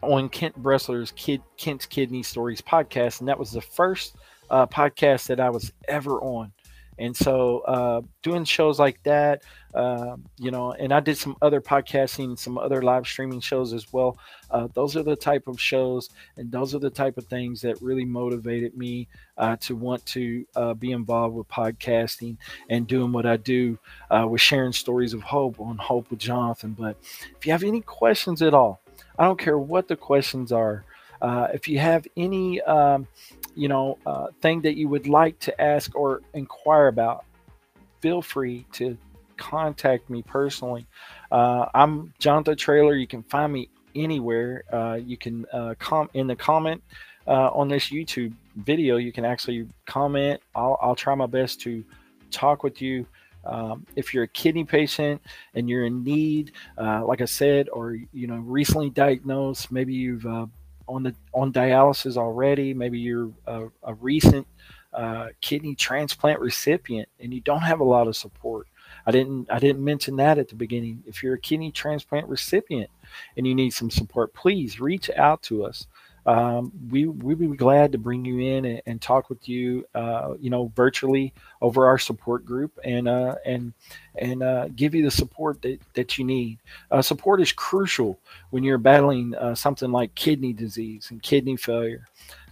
on 0.00 0.30
Kent 0.30 0.60
Bressler's 0.62 1.12
Kid 1.12 1.42
Kent's 1.58 1.84
Kidney 1.84 2.22
Stories 2.22 2.62
podcast, 2.62 3.20
and 3.20 3.28
that 3.28 3.38
was 3.38 3.52
the 3.52 3.60
first 3.60 4.16
uh, 4.48 4.66
podcast 4.66 5.26
that 5.26 5.38
I 5.38 5.50
was 5.50 5.72
ever 5.86 6.20
on. 6.20 6.50
And 6.98 7.16
so, 7.16 7.60
uh, 7.60 8.00
doing 8.22 8.44
shows 8.44 8.78
like 8.78 9.02
that, 9.04 9.42
uh, 9.74 10.16
you 10.38 10.50
know, 10.50 10.72
and 10.72 10.92
I 10.92 11.00
did 11.00 11.16
some 11.16 11.36
other 11.40 11.60
podcasting, 11.60 12.38
some 12.38 12.58
other 12.58 12.82
live 12.82 13.06
streaming 13.06 13.40
shows 13.40 13.72
as 13.72 13.92
well. 13.92 14.18
Uh, 14.50 14.68
those 14.74 14.96
are 14.96 15.02
the 15.02 15.14
type 15.14 15.46
of 15.46 15.60
shows, 15.60 16.10
and 16.36 16.50
those 16.50 16.74
are 16.74 16.78
the 16.78 16.90
type 16.90 17.16
of 17.16 17.26
things 17.26 17.60
that 17.60 17.80
really 17.80 18.04
motivated 18.04 18.76
me 18.76 19.08
uh, 19.36 19.56
to 19.60 19.76
want 19.76 20.04
to 20.06 20.44
uh, 20.56 20.74
be 20.74 20.92
involved 20.92 21.36
with 21.36 21.48
podcasting 21.48 22.36
and 22.70 22.86
doing 22.86 23.12
what 23.12 23.26
I 23.26 23.36
do 23.36 23.78
uh, 24.10 24.26
with 24.28 24.40
sharing 24.40 24.72
stories 24.72 25.14
of 25.14 25.22
hope 25.22 25.60
on 25.60 25.76
Hope 25.78 26.10
with 26.10 26.18
Jonathan. 26.18 26.74
But 26.78 26.96
if 27.36 27.46
you 27.46 27.52
have 27.52 27.64
any 27.64 27.80
questions 27.80 28.42
at 28.42 28.54
all, 28.54 28.80
I 29.18 29.24
don't 29.24 29.38
care 29.38 29.58
what 29.58 29.86
the 29.86 29.96
questions 29.96 30.50
are. 30.50 30.84
if 31.22 31.68
you 31.68 31.78
have 31.78 32.06
any 32.16 32.60
um, 32.62 33.06
you 33.58 33.68
know, 33.68 33.98
uh, 34.06 34.28
thing 34.40 34.62
that 34.62 34.76
you 34.76 34.86
would 34.88 35.08
like 35.08 35.36
to 35.40 35.50
ask 35.60 35.94
or 35.96 36.22
inquire 36.32 36.86
about, 36.86 37.24
feel 38.00 38.22
free 38.22 38.64
to 38.72 38.96
contact 39.36 40.08
me 40.08 40.22
personally. 40.22 40.86
Uh, 41.32 41.66
I'm 41.74 42.14
Jonathan 42.20 42.56
Trailer. 42.56 42.94
You 42.94 43.08
can 43.08 43.24
find 43.24 43.52
me 43.52 43.68
anywhere. 43.94 44.62
Uh, 44.72 44.98
you 45.10 45.16
can 45.16 45.44
uh, 45.52 45.74
com 45.78 46.08
in 46.14 46.28
the 46.28 46.36
comment 46.36 46.80
uh, 47.26 47.50
on 47.60 47.66
this 47.68 47.90
YouTube 47.90 48.32
video. 48.54 48.96
You 48.96 49.12
can 49.12 49.24
actually 49.24 49.66
comment. 49.86 50.40
I'll, 50.54 50.78
I'll 50.80 50.94
try 50.94 51.14
my 51.16 51.26
best 51.26 51.60
to 51.62 51.84
talk 52.30 52.62
with 52.62 52.80
you 52.80 53.06
Um, 53.44 53.86
if 53.96 54.12
you're 54.12 54.24
a 54.24 54.28
kidney 54.28 54.64
patient 54.64 55.22
and 55.54 55.68
you're 55.70 55.84
in 55.84 56.04
need, 56.04 56.52
uh, 56.76 57.04
like 57.04 57.20
I 57.20 57.26
said, 57.26 57.68
or 57.72 57.96
you 58.12 58.26
know, 58.26 58.36
recently 58.36 58.90
diagnosed, 58.90 59.72
maybe 59.72 59.94
you've 59.94 60.26
on 60.88 61.02
the 61.02 61.14
on 61.34 61.52
dialysis 61.52 62.16
already, 62.16 62.74
maybe 62.74 62.98
you're 62.98 63.30
a, 63.46 63.66
a 63.84 63.94
recent 63.94 64.46
uh, 64.92 65.28
kidney 65.40 65.74
transplant 65.74 66.40
recipient 66.40 67.08
and 67.20 67.32
you 67.32 67.40
don't 67.42 67.60
have 67.60 67.80
a 67.80 67.84
lot 67.84 68.08
of 68.08 68.16
support. 68.16 68.66
I 69.06 69.10
didn't 69.10 69.50
I 69.50 69.58
didn't 69.58 69.84
mention 69.84 70.16
that 70.16 70.38
at 70.38 70.48
the 70.48 70.54
beginning. 70.54 71.02
If 71.06 71.22
you're 71.22 71.34
a 71.34 71.40
kidney 71.40 71.70
transplant 71.70 72.26
recipient 72.26 72.90
and 73.36 73.46
you 73.46 73.54
need 73.54 73.70
some 73.70 73.90
support, 73.90 74.32
please 74.34 74.80
reach 74.80 75.10
out 75.16 75.42
to 75.42 75.64
us 75.64 75.86
um, 76.28 76.70
we 76.90 77.06
we'd 77.06 77.38
be 77.38 77.46
glad 77.56 77.90
to 77.92 77.98
bring 77.98 78.22
you 78.22 78.38
in 78.38 78.66
and, 78.66 78.82
and 78.84 79.00
talk 79.00 79.30
with 79.30 79.48
you, 79.48 79.86
uh, 79.94 80.34
you 80.38 80.50
know, 80.50 80.70
virtually 80.76 81.32
over 81.62 81.86
our 81.86 81.96
support 81.96 82.44
group 82.44 82.78
and 82.84 83.08
uh, 83.08 83.36
and 83.46 83.72
and 84.16 84.42
uh, 84.42 84.68
give 84.76 84.94
you 84.94 85.02
the 85.02 85.10
support 85.10 85.62
that, 85.62 85.80
that 85.94 86.18
you 86.18 86.24
need. 86.26 86.58
Uh, 86.90 87.00
support 87.00 87.40
is 87.40 87.50
crucial 87.52 88.20
when 88.50 88.62
you're 88.62 88.76
battling 88.76 89.34
uh, 89.36 89.54
something 89.54 89.90
like 89.90 90.14
kidney 90.14 90.52
disease 90.52 91.08
and 91.10 91.22
kidney 91.22 91.56
failure. 91.56 92.04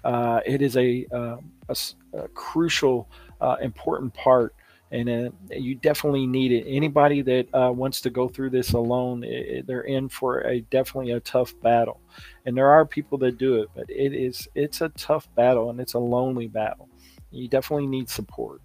Uh, 0.05 0.41
it 0.47 0.63
is 0.63 0.75
a, 0.79 1.07
a, 1.11 1.39
a 2.15 2.29
crucial, 2.29 3.07
important 3.61 4.15
part 4.15 4.55
and 4.91 5.09
uh, 5.09 5.31
you 5.51 5.75
definitely 5.75 6.27
need 6.27 6.53
it. 6.53 6.65
Anybody 6.69 7.23
that 7.23 7.55
uh, 7.55 7.73
wants 7.73 8.01
to 8.03 8.11
go 8.11 8.29
through 8.29 8.51
this 8.51 8.73
alone, 8.73 9.25
it, 9.25 9.67
they're 9.67 9.83
in 9.83 10.09
for 10.09 10.41
a 10.41 10.61
definitely 10.61 11.13
a 11.13 11.21
tough 11.21 11.55
battle. 11.61 12.01
And 12.47 12.57
there 12.57 12.71
are 12.71 12.87
people 12.87 13.19
that 13.19 13.39
do 13.39 13.57
it, 13.57 13.69
but 13.75 13.91
it 13.91 14.15
is 14.15 14.49
it's 14.55 14.81
a 14.81 14.89
tough 14.91 15.29
battle 15.35 15.71
and 15.71 15.81
it's 15.81 15.95
a 15.95 15.99
lonely 15.99 16.47
battle. 16.47 16.89
You 17.31 17.49
definitely 17.49 17.89
need 17.89 18.09
support. 18.09 18.63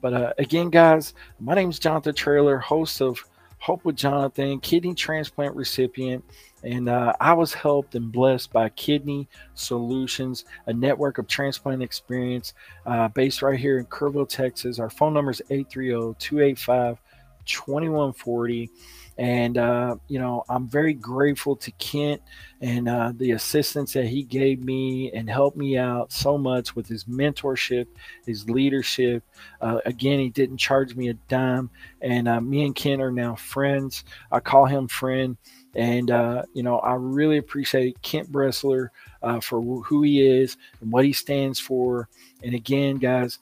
But 0.00 0.12
uh, 0.12 0.32
again, 0.38 0.70
guys, 0.70 1.14
my 1.40 1.54
name 1.54 1.70
is 1.70 1.78
Jonathan 1.78 2.14
trailer 2.14 2.58
host 2.58 3.00
of 3.00 3.24
Hope 3.64 3.82
with 3.86 3.96
Jonathan, 3.96 4.60
kidney 4.60 4.94
transplant 4.94 5.56
recipient. 5.56 6.22
And 6.64 6.86
uh, 6.86 7.14
I 7.18 7.32
was 7.32 7.54
helped 7.54 7.94
and 7.94 8.12
blessed 8.12 8.52
by 8.52 8.68
Kidney 8.68 9.26
Solutions, 9.54 10.44
a 10.66 10.72
network 10.74 11.16
of 11.16 11.26
transplant 11.28 11.82
experience 11.82 12.52
uh, 12.84 13.08
based 13.08 13.40
right 13.40 13.58
here 13.58 13.78
in 13.78 13.86
Kerrville, 13.86 14.28
Texas. 14.28 14.78
Our 14.78 14.90
phone 14.90 15.14
number 15.14 15.30
is 15.30 15.40
830 15.48 16.14
285 16.18 17.00
2140. 17.44 18.70
And, 19.16 19.58
uh, 19.58 19.96
you 20.08 20.18
know, 20.18 20.44
I'm 20.48 20.66
very 20.68 20.92
grateful 20.92 21.54
to 21.56 21.70
Kent 21.72 22.20
and 22.60 22.88
uh, 22.88 23.12
the 23.16 23.32
assistance 23.32 23.92
that 23.92 24.06
he 24.06 24.24
gave 24.24 24.64
me 24.64 25.12
and 25.12 25.30
helped 25.30 25.56
me 25.56 25.78
out 25.78 26.12
so 26.12 26.36
much 26.36 26.74
with 26.74 26.88
his 26.88 27.04
mentorship, 27.04 27.86
his 28.26 28.50
leadership. 28.50 29.22
Uh, 29.60 29.78
again, 29.86 30.18
he 30.18 30.30
didn't 30.30 30.56
charge 30.56 30.96
me 30.96 31.10
a 31.10 31.14
dime. 31.28 31.70
And 32.00 32.26
uh, 32.26 32.40
me 32.40 32.64
and 32.64 32.74
Kent 32.74 33.00
are 33.00 33.12
now 33.12 33.36
friends. 33.36 34.02
I 34.32 34.40
call 34.40 34.66
him 34.66 34.88
friend. 34.88 35.36
And, 35.76 36.10
uh, 36.10 36.42
you 36.52 36.64
know, 36.64 36.78
I 36.80 36.94
really 36.94 37.38
appreciate 37.38 38.02
Kent 38.02 38.32
Bressler 38.32 38.88
uh, 39.22 39.40
for 39.40 39.60
who 39.60 40.02
he 40.02 40.26
is 40.26 40.56
and 40.80 40.90
what 40.90 41.04
he 41.04 41.12
stands 41.12 41.60
for. 41.60 42.08
And 42.42 42.54
again, 42.54 42.96
guys, 42.96 43.38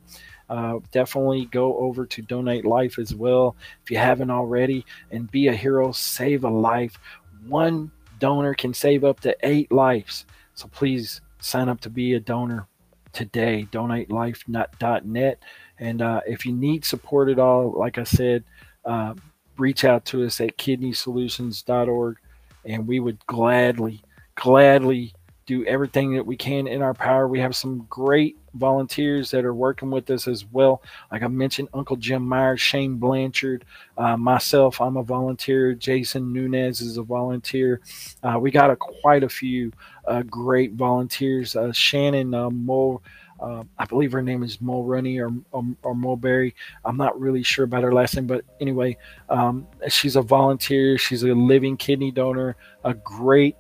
Uh, 0.50 0.80
definitely 0.92 1.46
go 1.46 1.78
over 1.78 2.06
to 2.06 2.22
Donate 2.22 2.66
Life 2.66 3.00
as 3.00 3.16
well 3.16 3.56
if 3.82 3.90
you 3.90 3.98
haven't 3.98 4.30
already 4.30 4.86
and 5.12 5.32
be 5.32 5.48
a 5.48 5.54
hero, 5.54 5.92
save 5.92 6.44
a 6.44 6.50
life. 6.50 7.00
One 7.48 7.92
donor 8.20 8.54
can 8.54 8.74
save 8.74 9.04
up 9.04 9.20
to 9.22 9.36
eight 9.44 9.72
lives. 9.72 10.26
So 10.54 10.68
please 10.68 11.22
sign 11.40 11.70
up 11.70 11.82
to 11.82 11.90
be 11.90 12.14
a 12.14 12.20
donor 12.20 12.68
today. 13.14 13.68
DonateLife.net. 13.72 15.40
And 15.80 16.02
uh, 16.02 16.22
if 16.28 16.46
you 16.46 16.54
need 16.54 16.86
support 16.86 17.30
at 17.30 17.40
all, 17.40 17.72
like 17.72 17.98
I 17.98 18.04
said, 18.04 18.44
uh, 18.86 19.14
reach 19.58 19.86
out 19.86 20.06
to 20.06 20.26
us 20.26 20.42
at 20.42 20.58
kidneysolutions.org 20.58 22.18
and 22.66 22.88
we 22.88 23.00
would 23.00 23.26
gladly, 23.26 24.02
gladly 24.36 25.14
do 25.46 25.66
everything 25.66 26.16
that 26.16 26.26
we 26.26 26.38
can 26.38 26.68
in 26.68 26.82
our 26.82 26.94
power. 26.94 27.28
We 27.28 27.40
have 27.40 27.56
some 27.56 27.86
great 27.90 28.38
volunteers 28.54 29.32
that 29.32 29.46
are 29.46 29.54
working 29.54 29.92
with 29.92 30.10
us 30.10 30.28
as 30.28 30.46
well. 30.46 30.82
Like 31.12 31.24
I 31.24 31.28
mentioned, 31.28 31.70
Uncle 31.74 31.98
Jim 31.98 32.24
Myers, 32.24 32.62
Shane 32.62 32.96
Blanchard, 32.96 33.66
uh, 33.98 34.16
myself, 34.16 34.80
I'm 34.80 34.96
a 34.96 35.04
volunteer. 35.04 35.74
Jason 35.74 36.32
Nunez 36.32 36.82
is 36.82 36.98
a 36.98 37.04
volunteer. 37.04 37.82
Uh, 38.22 38.38
we 38.40 38.52
got 38.52 38.72
a, 38.72 38.76
quite 38.76 39.24
a 39.24 39.30
few 39.30 39.72
uh, 40.08 40.24
great 40.24 40.74
volunteers. 40.74 41.56
Uh, 41.56 41.72
Shannon 41.72 42.34
uh, 42.34 42.50
Moore 42.50 43.02
uh, 43.44 43.64
I 43.78 43.86
believe 43.86 44.14
her 44.14 44.22
name 44.22 44.42
is 44.42 44.58
Mulroney 44.58 45.20
or, 45.20 45.34
or, 45.52 45.66
or 45.84 45.94
Mulberry. 45.94 46.56
I'm 46.86 46.96
not 46.96 47.20
really 47.20 47.44
sure 47.44 47.66
about 47.66 47.84
her 47.84 47.94
last 47.94 48.16
name, 48.16 48.26
but 48.26 48.46
anyway, 48.62 48.98
um, 49.30 49.68
she's 49.90 50.16
a 50.16 50.22
volunteer. 50.22 50.98
She's 50.98 51.24
a 51.24 51.34
living 51.34 51.76
kidney 51.76 52.10
donor, 52.10 52.56
a 52.86 52.94
great 52.94 53.58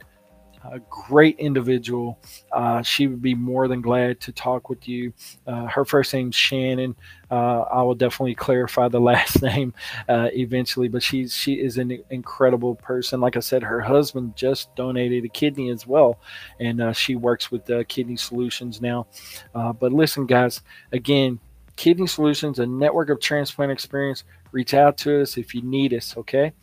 a 0.71 0.79
great 0.89 1.37
individual. 1.39 2.19
Uh, 2.51 2.81
she 2.81 3.07
would 3.07 3.21
be 3.21 3.35
more 3.35 3.67
than 3.67 3.81
glad 3.81 4.19
to 4.21 4.31
talk 4.31 4.69
with 4.69 4.87
you. 4.87 5.13
Uh, 5.45 5.65
her 5.65 5.85
first 5.85 6.13
name's 6.13 6.35
Shannon. 6.35 6.95
Uh, 7.29 7.61
I 7.61 7.81
will 7.81 7.95
definitely 7.95 8.35
clarify 8.35 8.87
the 8.87 8.99
last 9.11 9.41
name 9.41 9.73
uh, 10.07 10.29
eventually, 10.33 10.87
but 10.87 11.03
she's 11.03 11.35
she 11.35 11.53
is 11.55 11.77
an 11.77 11.99
incredible 12.09 12.75
person. 12.75 13.19
Like 13.19 13.37
I 13.37 13.41
said, 13.41 13.63
her 13.63 13.81
husband 13.81 14.35
just 14.35 14.75
donated 14.75 15.25
a 15.25 15.29
kidney 15.29 15.69
as 15.69 15.87
well, 15.87 16.19
and 16.59 16.81
uh, 16.81 16.93
she 16.93 17.15
works 17.15 17.51
with 17.51 17.69
Kidney 17.87 18.17
Solutions 18.17 18.81
now. 18.81 19.07
Uh, 19.55 19.73
but 19.73 19.91
listen, 19.91 20.25
guys, 20.25 20.61
again, 20.91 21.39
Kidney 21.75 22.07
Solutions, 22.07 22.59
a 22.59 22.65
network 22.65 23.09
of 23.09 23.19
transplant 23.19 23.71
experience. 23.71 24.23
Reach 24.51 24.73
out 24.73 24.97
to 24.99 25.21
us 25.21 25.37
if 25.37 25.55
you 25.55 25.61
need 25.63 25.93
us. 25.93 26.15
Okay. 26.17 26.53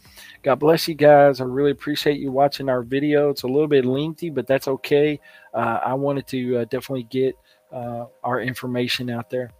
God 0.42 0.56
bless 0.56 0.86
you 0.86 0.94
guys. 0.94 1.40
I 1.40 1.44
really 1.44 1.72
appreciate 1.72 2.20
you 2.20 2.30
watching 2.30 2.68
our 2.68 2.82
video. 2.82 3.30
It's 3.30 3.42
a 3.42 3.48
little 3.48 3.68
bit 3.68 3.84
lengthy, 3.84 4.30
but 4.30 4.46
that's 4.46 4.68
okay. 4.68 5.20
Uh, 5.52 5.80
I 5.84 5.94
wanted 5.94 6.26
to 6.28 6.58
uh, 6.58 6.64
definitely 6.66 7.04
get 7.04 7.36
uh, 7.72 8.06
our 8.22 8.40
information 8.40 9.10
out 9.10 9.30
there. 9.30 9.50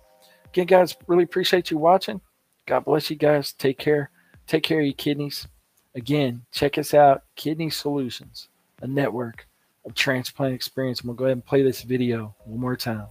Again, 0.46 0.66
guys, 0.66 0.96
really 1.06 1.24
appreciate 1.24 1.70
you 1.70 1.78
watching. 1.78 2.20
God 2.66 2.84
bless 2.84 3.10
you 3.10 3.16
guys. 3.16 3.52
Take 3.52 3.78
care. 3.78 4.10
Take 4.46 4.62
care 4.62 4.80
of 4.80 4.86
your 4.86 4.94
kidneys. 4.94 5.46
Again, 5.94 6.42
check 6.52 6.78
us 6.78 6.94
out, 6.94 7.22
Kidney 7.34 7.70
Solutions, 7.70 8.48
a 8.80 8.86
network 8.86 9.46
of 9.84 9.94
transplant 9.94 10.54
experience. 10.54 11.00
I'm 11.00 11.08
going 11.08 11.16
to 11.16 11.18
go 11.18 11.24
ahead 11.24 11.36
and 11.36 11.44
play 11.44 11.62
this 11.62 11.82
video 11.82 12.34
one 12.44 12.60
more 12.60 12.76
time. 12.76 13.06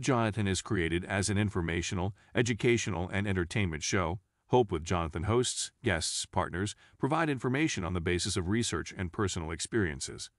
Jonathan 0.00 0.46
is 0.46 0.62
created 0.62 1.04
as 1.04 1.28
an 1.28 1.38
informational, 1.38 2.14
educational, 2.34 3.08
and 3.08 3.26
entertainment 3.26 3.82
show. 3.82 4.20
Hope 4.48 4.72
with 4.72 4.84
Jonathan 4.84 5.24
hosts, 5.24 5.70
guests, 5.84 6.26
partners 6.26 6.74
provide 6.98 7.30
information 7.30 7.84
on 7.84 7.94
the 7.94 8.00
basis 8.00 8.36
of 8.36 8.48
research 8.48 8.92
and 8.96 9.12
personal 9.12 9.50
experiences, 9.50 10.30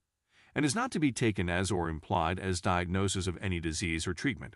and 0.53 0.65
is 0.65 0.75
not 0.75 0.91
to 0.91 0.99
be 0.99 1.11
taken 1.11 1.49
as 1.49 1.71
or 1.71 1.87
implied 1.87 2.39
as 2.39 2.59
diagnosis 2.59 3.27
of 3.27 3.37
any 3.41 3.59
disease 3.59 4.05
or 4.05 4.13
treatment. 4.13 4.55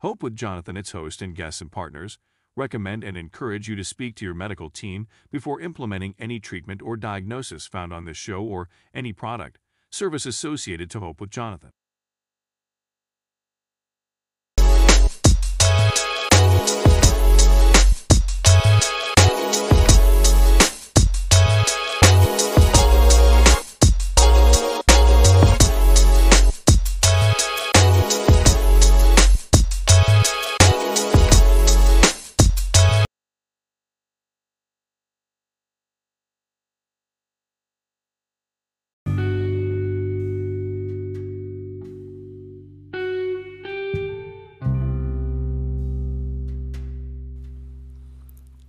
Hope 0.00 0.22
with 0.22 0.36
Jonathan, 0.36 0.76
its 0.76 0.92
host, 0.92 1.22
and 1.22 1.34
guests 1.34 1.60
and 1.60 1.72
partners 1.72 2.18
recommend 2.54 3.02
and 3.02 3.16
encourage 3.16 3.68
you 3.68 3.76
to 3.76 3.84
speak 3.84 4.14
to 4.16 4.24
your 4.24 4.34
medical 4.34 4.68
team 4.68 5.06
before 5.30 5.60
implementing 5.60 6.14
any 6.18 6.38
treatment 6.38 6.82
or 6.82 6.96
diagnosis 6.96 7.66
found 7.66 7.92
on 7.92 8.04
this 8.04 8.16
show 8.16 8.42
or 8.42 8.68
any 8.92 9.12
product, 9.12 9.58
service 9.90 10.26
associated 10.26 10.90
to 10.90 11.00
Hope 11.00 11.20
with 11.20 11.30
Jonathan. 11.30 11.70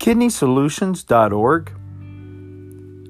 KidneySolutions.org, 0.03 1.71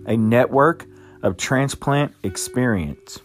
a 0.06 0.16
network 0.16 0.86
of 1.24 1.38
transplant 1.38 2.14
experience. 2.22 3.20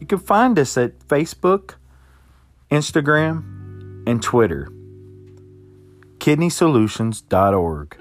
You 0.00 0.06
can 0.08 0.18
find 0.18 0.58
us 0.58 0.76
at 0.76 0.98
Facebook, 1.06 1.74
Instagram, 2.68 4.02
and 4.08 4.20
Twitter. 4.20 4.68
KidneySolutions.org. 6.18 7.96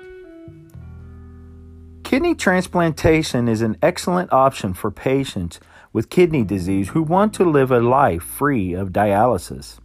Kidney 2.03 2.33
transplantation 2.33 3.47
is 3.47 3.61
an 3.61 3.77
excellent 3.83 4.33
option 4.33 4.73
for 4.73 4.89
patients 4.89 5.59
with 5.93 6.09
kidney 6.09 6.43
disease 6.43 6.89
who 6.89 7.03
want 7.03 7.35
to 7.35 7.43
live 7.43 7.69
a 7.69 7.79
life 7.79 8.23
free 8.23 8.73
of 8.73 8.89
dialysis. 8.89 9.77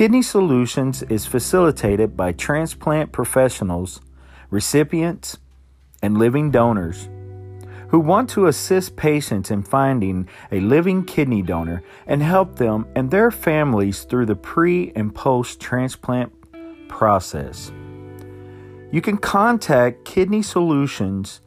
Kidney 0.00 0.22
Solutions 0.22 1.02
is 1.10 1.26
facilitated 1.26 2.16
by 2.16 2.32
transplant 2.32 3.12
professionals, 3.12 4.00
recipients, 4.48 5.36
and 6.00 6.16
living 6.16 6.50
donors 6.50 7.10
who 7.88 8.00
want 8.00 8.30
to 8.30 8.46
assist 8.46 8.96
patients 8.96 9.50
in 9.50 9.62
finding 9.62 10.26
a 10.50 10.60
living 10.60 11.04
kidney 11.04 11.42
donor 11.42 11.82
and 12.06 12.22
help 12.22 12.56
them 12.56 12.86
and 12.94 13.10
their 13.10 13.30
families 13.30 14.04
through 14.04 14.24
the 14.24 14.34
pre 14.34 14.90
and 14.96 15.14
post 15.14 15.60
transplant 15.60 16.32
process. 16.88 17.70
You 18.90 19.02
can 19.02 19.18
contact 19.18 20.06
Kidney 20.06 20.40
Solutions 20.40 21.42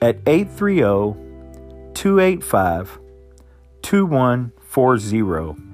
at 0.00 0.20
830 0.26 0.80
285 1.92 2.98
2140. 3.82 5.73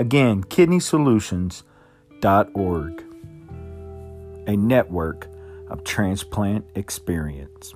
Again, 0.00 0.42
kidneysolutions.org, 0.44 3.04
a 4.46 4.56
network 4.56 5.28
of 5.68 5.84
transplant 5.84 6.64
experience. 6.74 7.74